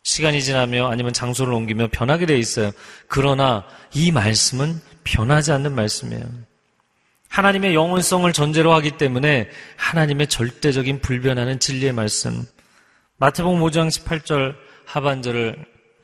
시간이 0.03 0.43
지나며 0.43 0.89
아니면 0.89 1.13
장소를 1.13 1.53
옮기며 1.55 1.89
변하게 1.91 2.27
돼 2.27 2.39
있어요. 2.39 2.71
그러나 3.07 3.65
이 3.95 4.13
말씀은 4.13 4.81
변하지 5.05 5.53
않는 5.53 5.75
말씀이에요. 5.75 6.25
하나님의 7.29 7.75
영원성을 7.75 8.31
전제로 8.33 8.73
하기 8.75 8.93
때문에 8.93 9.49
하나님의 9.77 10.27
절대적인 10.29 11.01
불변하는 11.01 11.61
진리의 11.61 11.93
말씀, 11.93 12.45
마태복음 13.19 13.61
5장 13.61 13.89
18절 13.89 14.55
하반절을 14.85 15.57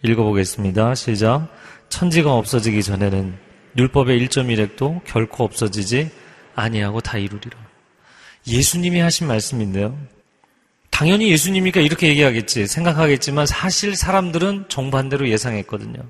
읽어보겠습니다. 0.02 0.94
시작. 0.94 1.48
천지가 1.88 2.34
없어지기 2.34 2.82
전에는 2.82 3.38
율법의 3.76 4.20
1.1핵도 4.26 5.02
결코 5.04 5.44
없어지지 5.44 6.10
아니하고 6.54 7.00
다 7.00 7.18
이루리라. 7.18 7.56
예수님이 8.46 9.00
하신 9.00 9.26
말씀인데요. 9.26 9.98
당연히 10.90 11.30
예수님이니까 11.30 11.80
이렇게 11.80 12.08
얘기하겠지 12.08 12.66
생각하겠지만 12.66 13.46
사실 13.46 13.96
사람들은 13.96 14.66
정반대로 14.68 15.28
예상했거든요. 15.28 16.02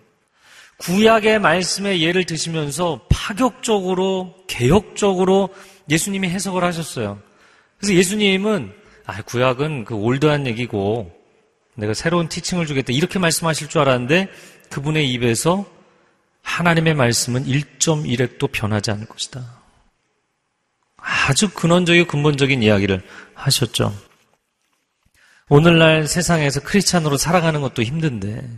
구약의 0.79 1.39
말씀의 1.39 2.03
예를 2.03 2.25
드시면서 2.25 3.07
파격적으로 3.09 4.35
개혁적으로 4.49 5.51
예수님이 5.89 6.29
해석을 6.29 6.65
하셨어요. 6.65 7.21
그래서 7.79 7.95
예수님은 7.95 8.73
아, 9.07 9.23
구약은 9.23 9.85
그 9.85 9.95
올드한 9.95 10.47
얘기고 10.47 11.13
내가 11.77 11.95
새로운 11.95 12.29
티칭을 12.29 12.67
주겠다 12.67 12.93
이렇게 12.93 13.19
말씀하실 13.19 13.69
줄 13.69 13.81
알았는데 13.83 14.29
그분의 14.71 15.11
입에서 15.11 15.67
하나님의 16.43 16.95
말씀은 16.95 17.45
1.1핵도 17.47 18.51
변하지 18.53 18.91
않을 18.93 19.07
것이다. 19.07 19.63
아주 20.97 21.51
근원적이고 21.51 22.07
근본적인 22.07 22.63
이야기를 22.63 23.03
하셨죠. 23.35 23.95
오늘날 25.49 26.07
세상에서 26.07 26.61
크리스찬으로 26.61 27.17
살아가는 27.17 27.61
것도 27.61 27.83
힘든데 27.83 28.49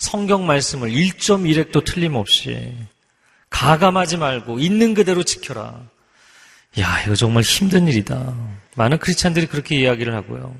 성경 0.00 0.46
말씀을 0.46 0.90
1.1핵도 0.90 1.84
틀림없이 1.84 2.74
가감하지 3.50 4.16
말고 4.16 4.58
있는 4.58 4.94
그대로 4.94 5.22
지켜라. 5.22 5.78
야, 6.78 7.02
이거 7.04 7.14
정말 7.14 7.42
힘든 7.42 7.86
일이다. 7.86 8.34
많은 8.76 8.98
크리스찬들이 8.98 9.46
그렇게 9.46 9.78
이야기를 9.78 10.14
하고요. 10.14 10.56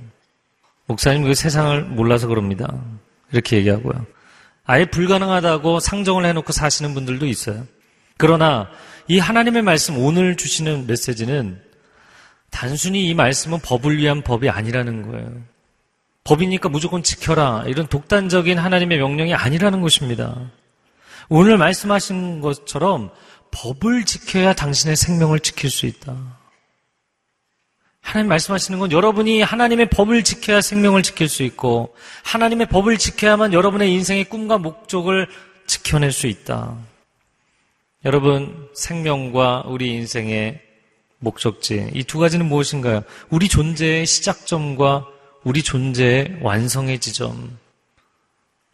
목사님 0.86 1.24
그 1.24 1.34
세상을 1.34 1.84
몰라서 1.84 2.28
그럽니다. 2.28 2.68
이렇게 3.32 3.57
얘기하고요. 3.57 4.05
아예 4.64 4.84
불가능하다고 4.84 5.80
상정을 5.80 6.26
해놓고 6.26 6.53
사시는 6.53 6.93
분들도 6.93 7.26
있어요. 7.26 7.66
그러나 8.18 8.68
이 9.09 9.18
하나님의 9.18 9.62
말씀 9.62 9.97
오늘 9.97 10.36
주시는 10.36 10.86
메시지는 10.86 11.62
단순히 12.51 13.09
이 13.09 13.14
말씀은 13.14 13.61
법을 13.61 13.97
위한 13.97 14.22
법이 14.22 14.51
아니라는 14.51 15.11
거예요. 15.11 15.32
법이니까 16.25 16.68
무조건 16.68 17.03
지켜라. 17.03 17.64
이런 17.66 17.87
독단적인 17.87 18.59
하나님의 18.59 18.99
명령이 18.99 19.35
아니라는 19.35 19.81
것입니다. 19.81 20.51
오늘 21.29 21.59
말씀하신 21.59 22.41
것처럼 22.41 23.11
법을 23.53 24.05
지켜야 24.05 24.53
당신의 24.53 24.97
생명을 24.97 25.41
지킬 25.41 25.71
수 25.71 25.87
있다. 25.87 26.16
하나님 28.03 28.29
말씀하시는 28.29 28.79
건 28.79 28.93
여러분이 28.93 29.43
하나님의 29.43 29.91
법을 29.91 30.25
지켜야 30.25 30.61
생명을 30.61 31.03
지킬 31.03 31.29
수 31.29 31.43
있고 31.43 31.95
하나님의 32.25 32.66
법을 32.68 32.99
지켜야만 32.99 33.53
여러분의 33.53 33.93
인생의 33.93 34.25
꿈과 34.25 34.59
목적을 34.59 35.29
지켜낼 35.66 36.11
수 36.11 36.27
있다. 36.27 36.77
여러분 38.05 38.68
생명과 38.75 39.64
우리 39.66 39.93
인생의 39.95 40.61
목적지 41.18 41.91
이 41.95 42.03
두 42.05 42.18
가지는 42.18 42.47
무엇인가요? 42.47 43.03
우리 43.29 43.49
존재의 43.49 44.07
시작점과 44.07 45.07
우리 45.45 45.62
존재의 45.62 46.38
완성의 46.43 46.99
지점. 46.99 47.59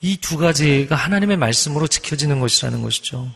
이 0.02 0.18
두 0.18 0.36
가지가 0.36 0.94
하나님의 0.94 1.36
말씀으로 1.36 1.86
지켜지는 1.86 2.40
것이라는 2.40 2.82
것이죠. 2.82 3.30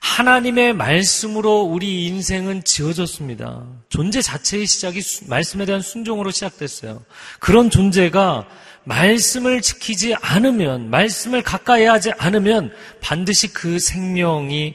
하나님의 0.00 0.74
말씀으로 0.74 1.62
우리 1.62 2.06
인생은 2.06 2.64
지어졌습니다. 2.64 3.64
존재 3.88 4.20
자체의 4.20 4.66
시작이 4.66 5.00
말씀에 5.28 5.64
대한 5.64 5.80
순종으로 5.80 6.30
시작됐어요. 6.30 7.02
그런 7.40 7.70
존재가 7.70 8.46
말씀을 8.84 9.62
지키지 9.62 10.14
않으면, 10.14 10.90
말씀을 10.90 11.42
가까이 11.42 11.84
하지 11.84 12.12
않으면 12.18 12.72
반드시 13.00 13.52
그 13.52 13.78
생명이 13.78 14.74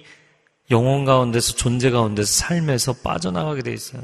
영혼 0.71 1.05
가운데서 1.05 1.53
존재 1.55 1.91
가운데서 1.91 2.32
삶에서 2.32 2.93
빠져나가게 2.93 3.61
돼 3.61 3.73
있어요. 3.73 4.01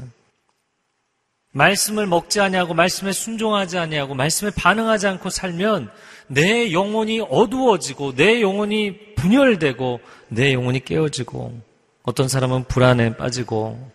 말씀을 1.56 2.06
먹지 2.06 2.40
아니하고 2.40 2.74
말씀에 2.74 3.12
순종하지 3.12 3.78
아니하고 3.78 4.14
말씀에 4.14 4.50
반응하지 4.50 5.06
않고 5.06 5.30
살면 5.30 5.90
내 6.28 6.70
영혼이 6.72 7.20
어두워지고 7.30 8.14
내 8.14 8.42
영혼이 8.42 9.14
분열되고 9.14 10.00
내 10.28 10.52
영혼이 10.52 10.84
깨어지고 10.84 11.58
어떤 12.02 12.28
사람은 12.28 12.64
불안에 12.64 13.16
빠지고 13.16 13.90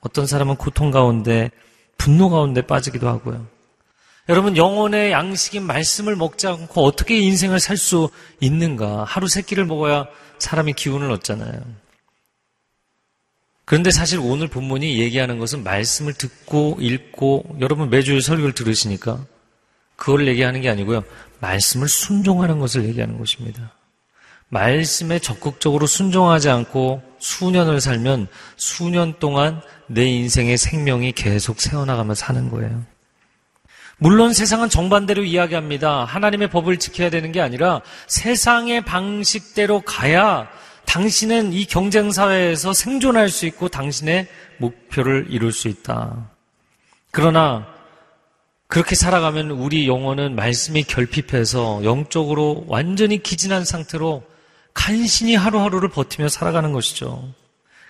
어떤 0.00 0.26
사람은 0.26 0.56
고통 0.56 0.90
가운데 0.90 1.50
분노 1.96 2.28
가운데 2.28 2.60
빠지기도 2.62 3.08
하고요. 3.08 3.46
여러분 4.28 4.58
영혼의 4.58 5.10
양식인 5.10 5.62
말씀을 5.62 6.14
먹지 6.14 6.46
않고 6.46 6.84
어떻게 6.84 7.18
인생을 7.18 7.58
살 7.58 7.78
수 7.78 8.10
있는가? 8.40 9.04
하루 9.04 9.28
세 9.28 9.40
끼를 9.40 9.64
먹어야 9.64 10.06
사람이 10.38 10.74
기운을 10.74 11.10
얻잖아요. 11.10 11.62
그런데 13.68 13.90
사실 13.90 14.18
오늘 14.18 14.48
본문이 14.48 14.98
얘기하는 14.98 15.38
것은 15.38 15.62
말씀을 15.62 16.14
듣고 16.14 16.78
읽고 16.80 17.58
여러분 17.60 17.90
매주 17.90 18.18
설교를 18.18 18.54
들으시니까 18.54 19.26
그걸 19.94 20.26
얘기하는 20.26 20.62
게 20.62 20.70
아니고요. 20.70 21.04
말씀을 21.40 21.86
순종하는 21.86 22.60
것을 22.60 22.86
얘기하는 22.86 23.18
것입니다. 23.18 23.74
말씀에 24.48 25.18
적극적으로 25.18 25.86
순종하지 25.86 26.48
않고 26.48 27.02
수년을 27.18 27.82
살면 27.82 28.28
수년 28.56 29.18
동안 29.18 29.60
내 29.86 30.06
인생의 30.06 30.56
생명이 30.56 31.12
계속 31.12 31.60
새어나가며 31.60 32.14
사는 32.14 32.48
거예요. 32.48 32.86
물론 33.98 34.32
세상은 34.32 34.70
정반대로 34.70 35.24
이야기합니다. 35.24 36.06
하나님의 36.06 36.48
법을 36.48 36.78
지켜야 36.78 37.10
되는 37.10 37.32
게 37.32 37.42
아니라 37.42 37.82
세상의 38.06 38.86
방식대로 38.86 39.82
가야 39.82 40.48
당신은 40.88 41.52
이 41.52 41.66
경쟁 41.66 42.10
사회에서 42.10 42.72
생존할 42.72 43.28
수 43.28 43.44
있고 43.44 43.68
당신의 43.68 44.26
목표를 44.56 45.26
이룰 45.28 45.52
수 45.52 45.68
있다. 45.68 46.30
그러나 47.10 47.66
그렇게 48.68 48.94
살아가면 48.94 49.50
우리 49.50 49.86
영혼은 49.86 50.34
말씀이 50.34 50.82
결핍해서 50.84 51.84
영적으로 51.84 52.64
완전히 52.68 53.22
기진한 53.22 53.66
상태로 53.66 54.24
간신히 54.72 55.34
하루하루를 55.34 55.90
버티며 55.90 56.28
살아가는 56.28 56.72
것이죠. 56.72 57.34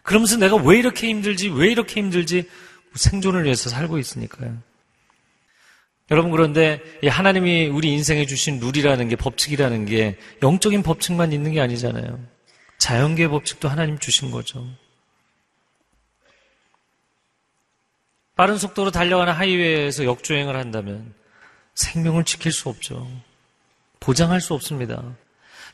그러면서 0.02 0.36
내가 0.36 0.56
왜 0.56 0.78
이렇게 0.78 1.08
힘들지, 1.08 1.50
왜 1.50 1.70
이렇게 1.70 2.00
힘들지, 2.00 2.48
생존을 2.94 3.44
위해서 3.44 3.70
살고 3.70 3.98
있으니까요. 3.98 4.56
여러분 6.10 6.32
그런데 6.32 6.80
하나님이 7.06 7.68
우리 7.68 7.92
인생에 7.92 8.26
주신 8.26 8.58
룰이라는 8.58 9.08
게 9.08 9.14
법칙이라는 9.14 9.86
게 9.86 10.16
영적인 10.42 10.82
법칙만 10.82 11.32
있는 11.32 11.52
게 11.52 11.60
아니잖아요. 11.60 12.37
자연계의 12.78 13.28
법칙도 13.28 13.68
하나님 13.68 13.98
주신 13.98 14.30
거죠. 14.30 14.66
빠른 18.36 18.56
속도로 18.56 18.92
달려가는 18.92 19.32
하이웨이에서 19.32 20.04
역주행을 20.04 20.56
한다면 20.56 21.12
생명을 21.74 22.24
지킬 22.24 22.52
수 22.52 22.68
없죠. 22.68 23.08
보장할 24.00 24.40
수 24.40 24.54
없습니다. 24.54 25.02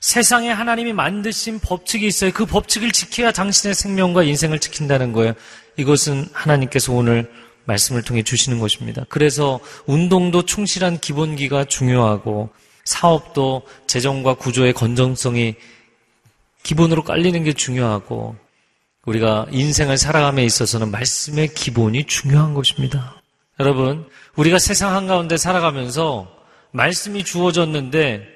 세상에 0.00 0.50
하나님이 0.50 0.92
만드신 0.92 1.60
법칙이 1.60 2.06
있어요. 2.06 2.30
그 2.32 2.46
법칙을 2.46 2.90
지켜야 2.92 3.32
당신의 3.32 3.74
생명과 3.74 4.22
인생을 4.22 4.58
지킨다는 4.58 5.12
거예요. 5.12 5.34
이것은 5.76 6.26
하나님께서 6.32 6.92
오늘 6.92 7.30
말씀을 7.64 8.02
통해 8.02 8.22
주시는 8.22 8.60
것입니다. 8.60 9.04
그래서 9.08 9.60
운동도 9.86 10.44
충실한 10.44 11.00
기본기가 11.00 11.64
중요하고 11.64 12.50
사업도 12.84 13.62
재정과 13.86 14.34
구조의 14.34 14.74
건전성이 14.74 15.54
기본으로 16.64 17.04
깔리는 17.04 17.44
게 17.44 17.52
중요하고 17.52 18.34
우리가 19.06 19.46
인생을 19.52 19.98
살아감에 19.98 20.44
있어서는 20.44 20.90
말씀의 20.90 21.54
기본이 21.54 22.06
중요한 22.06 22.54
것입니다. 22.54 23.22
여러분, 23.60 24.08
우리가 24.34 24.58
세상 24.58 24.96
한가운데 24.96 25.36
살아가면서 25.36 26.26
말씀이 26.72 27.22
주어졌는데 27.22 28.26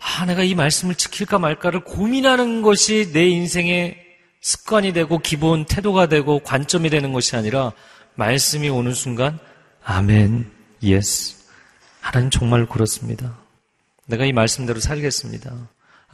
아, 0.00 0.26
내가 0.26 0.42
이 0.42 0.54
말씀을 0.54 0.96
지킬까 0.96 1.38
말까를 1.38 1.84
고민하는 1.84 2.62
것이 2.62 3.12
내 3.12 3.26
인생의 3.26 4.02
습관이 4.40 4.92
되고 4.92 5.18
기본 5.18 5.64
태도가 5.64 6.06
되고 6.06 6.40
관점이 6.40 6.90
되는 6.90 7.12
것이 7.12 7.36
아니라 7.36 7.72
말씀이 8.14 8.68
오는 8.68 8.92
순간 8.92 9.38
아멘, 9.84 10.50
yes. 10.82 11.36
하나님 12.00 12.30
정말 12.30 12.66
그렇습니다. 12.66 13.38
내가 14.06 14.24
이 14.24 14.32
말씀대로 14.32 14.80
살겠습니다. 14.80 15.52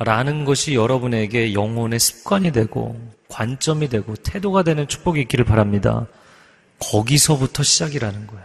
라는 0.01 0.45
것이 0.45 0.75
여러분에게 0.75 1.53
영혼의 1.53 2.01
습관이 2.01 2.53
되고 2.53 2.99
관점이 3.29 3.89
되고 3.89 4.15
태도가 4.17 4.63
되는 4.63 4.89
축복이 4.89 5.21
있기를 5.23 5.45
바랍니다. 5.45 6.07
거기서부터 6.79 7.63
시작이라는 7.63 8.27
거예요. 8.27 8.45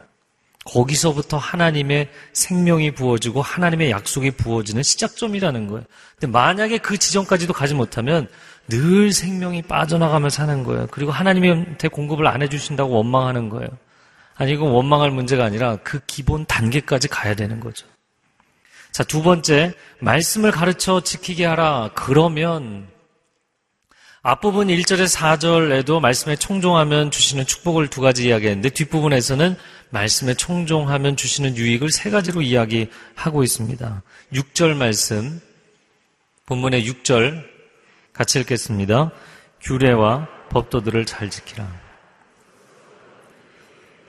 거기서부터 0.65 1.37
하나님의 1.37 2.09
생명이 2.33 2.91
부어지고 2.91 3.41
하나님의 3.41 3.91
약속이 3.91 4.31
부어지는 4.31 4.83
시작점이라는 4.83 5.67
거예요. 5.67 5.85
근데 6.19 6.31
만약에 6.31 6.79
그 6.79 6.97
지점까지도 6.97 7.53
가지 7.53 7.73
못하면 7.73 8.27
늘 8.67 9.13
생명이 9.13 9.61
빠져나가며 9.61 10.29
사는 10.29 10.63
거예요. 10.63 10.87
그리고 10.91 11.11
하나님한테 11.11 11.87
공급을 11.87 12.27
안 12.27 12.41
해주신다고 12.41 12.93
원망하는 12.95 13.47
거예요. 13.49 13.69
아니, 14.35 14.51
이건 14.51 14.71
원망할 14.71 15.11
문제가 15.11 15.45
아니라 15.45 15.77
그 15.83 15.99
기본 16.07 16.45
단계까지 16.45 17.07
가야 17.07 17.35
되는 17.35 17.59
거죠. 17.59 17.87
자, 18.95 19.03
두 19.03 19.21
번째, 19.21 19.73
말씀을 19.99 20.51
가르쳐 20.51 21.01
지키게 21.01 21.43
하라. 21.43 21.91
그러면 21.95 22.87
앞부분 24.21 24.69
1절에 24.69 25.13
4절에도 25.13 25.99
말씀에 25.99 26.37
총종하면 26.37 27.11
주시는 27.11 27.45
축복을 27.45 27.89
두 27.89 27.99
가지 27.99 28.29
이야기했는데 28.29 28.69
뒷부분에서는 28.69 29.57
말씀에 29.89 30.35
총종하면 30.35 31.17
주시는 31.17 31.57
유익을 31.57 31.91
세 31.91 32.09
가지로 32.09 32.41
이야기하고 32.41 33.43
있습니다. 33.43 34.01
6절 34.31 34.77
말씀, 34.77 35.41
본문의 36.45 36.89
6절 36.89 37.43
같이 38.13 38.39
읽겠습니다. 38.39 39.11
규례와 39.59 40.29
법도들을 40.51 41.05
잘 41.05 41.29
지키라. 41.29 41.69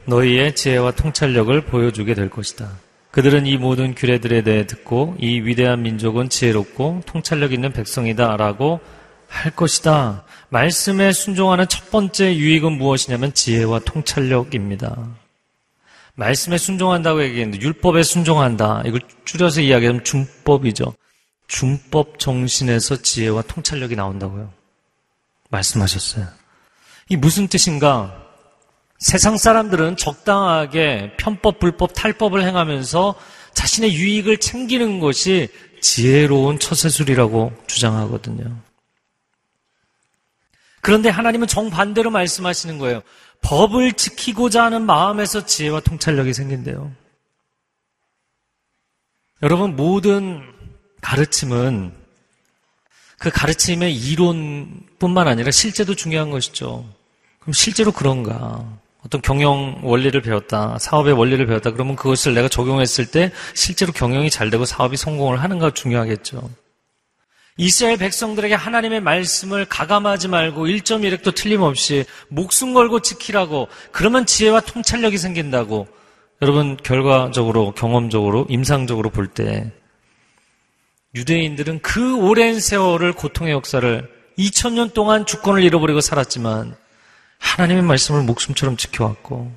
너희의 0.05 0.55
지혜와 0.55 0.93
통찰력을 0.93 1.61
보여주게 1.63 2.15
될 2.15 2.31
것이다. 2.31 2.86
그들은 3.17 3.47
이 3.47 3.57
모든 3.57 3.95
규례들에 3.95 4.43
대해 4.43 4.67
듣고 4.67 5.17
이 5.19 5.41
위대한 5.41 5.81
민족은 5.81 6.29
지혜롭고 6.29 7.01
통찰력 7.07 7.55
있는 7.55 7.73
백성이다 7.73 8.37
라고 8.37 8.79
할 9.27 9.57
것이다. 9.57 10.25
말씀에 10.51 11.13
순종하는 11.13 11.67
첫 11.67 11.91
번째 11.91 12.37
유익은 12.37 12.73
무엇이냐면 12.73 13.33
지혜와 13.33 13.79
통찰력입니다. 13.87 15.09
말씀에 16.15 16.59
순종한다고 16.59 17.25
얘기했는데 17.25 17.65
율법에 17.65 18.03
순종한다. 18.03 18.83
이걸 18.85 19.01
줄여서 19.25 19.63
이야기하면 19.63 20.05
준법이죠. 20.05 20.93
준법 21.49 22.19
정신에서 22.19 23.01
지혜와 23.01 23.41
통찰력이 23.49 23.97
나온다고요. 23.97 24.53
말씀하셨어요. 25.49 26.27
이 27.09 27.17
무슨 27.17 27.49
뜻인가? 27.49 28.26
세상 28.99 29.37
사람들은 29.37 29.97
적당하게 29.97 31.13
편법, 31.19 31.59
불법, 31.59 31.93
탈법을 31.95 32.43
행하면서 32.43 33.15
자신의 33.53 33.95
유익을 33.95 34.39
챙기는 34.39 35.01
것이 35.01 35.49
지혜로운 35.81 36.59
처세술이라고 36.59 37.53
주장하거든요. 37.67 38.57
그런데 40.81 41.09
하나님은 41.09 41.47
정반대로 41.47 42.11
말씀하시는 42.11 42.79
거예요. 42.79 43.03
법을 43.43 43.95
지키고자 43.95 44.65
하는 44.65 44.83
마음에서 44.83 45.45
지혜와 45.45 45.81
통찰력이 45.81 46.33
생긴대요. 46.33 46.93
여러분, 49.43 49.77
모든 49.77 50.43
가르침은 51.01 51.93
그 53.19 53.31
가르침의 53.31 53.95
이론뿐만 53.95 55.29
아니라 55.29 55.51
실제도 55.51 55.95
중요한 55.95 56.31
것이죠. 56.31 56.89
그럼 57.41 57.53
실제로 57.53 57.93
그런가? 57.93 58.79
어떤 59.07 59.23
경영 59.23 59.79
원리를 59.85 60.21
배웠다, 60.21 60.79
사업의 60.81 61.13
원리를 61.13 61.47
배웠다, 61.47 61.71
그러면 61.71 61.95
그것을 61.95 62.35
내가 62.35 62.49
적용했을 62.49 63.07
때 63.07 63.31
실제로 63.55 63.93
경영이 63.93 64.31
잘 64.31 64.51
되고 64.51 64.65
사업이 64.65 64.97
성공을 64.97 65.41
하는가 65.43 65.71
중요하겠죠. 65.71 66.51
이스라엘 67.57 67.97
백성들에게 67.99 68.55
하나님의 68.55 69.01
말씀을 69.01 69.65
가감하지 69.65 70.29
말고 70.29 70.67
1.1획도 70.67 71.35
틀림없이 71.35 72.05
목숨 72.29 72.75
걸고 72.75 73.01
지키라고 73.01 73.69
그러면 73.93 74.27
지혜와 74.27 74.61
통찰력이 74.61 75.17
생긴다고 75.17 75.87
여러분 76.43 76.77
결과적으로 76.77 77.73
경험적으로 77.73 78.47
임상적으로 78.51 79.09
볼 79.09 79.29
때 79.29 79.73
유대인들은 81.15 81.81
그 81.81 82.19
오랜 82.19 82.61
세월을 82.61 83.15
고통의 83.15 83.55
역사를 83.55 84.07
2000년 84.37 84.93
동안 84.93 85.25
주권을 85.25 85.63
잃어버리고 85.63 86.03
살았지만 86.03 86.77
하나님의 87.39 87.83
말씀을 87.83 88.23
목숨처럼 88.23 88.77
지켜왔고 88.77 89.53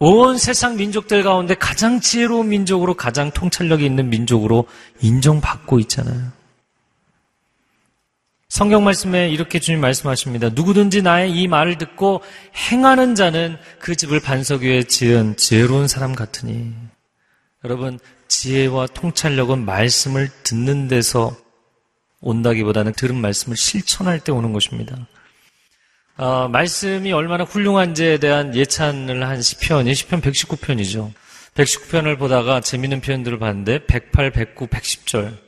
온 0.00 0.38
세상 0.38 0.76
민족들 0.76 1.22
가운데 1.22 1.54
가장 1.54 2.00
지혜로운 2.00 2.48
민족으로 2.48 2.94
가장 2.94 3.30
통찰력이 3.32 3.84
있는 3.84 4.10
민족으로 4.10 4.66
인정받고 5.00 5.80
있잖아요. 5.80 6.38
성경 8.48 8.84
말씀에 8.84 9.28
이렇게 9.28 9.58
주님 9.58 9.80
말씀하십니다. 9.80 10.50
누구든지 10.50 11.02
나의 11.02 11.32
이 11.32 11.48
말을 11.48 11.76
듣고 11.78 12.22
행하는 12.70 13.14
자는 13.14 13.58
그 13.78 13.94
집을 13.94 14.20
반석 14.20 14.62
위에 14.62 14.84
지은 14.84 15.36
지혜로운 15.36 15.86
사람 15.86 16.14
같으니. 16.14 16.72
여러분, 17.64 17.98
지혜와 18.28 18.86
통찰력은 18.88 19.64
말씀을 19.64 20.30
듣는 20.44 20.88
데서 20.88 21.36
온다기보다는 22.20 22.92
들은 22.92 23.16
말씀을 23.16 23.56
실천할 23.56 24.20
때 24.20 24.32
오는 24.32 24.52
것입니다. 24.52 24.96
어, 26.18 26.48
말씀이 26.48 27.12
얼마나 27.12 27.44
훌륭한지에 27.44 28.18
대한 28.18 28.52
예찬을 28.52 29.24
한 29.24 29.40
시편 29.40 29.86
119편이죠. 29.86 31.12
119편을 31.54 32.18
보다가 32.18 32.60
재밌는 32.60 33.00
표현들을 33.00 33.38
봤는데 33.38 33.86
108, 33.86 34.32
109, 34.32 34.66
110절 34.66 35.38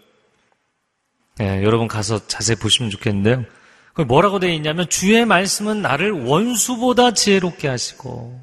예, 1.41 1.63
여러분 1.65 1.89
가서 1.89 2.25
자세히 2.29 2.57
보시면 2.57 2.91
좋겠는데요. 2.91 3.45
그 3.95 4.03
뭐라고 4.03 4.39
되어 4.39 4.51
있냐면 4.51 4.89
주의 4.89 5.25
말씀은 5.25 5.83
나를 5.83 6.13
원수보다 6.13 7.15
지혜롭게 7.15 7.67
하시고 7.67 8.41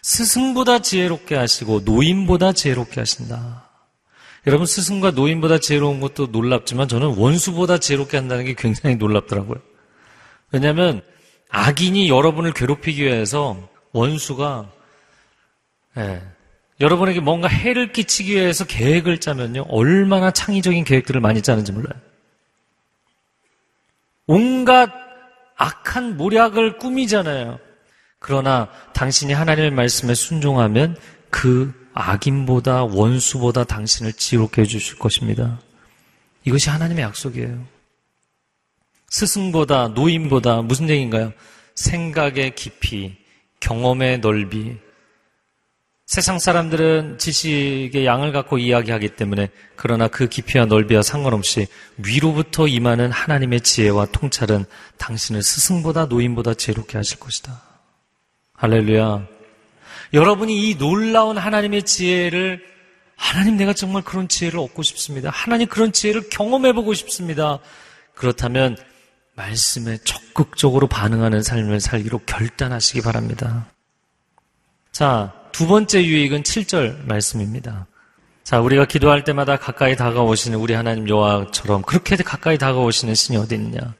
스승보다 0.00 0.78
지혜롭게 0.78 1.34
하시고 1.34 1.80
노인보다 1.84 2.52
지혜롭게 2.52 3.00
하신다. 3.02 3.68
여러분 4.46 4.66
스승과 4.66 5.10
노인보다 5.10 5.58
지혜로운 5.58 6.00
것도 6.00 6.28
놀랍지만 6.28 6.88
저는 6.88 7.16
원수보다 7.18 7.78
지혜롭게 7.78 8.16
한다는 8.16 8.46
게 8.46 8.54
굉장히 8.54 8.96
놀랍더라고요. 8.96 9.58
왜냐하면 10.52 11.02
악인이 11.54 12.08
여러분을 12.08 12.52
괴롭히기 12.52 13.04
위해서 13.04 13.56
원수가 13.92 14.68
예, 15.98 16.20
여러분에게 16.80 17.20
뭔가 17.20 17.46
해를 17.46 17.92
끼치기 17.92 18.34
위해서 18.34 18.64
계획을 18.64 19.18
짜면요, 19.20 19.66
얼마나 19.68 20.32
창의적인 20.32 20.82
계획들을 20.82 21.20
많이 21.20 21.42
짜는지 21.42 21.70
몰라요. 21.70 21.94
온갖 24.26 24.90
악한 25.56 26.16
모략을 26.16 26.78
꾸미잖아요. 26.78 27.60
그러나 28.18 28.68
당신이 28.92 29.32
하나님의 29.32 29.70
말씀에 29.70 30.14
순종하면 30.14 30.96
그 31.30 31.72
악인보다 31.92 32.84
원수보다 32.84 33.62
당신을 33.62 34.14
지롭게 34.14 34.62
해주실 34.62 34.98
것입니다. 34.98 35.60
이것이 36.44 36.68
하나님의 36.70 37.04
약속이에요. 37.04 37.73
스승보다 39.14 39.88
노인보다 39.88 40.62
무슨 40.62 40.90
얘기인가요? 40.90 41.32
생각의 41.76 42.56
깊이, 42.56 43.16
경험의 43.60 44.18
넓이, 44.18 44.76
세상 46.04 46.40
사람들은 46.40 47.18
지식의 47.18 48.04
양을 48.04 48.32
갖고 48.32 48.58
이야기하기 48.58 49.10
때문에 49.10 49.50
그러나 49.76 50.08
그 50.08 50.26
깊이와 50.28 50.66
넓이와 50.66 51.02
상관없이 51.02 51.68
위로부터 51.96 52.66
임하는 52.66 53.12
하나님의 53.12 53.60
지혜와 53.60 54.06
통찰은 54.06 54.64
당신을 54.98 55.44
스승보다 55.44 56.06
노인보다 56.06 56.54
지혜롭게 56.54 56.98
하실 56.98 57.20
것이다. 57.20 57.62
할렐루야. 58.54 59.28
여러분이 60.12 60.70
이 60.70 60.76
놀라운 60.76 61.38
하나님의 61.38 61.84
지혜를 61.84 62.64
하나님 63.14 63.56
내가 63.56 63.74
정말 63.74 64.02
그런 64.02 64.26
지혜를 64.26 64.58
얻고 64.58 64.82
싶습니다. 64.82 65.30
하나님 65.30 65.68
그런 65.68 65.92
지혜를 65.92 66.28
경험해보고 66.30 66.94
싶습니다. 66.94 67.60
그렇다면 68.14 68.76
말씀에 69.36 69.98
적극적으로 70.04 70.86
반응하는 70.86 71.42
삶을 71.42 71.80
살기로 71.80 72.20
결단하시기 72.20 73.02
바랍니다. 73.02 73.66
자, 74.92 75.32
두 75.52 75.66
번째 75.66 76.04
유익은 76.04 76.42
7절 76.42 77.06
말씀입니다. 77.06 77.86
자, 78.44 78.60
우리가 78.60 78.84
기도할 78.84 79.24
때마다 79.24 79.56
가까이 79.56 79.96
다가오시는 79.96 80.58
우리 80.58 80.74
하나님 80.74 81.08
여호와처럼 81.08 81.82
그렇게 81.82 82.16
가까이 82.16 82.58
다가오시는 82.58 83.14
신이 83.14 83.38
어디 83.38 83.54
있느냐? 83.54 83.94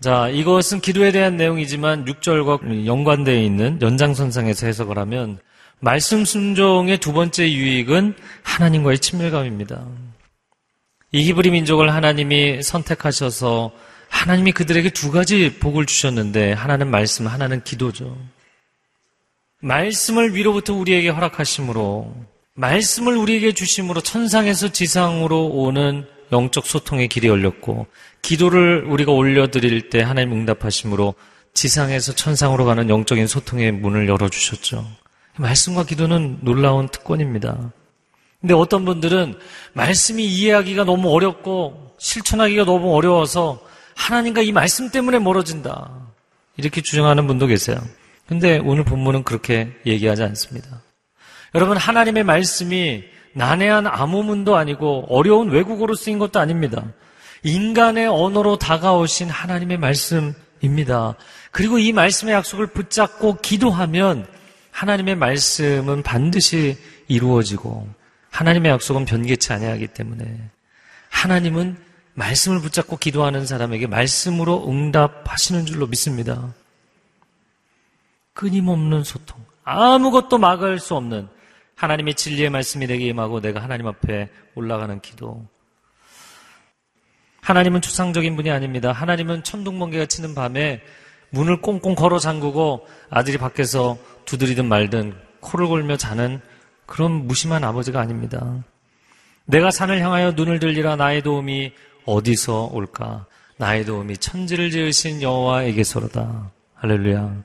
자, 0.00 0.28
이것은 0.28 0.80
기도에 0.80 1.12
대한 1.12 1.36
내용이지만 1.36 2.04
6절과 2.04 2.86
연관되어 2.86 3.40
있는 3.40 3.80
연장선상에서 3.80 4.66
해석을 4.66 4.98
하면 4.98 5.38
말씀 5.80 6.24
순종의 6.24 6.98
두 6.98 7.12
번째 7.12 7.50
유익은 7.50 8.14
하나님과의 8.42 8.98
친밀감입니다. 8.98 9.86
이 11.12 11.22
히브리 11.28 11.50
민족을 11.50 11.94
하나님이 11.94 12.62
선택하셔서 12.62 13.72
하나님이 14.08 14.52
그들에게 14.52 14.90
두 14.90 15.10
가지 15.10 15.56
복을 15.58 15.86
주셨는데 15.86 16.52
하나는 16.52 16.90
말씀, 16.90 17.26
하나는 17.26 17.62
기도죠. 17.64 18.16
말씀을 19.60 20.34
위로부터 20.34 20.74
우리에게 20.74 21.08
허락하심으로 21.08 22.14
말씀을 22.54 23.16
우리에게 23.16 23.52
주심으로 23.52 24.00
천상에서 24.00 24.68
지상으로 24.72 25.48
오는 25.48 26.06
영적 26.32 26.66
소통의 26.66 27.08
길이 27.08 27.28
열렸고 27.28 27.86
기도를 28.22 28.84
우리가 28.84 29.12
올려드릴 29.12 29.90
때 29.90 30.02
하나님 30.02 30.32
응답하심으로 30.32 31.14
지상에서 31.54 32.14
천상으로 32.14 32.64
가는 32.64 32.88
영적인 32.90 33.26
소통의 33.26 33.72
문을 33.72 34.08
열어주셨죠. 34.08 34.84
말씀과 35.36 35.84
기도는 35.84 36.38
놀라운 36.42 36.88
특권입니다. 36.88 37.72
근데 38.40 38.54
어떤 38.54 38.84
분들은 38.84 39.38
말씀이 39.72 40.24
이해하기가 40.24 40.84
너무 40.84 41.10
어렵고 41.10 41.94
실천하기가 41.98 42.64
너무 42.64 42.94
어려워서 42.94 43.60
하나님과 43.96 44.42
이 44.42 44.52
말씀 44.52 44.90
때문에 44.90 45.18
멀어진다. 45.18 45.90
이렇게 46.56 46.80
주장하는 46.80 47.26
분도 47.26 47.46
계세요. 47.46 47.76
근데 48.28 48.58
오늘 48.58 48.84
본문은 48.84 49.24
그렇게 49.24 49.72
얘기하지 49.84 50.22
않습니다. 50.22 50.82
여러분, 51.54 51.76
하나님의 51.76 52.22
말씀이 52.22 53.04
난해한 53.32 53.86
암호문도 53.86 54.56
아니고 54.56 55.06
어려운 55.08 55.50
외국어로 55.50 55.94
쓰인 55.94 56.18
것도 56.18 56.38
아닙니다. 56.38 56.84
인간의 57.42 58.06
언어로 58.06 58.58
다가오신 58.58 59.28
하나님의 59.28 59.78
말씀입니다. 59.78 61.14
그리고 61.50 61.78
이 61.78 61.92
말씀의 61.92 62.34
약속을 62.34 62.68
붙잡고 62.68 63.38
기도하면 63.42 64.26
하나님의 64.70 65.16
말씀은 65.16 66.02
반드시 66.02 66.76
이루어지고 67.08 67.88
하나님의 68.30 68.72
약속은 68.72 69.04
변개치 69.04 69.52
아니하기 69.52 69.88
때문에 69.88 70.50
하나님은 71.08 71.85
말씀을 72.16 72.60
붙잡고 72.60 72.96
기도하는 72.96 73.46
사람에게 73.46 73.86
말씀으로 73.86 74.68
응답하시는 74.68 75.66
줄로 75.66 75.86
믿습니다. 75.86 76.52
끊임없는 78.32 79.04
소통, 79.04 79.38
아무것도 79.64 80.38
막을 80.38 80.78
수 80.78 80.96
없는 80.96 81.28
하나님의 81.76 82.14
진리의 82.14 82.50
말씀이 82.50 82.86
내게 82.86 83.06
임하고 83.06 83.40
내가 83.40 83.62
하나님 83.62 83.86
앞에 83.86 84.30
올라가는 84.54 84.98
기도. 85.00 85.46
하나님은 87.42 87.80
추상적인 87.82 88.34
분이 88.34 88.50
아닙니다. 88.50 88.92
하나님은 88.92 89.44
천둥번개가 89.44 90.06
치는 90.06 90.34
밤에 90.34 90.82
문을 91.30 91.60
꽁꽁 91.60 91.94
걸어 91.94 92.18
잠그고 92.18 92.86
아들이 93.10 93.36
밖에서 93.36 93.98
두드리든 94.24 94.66
말든 94.66 95.14
코를 95.40 95.66
골며 95.66 95.96
자는 95.96 96.40
그런 96.86 97.26
무심한 97.26 97.62
아버지가 97.62 98.00
아닙니다. 98.00 98.64
내가 99.44 99.70
산을 99.70 100.00
향하여 100.00 100.32
눈을 100.32 100.58
들리라 100.58 100.96
나의 100.96 101.22
도움이 101.22 101.72
어디서 102.06 102.70
올까? 102.72 103.26
나의 103.58 103.84
도움이 103.84 104.18
천지를 104.18 104.70
지으신 104.70 105.22
여호와에게서로다. 105.22 106.50
할렐루야. 106.74 107.42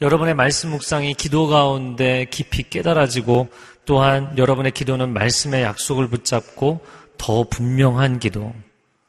여러분의 0.00 0.34
말씀 0.34 0.70
묵상이 0.70 1.14
기도 1.14 1.46
가운데 1.46 2.26
깊이 2.30 2.68
깨달아지고 2.68 3.48
또한 3.86 4.36
여러분의 4.36 4.72
기도는 4.72 5.12
말씀의 5.12 5.62
약속을 5.62 6.08
붙잡고 6.08 6.80
더 7.16 7.44
분명한 7.48 8.18
기도, 8.18 8.52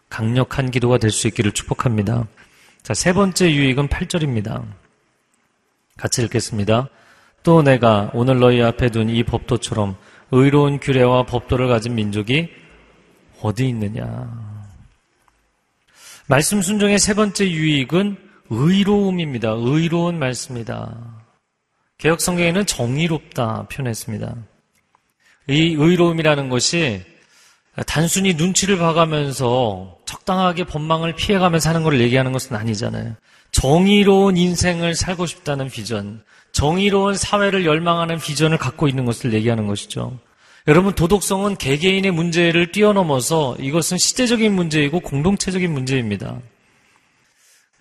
강력한 0.10 0.72
기도가 0.72 0.98
될 0.98 1.12
수 1.12 1.28
있기를 1.28 1.52
축복합니다. 1.52 2.28
자, 2.84 2.94
세 2.94 3.12
번째 3.12 3.52
유익은 3.52 3.90
8절입니다. 3.90 4.64
같이 5.98 6.24
읽겠습니다. 6.24 6.90
또 7.44 7.62
내가 7.62 8.12
오늘 8.14 8.40
너희 8.40 8.62
앞에 8.62 8.90
둔 8.90 9.10
이 9.10 9.24
법도처럼 9.24 9.98
의로운 10.32 10.80
규례와 10.80 11.24
법도를 11.24 11.68
가진 11.68 11.96
민족이 11.96 12.50
어디 13.42 13.68
있느냐. 13.70 14.30
말씀 16.28 16.62
순종의 16.62 17.00
세 17.00 17.14
번째 17.14 17.50
유익은 17.50 18.18
의로움입니다. 18.50 19.50
의로운 19.58 20.20
말씀이다. 20.20 20.96
개혁 21.98 22.22
성경에는 22.22 22.66
정의롭다 22.66 23.68
표현했습니다. 23.70 24.36
이 25.50 25.76
의로움이라는 25.78 26.50
것이 26.50 27.04
단순히 27.86 28.34
눈치를 28.34 28.78
봐가면서 28.78 29.98
적당하게 30.06 30.64
법망을 30.66 31.14
피해가면서 31.14 31.64
사는 31.64 31.84
걸 31.84 32.00
얘기하는 32.02 32.32
것은 32.32 32.56
아니잖아요. 32.56 33.16
정의로운 33.52 34.36
인생을 34.36 34.96
살고 34.96 35.26
싶다는 35.26 35.70
비전, 35.70 36.24
정의로운 36.52 37.16
사회를 37.16 37.66
열망하는 37.66 38.18
비전을 38.18 38.58
갖고 38.58 38.88
있는 38.88 39.06
것을 39.06 39.34
얘기하는 39.34 39.68
것이죠. 39.68 40.18
여러분, 40.68 40.94
도덕성은 40.94 41.56
개개인의 41.58 42.12
문제를 42.12 42.72
뛰어넘어서 42.72 43.56
이것은 43.60 43.98
시대적인 43.98 44.54
문제이고 44.54 45.00
공동체적인 45.00 45.72
문제입니다. 45.72 46.40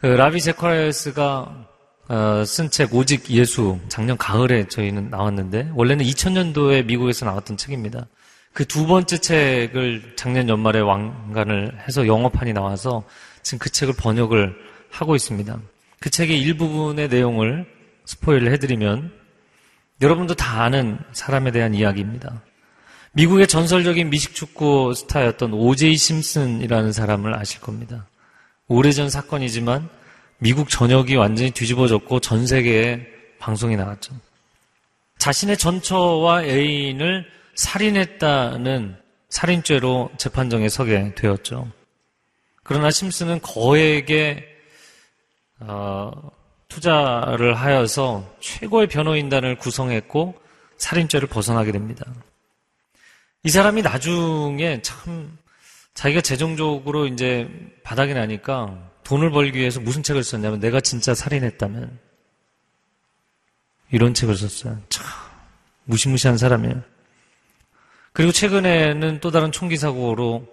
그 0.01 0.07
라비 0.07 0.41
재커라이어스가 0.41 1.67
어, 2.09 2.45
쓴책 2.45 2.95
오직 2.95 3.29
예수 3.31 3.81
작년 3.89 4.17
가을에 4.17 4.69
저희는 4.69 5.11
나왔는데 5.11 5.71
원래는 5.75 6.05
2000년도에 6.05 6.85
미국에서 6.85 7.27
나왔던 7.27 7.57
책입니다. 7.57 8.07
그 8.57 8.65
두 8.65 8.87
번째 8.87 9.19
책을 9.19 10.15
작년 10.17 10.49
연말에 10.49 10.81
완간을 10.81 11.81
해서 11.87 12.07
영어판이 12.07 12.55
나와서 12.55 13.05
지금 13.43 13.59
그 13.59 13.69
책을 13.69 13.95
번역을 13.99 14.57
하고 14.91 15.15
있습니다. 15.15 15.61
그 16.01 16.09
책의 16.09 16.41
일부분의 16.41 17.09
내용을 17.09 17.67
스포일을 18.07 18.51
해드리면 18.53 19.13
여러분도 20.01 20.35
다 20.35 20.63
아는 20.63 20.99
사람에 21.13 21.51
대한 21.51 21.75
이야기입니다. 21.75 22.43
미국의 23.17 23.47
전설적인 23.47 24.11
미식축구 24.11 24.93
스타였던 24.95 25.55
오제이 25.55 25.97
심슨이라는 25.97 26.93
사람을 26.93 27.35
아실 27.35 27.63
겁니다. 27.63 28.07
오래전 28.69 29.09
사건이지만 29.09 29.89
미국 30.37 30.69
전역이 30.69 31.17
완전히 31.17 31.51
뒤집어졌고 31.51 32.21
전 32.21 32.47
세계에 32.47 33.07
방송이 33.39 33.75
나왔죠. 33.75 34.15
자신의 35.17 35.57
전처와 35.57 36.45
애인을 36.45 37.27
살인했다는 37.55 38.97
살인죄로 39.31 40.11
재판정에 40.19 40.69
서게 40.69 41.15
되었죠. 41.15 41.71
그러나 42.65 42.91
심슨은 42.91 43.41
거액의 43.41 44.45
어, 45.61 46.13
투자를 46.69 47.55
하여서 47.55 48.31
최고의 48.41 48.89
변호인단을 48.89 49.57
구성했고 49.57 50.35
살인죄를 50.77 51.29
벗어나게 51.29 51.73
됩니다. 51.73 52.05
이 53.47 53.51
사람이 53.51 53.83
나중에 53.83 54.83
참 54.83 55.39
자기가 55.95 56.21
재정적으로 56.21 57.07
이제 57.07 57.49
바닥이 57.85 58.13
나니까 58.13 58.91
돈을 59.05 59.31
벌기 59.31 59.61
위해서 59.61 59.79
무슨 59.79 60.03
책을 60.03 60.25
썼냐면 60.25 60.59
내가 60.59 60.81
진짜 60.81 61.15
살인했다면 61.15 61.97
이런 63.93 64.15
책을 64.15 64.35
썼어요. 64.37 64.81
참 64.89 65.07
무시무시한 65.85 66.37
사람이에요. 66.37 66.83
그리고 68.13 68.33
최근에는 68.33 69.21
또 69.21 69.31
다른 69.31 69.53
총기 69.53 69.77
사고로 69.77 70.45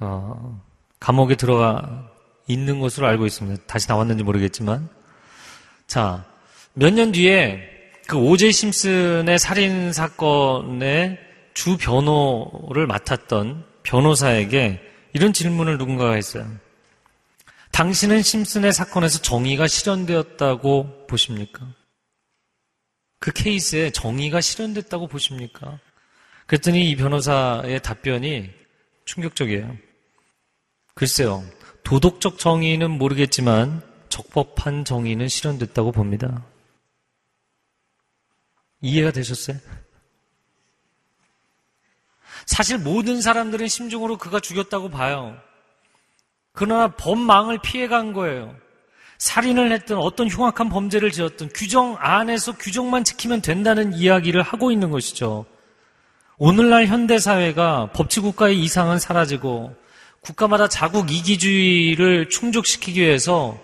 어, 0.00 0.60
감옥에 0.98 1.36
들어가 1.36 2.10
있는 2.48 2.80
것으로 2.80 3.06
알고 3.06 3.26
있습니다. 3.26 3.62
다시 3.66 3.88
나왔는지 3.88 4.24
모르겠지만 4.24 4.88
자 5.86 6.24
몇 6.74 6.92
년 6.94 7.12
뒤에 7.12 7.60
그 8.08 8.16
오제 8.16 8.50
심슨의 8.50 9.38
살인 9.38 9.92
사건의 9.92 11.27
주 11.58 11.76
변호를 11.76 12.86
맡았던 12.86 13.64
변호사에게 13.82 14.80
이런 15.12 15.32
질문을 15.32 15.76
누군가가 15.76 16.12
했어요. 16.12 16.48
당신은 17.72 18.22
심슨의 18.22 18.72
사건에서 18.72 19.20
정의가 19.22 19.66
실현되었다고 19.66 21.08
보십니까? 21.08 21.66
그 23.18 23.32
케이스에 23.32 23.90
정의가 23.90 24.40
실현됐다고 24.40 25.08
보십니까? 25.08 25.80
그랬더니 26.46 26.88
이 26.90 26.94
변호사의 26.94 27.82
답변이 27.82 28.52
충격적이에요. 29.06 29.76
글쎄요, 30.94 31.44
도덕적 31.82 32.38
정의는 32.38 32.88
모르겠지만 32.88 33.82
적법한 34.10 34.84
정의는 34.84 35.26
실현됐다고 35.26 35.90
봅니다. 35.90 36.46
이해가 38.80 39.10
되셨어요? 39.10 39.58
사실 42.48 42.78
모든 42.78 43.20
사람들은 43.20 43.68
심중으로 43.68 44.16
그가 44.16 44.40
죽였다고 44.40 44.88
봐요. 44.88 45.36
그러나 46.52 46.88
법망을 46.88 47.58
피해간 47.60 48.14
거예요. 48.14 48.56
살인을 49.18 49.70
했던 49.70 49.98
어떤 49.98 50.28
흉악한 50.28 50.70
범죄를 50.70 51.12
지었던 51.12 51.50
규정 51.54 51.96
안에서 52.00 52.52
규정만 52.56 53.04
지키면 53.04 53.42
된다는 53.42 53.92
이야기를 53.92 54.40
하고 54.40 54.72
있는 54.72 54.90
것이죠. 54.90 55.44
오늘날 56.38 56.86
현대사회가 56.86 57.90
법치국가의 57.92 58.58
이상은 58.60 58.98
사라지고 58.98 59.76
국가마다 60.20 60.68
자국 60.68 61.12
이기주의를 61.12 62.30
충족시키기 62.30 63.02
위해서 63.02 63.58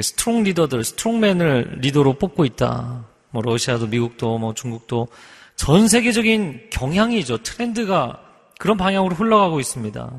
strong 0.00 0.44
leader들, 0.44 0.82
strongman을 0.82 1.78
리더로 1.82 2.14
뽑고 2.14 2.46
있다. 2.46 3.04
뭐 3.30 3.42
러시아도 3.42 3.86
미국도 3.86 4.38
뭐 4.38 4.54
중국도 4.54 5.08
전 5.56 5.88
세계적인 5.88 6.70
경향이죠. 6.70 7.38
트렌드가 7.38 8.20
그런 8.58 8.76
방향으로 8.76 9.14
흘러가고 9.14 9.60
있습니다. 9.60 10.10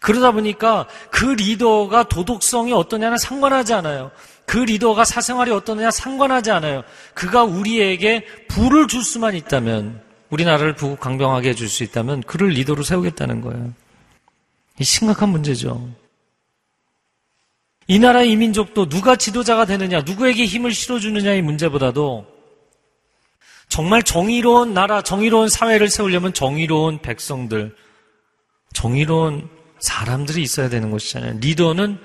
그러다 0.00 0.32
보니까 0.32 0.86
그 1.10 1.24
리더가 1.24 2.04
도덕성이 2.08 2.72
어떠냐는 2.72 3.16
상관하지 3.16 3.72
않아요. 3.74 4.10
그 4.46 4.58
리더가 4.58 5.04
사생활이 5.04 5.50
어떠느냐 5.50 5.90
상관하지 5.90 6.50
않아요. 6.50 6.82
그가 7.14 7.44
우리에게 7.44 8.26
부를 8.48 8.86
줄 8.88 9.02
수만 9.02 9.34
있다면, 9.34 10.02
우리나라를 10.28 10.74
부국 10.74 11.00
강병하게 11.00 11.50
해줄 11.50 11.68
수 11.68 11.82
있다면 11.84 12.22
그를 12.24 12.48
리더로 12.48 12.82
세우겠다는 12.82 13.40
거예요. 13.40 13.72
이 14.78 14.84
심각한 14.84 15.30
문제죠. 15.30 15.88
이 17.86 17.98
나라의 17.98 18.30
이민족도 18.32 18.88
누가 18.88 19.16
지도자가 19.16 19.64
되느냐, 19.64 20.02
누구에게 20.02 20.44
힘을 20.44 20.72
실어주느냐의 20.72 21.40
문제보다도 21.42 22.26
정말 23.68 24.02
정의로운 24.02 24.74
나라, 24.74 25.02
정의로운 25.02 25.48
사회를 25.48 25.88
세우려면 25.88 26.32
정의로운 26.32 27.00
백성들, 27.00 27.74
정의로운 28.72 29.48
사람들이 29.78 30.42
있어야 30.42 30.68
되는 30.68 30.90
것이잖아요. 30.90 31.38
리더는 31.40 31.98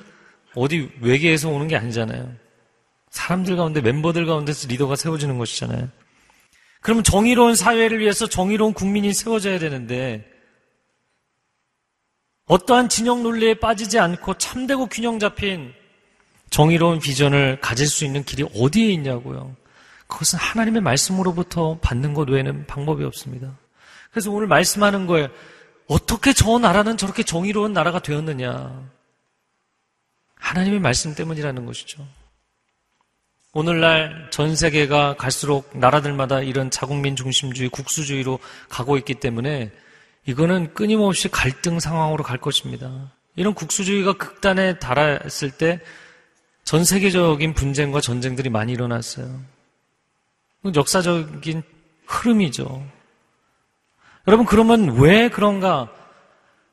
어디 0.56 0.90
외계에서 1.02 1.50
오는 1.50 1.68
게 1.68 1.76
아니잖아요. 1.76 2.32
사람들 3.12 3.56
가운데, 3.56 3.82
멤버들 3.82 4.26
가운데서 4.26 4.68
리더가 4.68 4.96
세워지는 4.96 5.38
것이잖아요. 5.38 5.90
그럼 6.82 7.04
정의로운 7.04 7.56
사회를 7.56 8.00
위해서 8.00 8.28
정의로운 8.28 8.74
국민이 8.74 9.14
세워져야 9.14 9.60
되는데 9.60 10.26
어떠한 12.46 12.90
진영 12.90 13.22
논리에 13.22 13.56
빠지지 13.56 14.00
않고 14.00 14.36
참되고 14.36 14.88
균형 14.88 15.20
잡힌 15.20 15.74
정의로운 16.50 17.00
비전을 17.00 17.60
가질 17.60 17.86
수 17.88 18.06
있는 18.06 18.24
길이 18.24 18.44
어디에 18.56 18.92
있냐고요. 18.94 19.56
그것은 20.10 20.38
하나님의 20.38 20.82
말씀으로부터 20.82 21.78
받는 21.82 22.14
것 22.14 22.30
외에는 22.30 22.68
방법이 22.68 23.06
없습니다. 23.06 23.58
그래서 24.12 24.30
오늘 24.32 24.48
말씀하는 24.48 25.08
거예요. 25.08 25.30
어떻게 25.88 26.34
저 26.34 26.60
나라는 26.60 26.98
저렇게 26.98 27.24
정의로운 27.24 27.72
나라가 27.72 28.00
되었느냐. 28.00 28.90
하나님의 30.36 30.82
말씀 30.82 31.16
때문이라는 31.16 31.66
것이죠. 31.66 32.06
오늘날 33.54 34.30
전 34.32 34.56
세계가 34.56 35.16
갈수록 35.16 35.72
나라들마다 35.74 36.42
이런 36.42 36.70
자국민 36.70 37.16
중심주의, 37.16 37.70
국수주의로 37.70 38.40
가고 38.68 38.98
있기 38.98 39.16
때문에 39.16 39.72
이거는 40.26 40.74
끊임없이 40.74 41.30
갈등 41.30 41.80
상황으로 41.80 42.26
갈 42.26 42.38
것입니다. 42.38 43.14
이런 43.38 43.54
국수주의가 43.54 44.18
극단에 44.18 44.80
달했을 44.80 45.52
때 45.52 45.80
전 46.70 46.86
세계적인 46.86 47.56
분쟁과 47.56 48.00
전쟁들이 48.00 48.52
많이 48.52 48.74
일어났어요. 48.74 49.42
역사적인 50.76 51.64
흐름이죠. 52.06 52.86
여러분, 54.28 54.46
그러면 54.46 55.00
왜 55.00 55.30
그런가? 55.30 55.90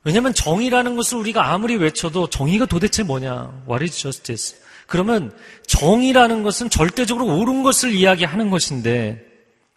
왜냐하면 0.05 0.34
정의라는 0.34 0.97
것을 0.97 1.18
우리가 1.18 1.53
아무리 1.53 1.76
외쳐도 1.76 2.30
정의가 2.30 2.66
도대체 2.66 3.03
뭐냐? 3.03 3.64
What 3.68 3.82
is 3.82 3.99
justice? 3.99 4.59
그러면 4.87 5.37
정의라는 5.66 6.43
것은 6.43 6.70
절대적으로 6.70 7.39
옳은 7.39 7.62
것을 7.62 7.93
이야기하는 7.93 8.51
것인데 8.51 9.24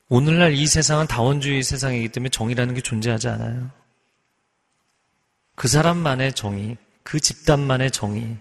오늘날 0.08 0.54
이 0.54 0.68
세상은 0.68 1.08
다원주의 1.08 1.64
세상이기 1.64 2.10
때문에 2.10 2.30
정의라는 2.30 2.76
게 2.76 2.82
존재하지 2.82 3.28
않아요. 3.30 3.72
그 5.56 5.68
사람만의 5.68 6.34
정의, 6.34 6.78
그 7.04 7.20
집단만의 7.20 7.92
정의가 7.92 8.40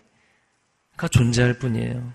존재할 1.11 1.55
뿐이에요. 1.55 2.13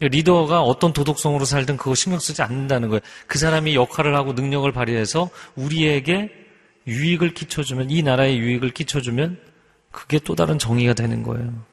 리더가 0.00 0.62
어떤 0.62 0.92
도덕성으로 0.92 1.44
살든 1.44 1.76
그거 1.76 1.94
신경 1.94 2.18
쓰지 2.18 2.42
않는다는 2.42 2.88
거예요. 2.88 3.00
그 3.26 3.38
사람이 3.38 3.74
역할을 3.74 4.14
하고 4.14 4.32
능력을 4.34 4.70
발휘해서 4.72 5.30
우리에게 5.54 6.30
유익을 6.86 7.34
끼쳐주면, 7.34 7.90
이 7.90 8.02
나라에 8.02 8.36
유익을 8.36 8.70
끼쳐주면 8.70 9.40
그게 9.90 10.18
또 10.18 10.34
다른 10.34 10.58
정의가 10.58 10.92
되는 10.92 11.22
거예요. 11.22 11.64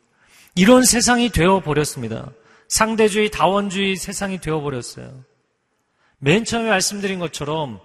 이런 0.56 0.84
세상이 0.84 1.30
되어버렸습니다. 1.30 2.32
상대주의, 2.70 3.30
다원주의 3.30 3.96
세상이 3.96 4.40
되어버렸어요. 4.40 5.24
맨 6.20 6.46
처음에 6.46 6.70
말씀드린 6.70 7.20
것처럼 7.20 7.82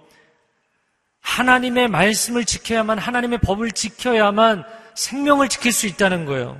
하나님의 1.19 1.89
말씀을 1.89 2.45
지켜야만, 2.45 2.97
하나님의 2.97 3.39
법을 3.39 3.71
지켜야만 3.71 4.63
생명을 4.95 5.49
지킬 5.49 5.71
수 5.73 5.85
있다는 5.85 6.25
거예요. 6.25 6.57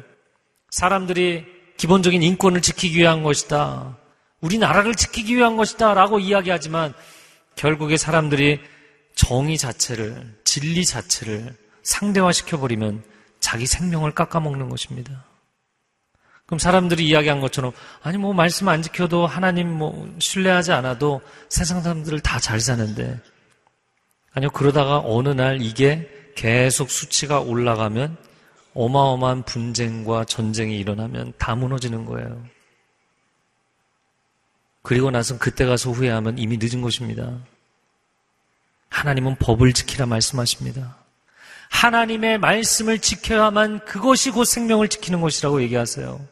사람들이 0.71 1.45
기본적인 1.79 2.21
인권을 2.21 2.61
지키기 2.61 2.99
위한 2.99 3.23
것이다. 3.23 3.97
우리나라를 4.41 4.95
지키기 4.95 5.37
위한 5.37 5.55
것이다. 5.55 5.93
라고 5.93 6.19
이야기하지만 6.19 6.93
결국에 7.55 7.95
사람들이 7.95 8.59
정의 9.15 9.57
자체를, 9.57 10.37
진리 10.43 10.85
자체를 10.85 11.55
상대화시켜버리면 11.83 13.03
자기 13.39 13.65
생명을 13.65 14.11
깎아먹는 14.11 14.67
것입니다. 14.67 15.23
그럼 16.45 16.59
사람들이 16.59 17.07
이야기한 17.07 17.39
것처럼 17.39 17.71
아니 18.01 18.17
뭐 18.17 18.33
말씀 18.33 18.67
안 18.67 18.81
지켜도 18.81 19.25
하나님 19.25 19.69
뭐 19.69 20.13
신뢰하지 20.19 20.73
않아도 20.73 21.21
세상 21.47 21.81
사람들을 21.81 22.19
다 22.19 22.39
잘 22.39 22.59
사는데 22.59 23.19
아니요 24.33 24.49
그러다가 24.49 24.99
어느 25.05 25.29
날 25.29 25.61
이게 25.61 26.09
계속 26.35 26.89
수치가 26.89 27.39
올라가면 27.39 28.17
어마어마한 28.79 29.43
분쟁과 29.43 30.23
전쟁이 30.23 30.79
일어나면 30.79 31.33
다 31.37 31.53
무너지는 31.53 32.05
거예요. 32.05 32.41
그리고 34.81 35.11
나서 35.11 35.37
그때 35.37 35.65
가서 35.65 35.91
후회하면 35.91 36.37
이미 36.37 36.57
늦은 36.57 36.81
것입니다. 36.81 37.37
하나님은 38.89 39.35
법을 39.35 39.73
지키라 39.73 40.05
말씀하십니다. 40.05 40.95
하나님의 41.69 42.37
말씀을 42.39 42.99
지켜야만 42.99 43.83
그것이 43.83 44.31
곧 44.31 44.45
생명을 44.45 44.87
지키는 44.87 45.19
것이라고 45.19 45.61
얘기하세요. 45.61 46.25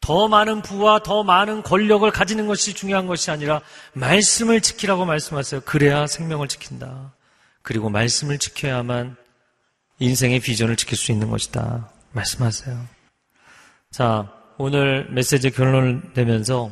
더 0.00 0.28
많은 0.28 0.62
부와 0.62 1.02
더 1.04 1.22
많은 1.22 1.62
권력을 1.62 2.10
가지는 2.10 2.48
것이 2.48 2.74
중요한 2.74 3.06
것이 3.06 3.30
아니라 3.30 3.60
말씀을 3.92 4.60
지키라고 4.60 5.04
말씀하세요. 5.04 5.60
그래야 5.60 6.08
생명을 6.08 6.48
지킨다. 6.48 7.12
그리고 7.62 7.88
말씀을 7.88 8.38
지켜야만 8.38 9.16
인생의 10.00 10.40
비전을 10.40 10.76
지킬 10.76 10.96
수 10.96 11.12
있는 11.12 11.30
것이다. 11.30 11.90
말씀하세요. 12.12 12.86
자, 13.90 14.32
오늘 14.56 15.06
메시지 15.10 15.50
결론을 15.50 16.00
내면서 16.14 16.70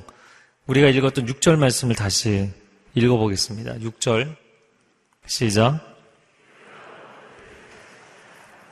우리가 0.66 0.88
읽었던 0.88 1.26
6절 1.26 1.56
말씀을 1.56 1.94
다시 1.94 2.50
읽어보겠습니다. 2.94 3.74
6절. 3.74 4.34
시작. 5.26 5.80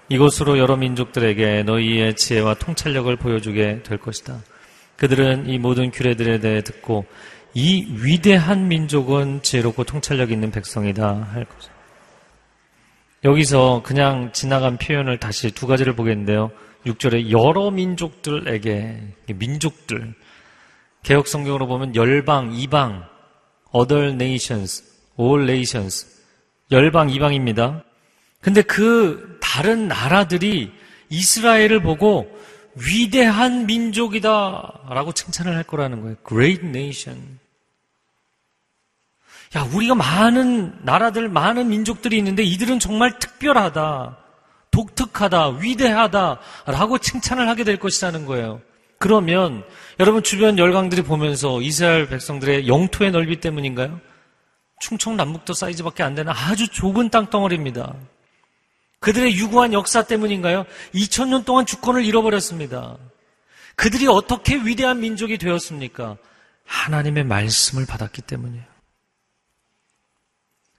이곳으로 0.09 0.59
여러 0.59 0.77
민족들에게 0.77 1.65
너희의 1.65 2.17
지혜와 2.17 2.55
통찰력을 2.55 3.15
보여주게 3.17 3.83
될 3.83 3.99
것이다. 3.99 4.41
그들은 4.97 5.49
이 5.49 5.59
모든 5.59 5.91
규례들에 5.91 6.41
대해 6.41 6.63
듣고 6.63 7.05
이 7.53 7.87
위대한 8.03 8.69
민족은 8.69 9.43
지혜롭고 9.43 9.85
통찰력 9.85 10.31
있는 10.31 10.51
백성이다 10.51 11.29
할 11.33 11.45
것이다. 11.45 11.76
여기서 13.27 13.83
그냥 13.85 14.31
지나간 14.33 14.77
표현을 14.77 15.19
다시 15.19 15.51
두 15.51 15.67
가지를 15.67 15.97
보겠는데요. 15.97 16.53
6절에 16.87 17.33
여러 17.33 17.73
민족들에게 17.73 19.03
민족들 19.35 20.15
개혁 21.03 21.27
성경으로 21.27 21.67
보면 21.67 21.97
열방, 21.97 22.55
이방, 22.55 23.05
other 23.75 24.13
nations, 24.13 24.85
all 25.19 25.43
nations 25.43 26.07
열방, 26.71 27.11
이방입니다. 27.11 27.83
근데 28.41 28.63
그 28.63 29.39
다른 29.41 29.89
나라들이 29.89 30.71
이스라엘을 31.09 31.83
보고 31.83 32.31
위대한 32.77 33.67
민족이다라고 33.67 35.13
칭찬을 35.13 35.57
할 35.57 35.65
거라는 35.65 36.01
거예요. 36.01 36.17
Great 36.29 36.65
nation. 36.65 37.41
야, 39.55 39.63
우리가 39.73 39.95
많은 39.95 40.79
나라들, 40.83 41.29
많은 41.29 41.69
민족들이 41.69 42.19
있는데 42.19 42.43
이들은 42.43 42.79
정말 42.79 43.19
특별하다, 43.19 44.17
독특하다, 44.71 45.49
위대하다라고 45.61 46.99
칭찬을 46.99 47.49
하게 47.49 47.65
될 47.65 47.79
것이라는 47.79 48.27
거예요. 48.27 48.61
그러면 48.99 49.65
여러분 50.01 50.23
주변 50.23 50.59
열강들이 50.59 51.03
보면서 51.03 51.61
이스라엘 51.61 52.09
백성들의 52.09 52.67
영토의 52.67 53.11
넓이 53.11 53.41
때문인가요? 53.41 54.01
충청 54.81 55.17
남북도 55.17 55.55
사이즈밖에 55.55 56.03
안 56.03 56.15
되는 56.15 56.33
아주 56.33 56.69
좁은 56.69 57.11
땅덩어리입니다. 57.11 57.95
그들의 59.01 59.37
유구한 59.37 59.73
역사 59.73 60.03
때문인가요? 60.03 60.65
2000년 60.95 61.45
동안 61.45 61.67
주권을 61.67 62.05
잃어버렸습니다. 62.05 62.97
그들이 63.77 64.07
어떻게 64.07 64.57
위대한 64.57 65.01
민족이 65.01 65.39
되었습니까? 65.39 66.17
하나님의 66.65 67.25
말씀을 67.25 67.87
받았기 67.87 68.23
때문이에요. 68.23 68.76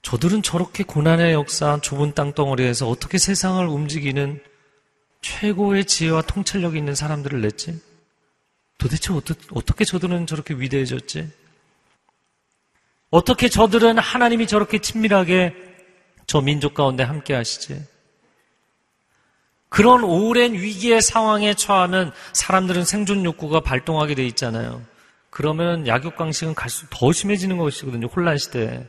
저들은 0.07 0.41
저렇게 0.41 0.85
고난의 0.85 1.33
역사, 1.33 1.81
좁은 1.81 2.13
땅덩어리에서 2.13 2.87
어떻게 2.87 3.17
세상을 3.17 3.67
움직이는 3.67 4.41
최고의 5.21 5.83
지혜와 5.83 6.21
통찰력이 6.21 6.77
있는 6.77 6.95
사람들을 6.95 7.41
냈지? 7.41 7.77
도대체 8.77 9.11
어떻게 9.51 9.83
저들은 9.83 10.25
저렇게 10.25 10.53
위대해졌지? 10.53 11.29
어떻게 13.09 13.49
저들은 13.49 13.97
하나님이 13.97 14.47
저렇게 14.47 14.79
친밀하게 14.79 15.53
저 16.25 16.39
민족 16.39 16.73
가운데 16.73 17.03
함께 17.03 17.33
하시지? 17.33 17.85
그런 19.67 20.05
오랜 20.05 20.53
위기의 20.53 21.01
상황에 21.01 21.53
처하면 21.53 22.13
사람들은 22.31 22.85
생존 22.85 23.25
욕구가 23.25 23.59
발동하게 23.59 24.15
돼 24.15 24.25
있잖아요. 24.27 24.81
그러면 25.31 25.85
약육강식은 25.85 26.55
갈수록 26.55 26.91
더 26.91 27.11
심해지는 27.11 27.57
것이거든요. 27.57 28.07
혼란 28.07 28.37
시대에. 28.37 28.87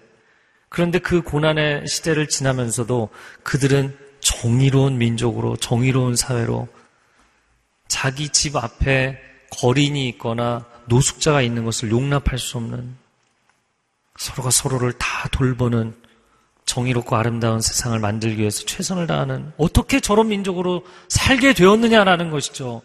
그런데 0.68 0.98
그 0.98 1.22
고난의 1.22 1.86
시대를 1.86 2.28
지나면서도 2.28 3.08
그들은 3.42 3.96
정의로운 4.20 4.98
민족으로, 4.98 5.56
정의로운 5.56 6.16
사회로 6.16 6.68
자기 7.86 8.28
집 8.28 8.56
앞에 8.56 9.18
거린이 9.50 10.08
있거나 10.10 10.66
노숙자가 10.86 11.40
있는 11.42 11.64
것을 11.64 11.90
용납할 11.90 12.38
수 12.38 12.58
없는 12.58 12.96
서로가 14.18 14.50
서로를 14.50 14.92
다 14.92 15.28
돌보는 15.30 15.94
정의롭고 16.66 17.16
아름다운 17.16 17.60
세상을 17.62 17.98
만들기 17.98 18.40
위해서 18.40 18.64
최선을 18.66 19.06
다하는 19.06 19.52
어떻게 19.56 20.00
저런 20.00 20.28
민족으로 20.28 20.84
살게 21.08 21.54
되었느냐라는 21.54 22.30
것이죠. 22.30 22.82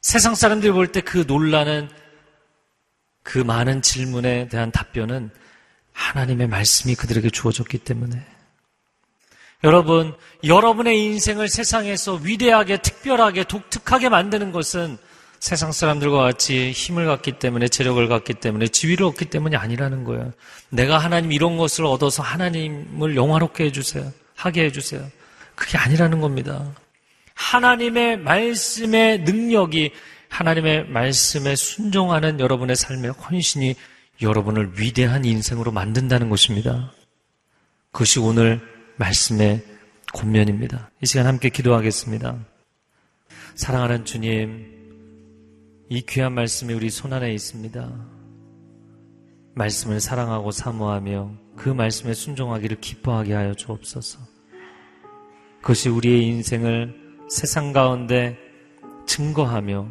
세상 0.00 0.34
사람들이 0.34 0.72
볼 0.72 0.92
때 0.92 1.02
그 1.02 1.24
논란은 1.26 1.90
그 3.22 3.38
많은 3.38 3.82
질문에 3.82 4.48
대한 4.48 4.70
답변은 4.70 5.30
하나님의 5.96 6.46
말씀이 6.46 6.94
그들에게 6.94 7.30
주어졌기 7.30 7.78
때문에. 7.78 8.22
여러분, 9.64 10.14
여러분의 10.44 11.02
인생을 11.02 11.48
세상에서 11.48 12.20
위대하게, 12.22 12.76
특별하게, 12.76 13.44
독특하게 13.44 14.10
만드는 14.10 14.52
것은 14.52 14.98
세상 15.40 15.72
사람들과 15.72 16.18
같이 16.18 16.70
힘을 16.70 17.06
갖기 17.06 17.38
때문에, 17.38 17.68
재력을 17.68 18.06
갖기 18.08 18.34
때문에, 18.34 18.68
지위를 18.68 19.06
얻기 19.06 19.24
때문이 19.26 19.56
아니라는 19.56 20.04
거예요. 20.04 20.32
내가 20.68 20.98
하나님 20.98 21.32
이런 21.32 21.56
것을 21.56 21.86
얻어서 21.86 22.22
하나님을 22.22 23.16
영화롭게 23.16 23.64
해주세요. 23.64 24.12
하게 24.34 24.64
해주세요. 24.64 25.10
그게 25.54 25.78
아니라는 25.78 26.20
겁니다. 26.20 26.74
하나님의 27.34 28.18
말씀의 28.18 29.20
능력이 29.20 29.92
하나님의 30.28 30.88
말씀에 30.88 31.56
순종하는 31.56 32.38
여러분의 32.38 32.76
삶의 32.76 33.12
헌신이 33.12 33.74
여러분을 34.22 34.78
위대한 34.78 35.24
인생으로 35.24 35.72
만든다는 35.72 36.30
것입니다. 36.30 36.92
그것이 37.92 38.18
오늘 38.18 38.60
말씀의 38.96 39.64
권면입니다. 40.14 40.90
이 41.02 41.06
시간 41.06 41.26
함께 41.26 41.48
기도하겠습니다. 41.48 42.38
사랑하는 43.54 44.04
주님, 44.04 44.76
이 45.88 46.02
귀한 46.02 46.32
말씀이 46.32 46.74
우리 46.74 46.90
손안에 46.90 47.32
있습니다. 47.32 48.16
말씀을 49.54 50.00
사랑하고 50.00 50.50
사모하며 50.50 51.32
그 51.56 51.68
말씀에 51.70 52.12
순종하기를 52.12 52.80
기뻐하게 52.80 53.34
하여 53.34 53.54
주옵소서. 53.54 54.18
그것이 55.60 55.88
우리의 55.88 56.26
인생을 56.26 56.94
세상 57.28 57.72
가운데 57.72 58.38
증거하며 59.06 59.88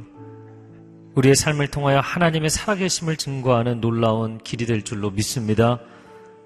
우리의 1.16 1.36
삶을 1.36 1.68
통하여 1.68 2.00
하나님의 2.00 2.50
살아계심을 2.50 3.16
증거하는 3.18 3.80
놀라운 3.82 4.38
길이 4.40 4.66
될 4.66 4.84
줄로 4.84 5.12
믿습니다. 5.12 5.80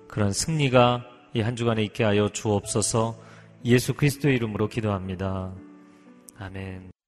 그런 0.07 0.31
승리가 0.31 1.05
이 1.35 1.41
한 1.41 1.55
주간에 1.55 1.83
있게 1.83 2.03
하여 2.03 2.29
주옵소서 2.29 3.15
예수 3.65 3.93
그리스도의 3.93 4.35
이름으로 4.35 4.67
기도합니다. 4.67 5.51
아멘. 6.39 6.98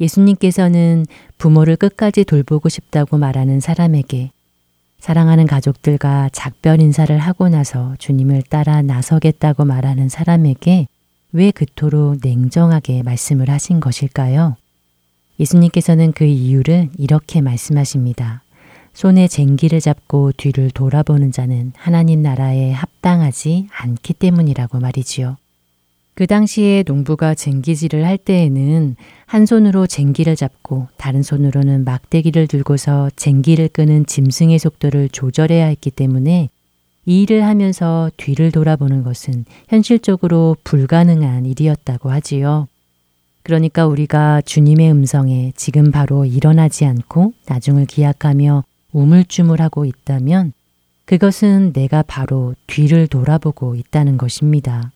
예수님께서는 0.00 1.06
부모를 1.38 1.76
끝까지 1.76 2.24
돌보고 2.24 2.68
싶다고 2.68 3.18
말하는 3.18 3.60
사람에게 3.60 4.30
사랑하는 4.98 5.46
가족들과 5.46 6.30
작별 6.32 6.80
인사를 6.80 7.16
하고 7.18 7.48
나서 7.48 7.94
주님을 7.98 8.42
따라 8.42 8.80
나서겠다고 8.80 9.64
말하는 9.64 10.08
사람에게 10.08 10.88
왜 11.32 11.50
그토록 11.50 12.18
냉정하게 12.22 13.02
말씀을 13.02 13.50
하신 13.50 13.80
것일까요? 13.80 14.56
예수님께서는 15.38 16.12
그 16.12 16.24
이유를 16.24 16.90
이렇게 16.96 17.40
말씀하십니다. 17.40 18.42
손에 18.94 19.26
쟁기를 19.26 19.80
잡고 19.80 20.32
뒤를 20.36 20.70
돌아보는 20.70 21.32
자는 21.32 21.72
하나님 21.76 22.22
나라에 22.22 22.70
합당하지 22.72 23.68
않기 23.72 24.14
때문이라고 24.14 24.78
말이지요. 24.78 25.36
그 26.14 26.28
당시에 26.28 26.84
농부가 26.86 27.34
쟁기질을 27.34 28.06
할 28.06 28.18
때에는 28.18 28.94
한 29.26 29.46
손으로 29.46 29.88
쟁기를 29.88 30.36
잡고 30.36 30.86
다른 30.96 31.22
손으로는 31.24 31.84
막대기를 31.84 32.46
들고서 32.46 33.10
쟁기를 33.16 33.68
끄는 33.68 34.06
짐승의 34.06 34.60
속도를 34.60 35.08
조절해야 35.08 35.66
했기 35.66 35.90
때문에 35.90 36.50
이 37.06 37.22
일을 37.22 37.44
하면서 37.44 38.10
뒤를 38.16 38.52
돌아보는 38.52 39.02
것은 39.02 39.44
현실적으로 39.68 40.56
불가능한 40.62 41.46
일이었다고 41.46 42.10
하지요. 42.10 42.68
그러니까 43.42 43.86
우리가 43.86 44.40
주님의 44.40 44.90
음성에 44.92 45.52
지금 45.56 45.90
바로 45.90 46.24
일어나지 46.24 46.86
않고 46.86 47.34
나중을 47.46 47.86
기약하며 47.86 48.64
우물쭈물하고 48.92 49.84
있다면 49.84 50.52
그것은 51.04 51.72
내가 51.74 52.02
바로 52.02 52.54
뒤를 52.68 53.06
돌아보고 53.08 53.74
있다는 53.74 54.16
것입니다. 54.16 54.92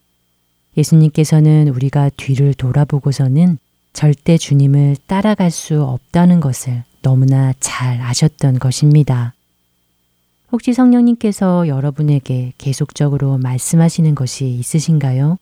예수님께서는 0.79 1.69
우리가 1.69 2.11
뒤를 2.17 2.55
돌아보고서는 2.55 3.59
절대 3.93 4.39
주님을 4.39 4.97
따라갈 5.07 5.51
수 5.51 5.83
없다는 5.83 6.41
것을 6.41 6.85
너무나 7.03 7.53
잘 7.61 8.01
아셨던 8.01 8.59
것입니다. 8.59 9.35
혹시 10.51 10.73
성령님께서 10.73 11.69
여러분에게 11.69 12.53
계속적으로 12.59 13.39
말씀하시는 13.39 14.15
것이 14.15 14.47
있으신가요? 14.47 15.37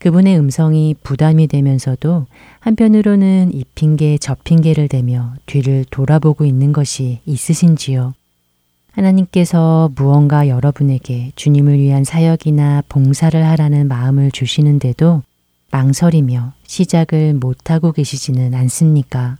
그분의 0.00 0.38
음성이 0.38 0.94
부담이 1.02 1.46
되면서도 1.46 2.26
한편으로는 2.60 3.52
이 3.54 3.64
핑계 3.74 4.18
저 4.18 4.34
핑계를 4.34 4.88
대며 4.88 5.34
뒤를 5.46 5.86
돌아보고 5.90 6.44
있는 6.44 6.72
것이 6.72 7.20
있으신지요? 7.24 8.12
하나님께서 8.94 9.90
무언가 9.96 10.48
여러분에게 10.48 11.32
주님을 11.34 11.78
위한 11.78 12.04
사역이나 12.04 12.84
봉사를 12.88 13.44
하라는 13.44 13.88
마음을 13.88 14.30
주시는데도 14.30 15.22
망설이며 15.70 16.52
시작을 16.66 17.34
못하고 17.34 17.90
계시지는 17.92 18.54
않습니까? 18.54 19.36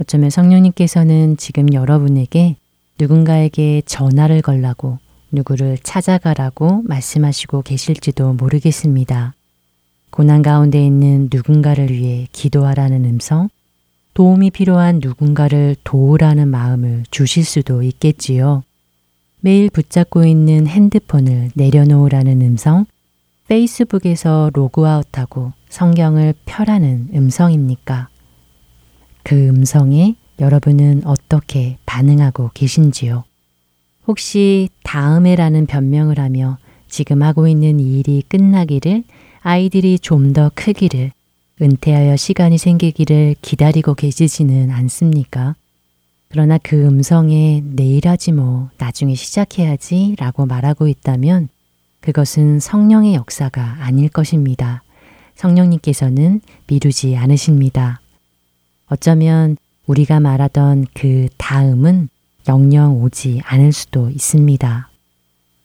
어쩌면 0.00 0.30
성령님께서는 0.30 1.36
지금 1.36 1.72
여러분에게 1.72 2.56
누군가에게 2.98 3.82
전화를 3.86 4.42
걸라고 4.42 4.98
누구를 5.30 5.78
찾아가라고 5.82 6.82
말씀하시고 6.84 7.62
계실지도 7.62 8.34
모르겠습니다. 8.34 9.34
고난 10.10 10.42
가운데 10.42 10.84
있는 10.84 11.28
누군가를 11.32 11.90
위해 11.90 12.28
기도하라는 12.32 13.04
음성, 13.04 13.48
도움이 14.14 14.50
필요한 14.52 15.00
누군가를 15.02 15.76
도우라는 15.82 16.48
마음을 16.48 17.02
주실 17.10 17.44
수도 17.44 17.82
있겠지요. 17.82 18.62
매일 19.40 19.68
붙잡고 19.70 20.24
있는 20.24 20.66
핸드폰을 20.66 21.50
내려놓으라는 21.54 22.40
음성, 22.40 22.86
페이스북에서 23.48 24.50
로그아웃하고 24.54 25.52
성경을 25.68 26.34
펴라는 26.46 27.08
음성입니까? 27.14 28.08
그 29.24 29.48
음성에 29.48 30.14
여러분은 30.40 31.02
어떻게 31.04 31.76
반응하고 31.84 32.52
계신지요? 32.54 33.24
혹시 34.06 34.68
다음에라는 34.84 35.66
변명을 35.66 36.18
하며 36.18 36.58
지금 36.88 37.22
하고 37.22 37.48
있는 37.48 37.80
이 37.80 37.98
일이 37.98 38.22
끝나기를 38.28 39.02
아이들이 39.40 39.98
좀 39.98 40.32
더 40.32 40.50
크기를 40.54 41.10
은퇴하여 41.60 42.16
시간이 42.16 42.58
생기기를 42.58 43.36
기다리고 43.40 43.94
계시지는 43.94 44.70
않습니까? 44.70 45.54
그러나 46.28 46.58
그 46.58 46.84
음성에 46.84 47.62
내일 47.64 48.08
하지 48.08 48.32
뭐, 48.32 48.70
나중에 48.78 49.14
시작해야지 49.14 50.16
라고 50.18 50.46
말하고 50.46 50.88
있다면 50.88 51.48
그것은 52.00 52.58
성령의 52.58 53.14
역사가 53.14 53.76
아닐 53.80 54.08
것입니다. 54.08 54.82
성령님께서는 55.36 56.40
미루지 56.66 57.16
않으십니다. 57.16 58.00
어쩌면 58.86 59.56
우리가 59.86 60.18
말하던 60.18 60.86
그 60.92 61.28
다음은 61.38 62.08
영영 62.48 63.00
오지 63.00 63.42
않을 63.44 63.72
수도 63.72 64.10
있습니다. 64.10 64.90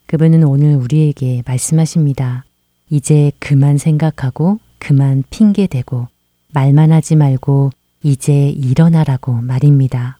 그분은 0.05 0.43
오늘 0.43 0.75
우리에게 0.75 1.43
말씀하십니다. 1.45 2.45
이제 2.89 3.31
그만 3.39 3.77
생각하고 3.77 4.59
그만 4.80 5.23
핑계대고 5.30 6.07
말만 6.53 6.91
하지 6.91 7.15
말고 7.15 7.71
이제 8.03 8.49
일어나라고 8.49 9.34
말입니다. 9.34 10.17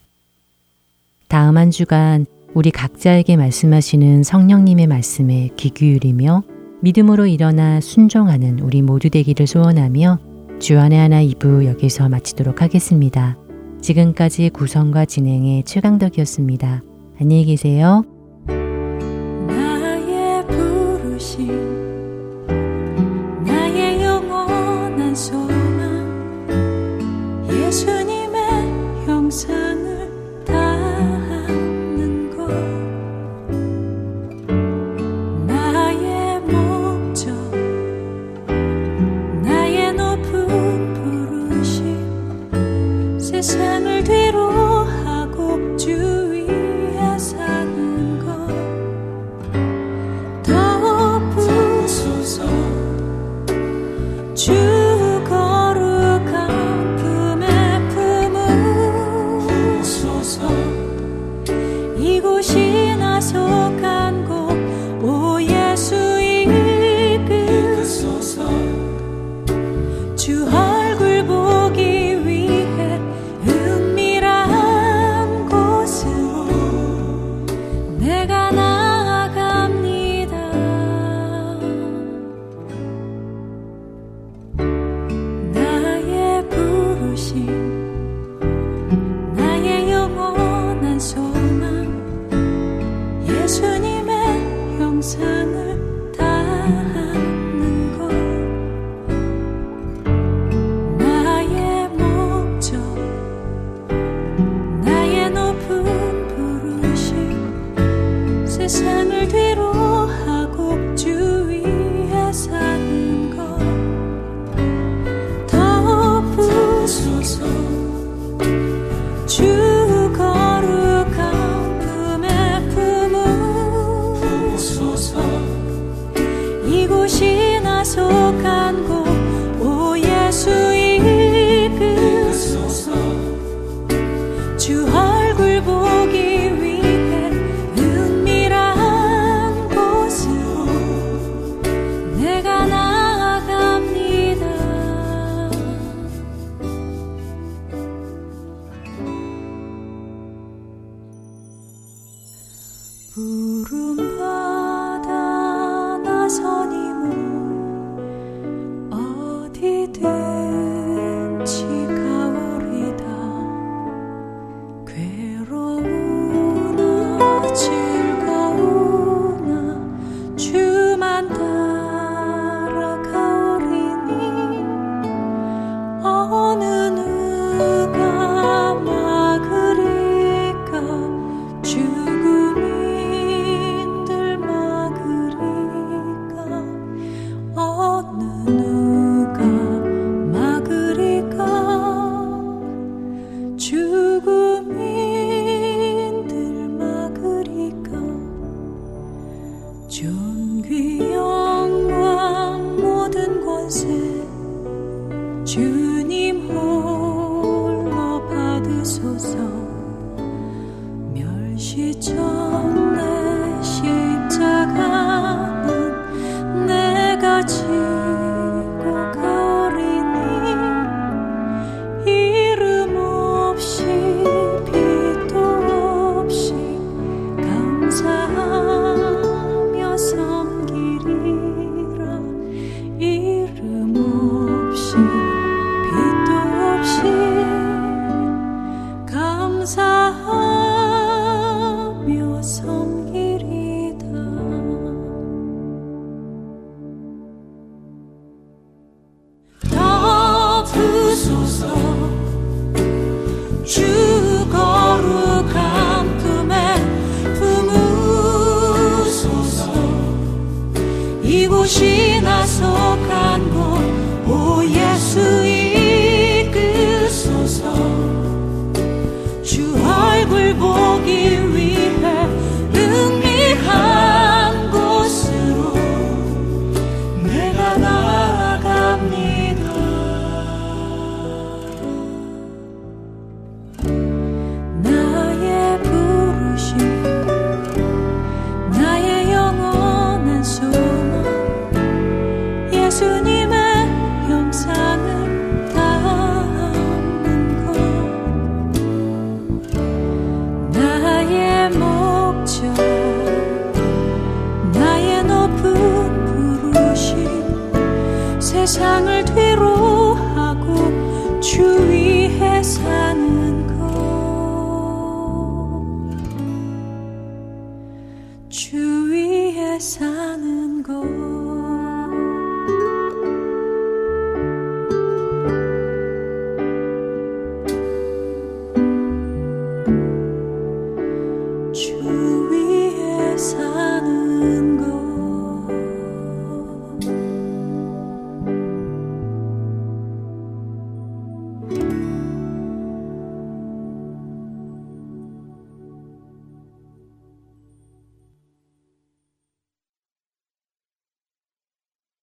다음 1.28 1.56
한 1.56 1.70
주간 1.70 2.26
우리 2.54 2.70
각자에게 2.70 3.36
말씀하시는 3.36 4.22
성령님의 4.22 4.86
말씀에 4.86 5.50
귀 5.56 5.70
기울이며 5.70 6.42
믿음으로 6.82 7.26
일어나 7.26 7.80
순종하는 7.80 8.58
우리 8.60 8.82
모두 8.82 9.10
되기를 9.10 9.46
소원하며 9.46 10.18
주안의 10.60 10.98
하나 10.98 11.22
2부 11.22 11.66
여기서 11.66 12.08
마치도록 12.08 12.62
하겠습니다. 12.62 13.36
지금까지 13.80 14.50
구성과 14.50 15.04
진행의 15.06 15.64
최강덕이었습니다. 15.64 16.82
안녕히 17.20 17.44
계세요. 17.44 18.04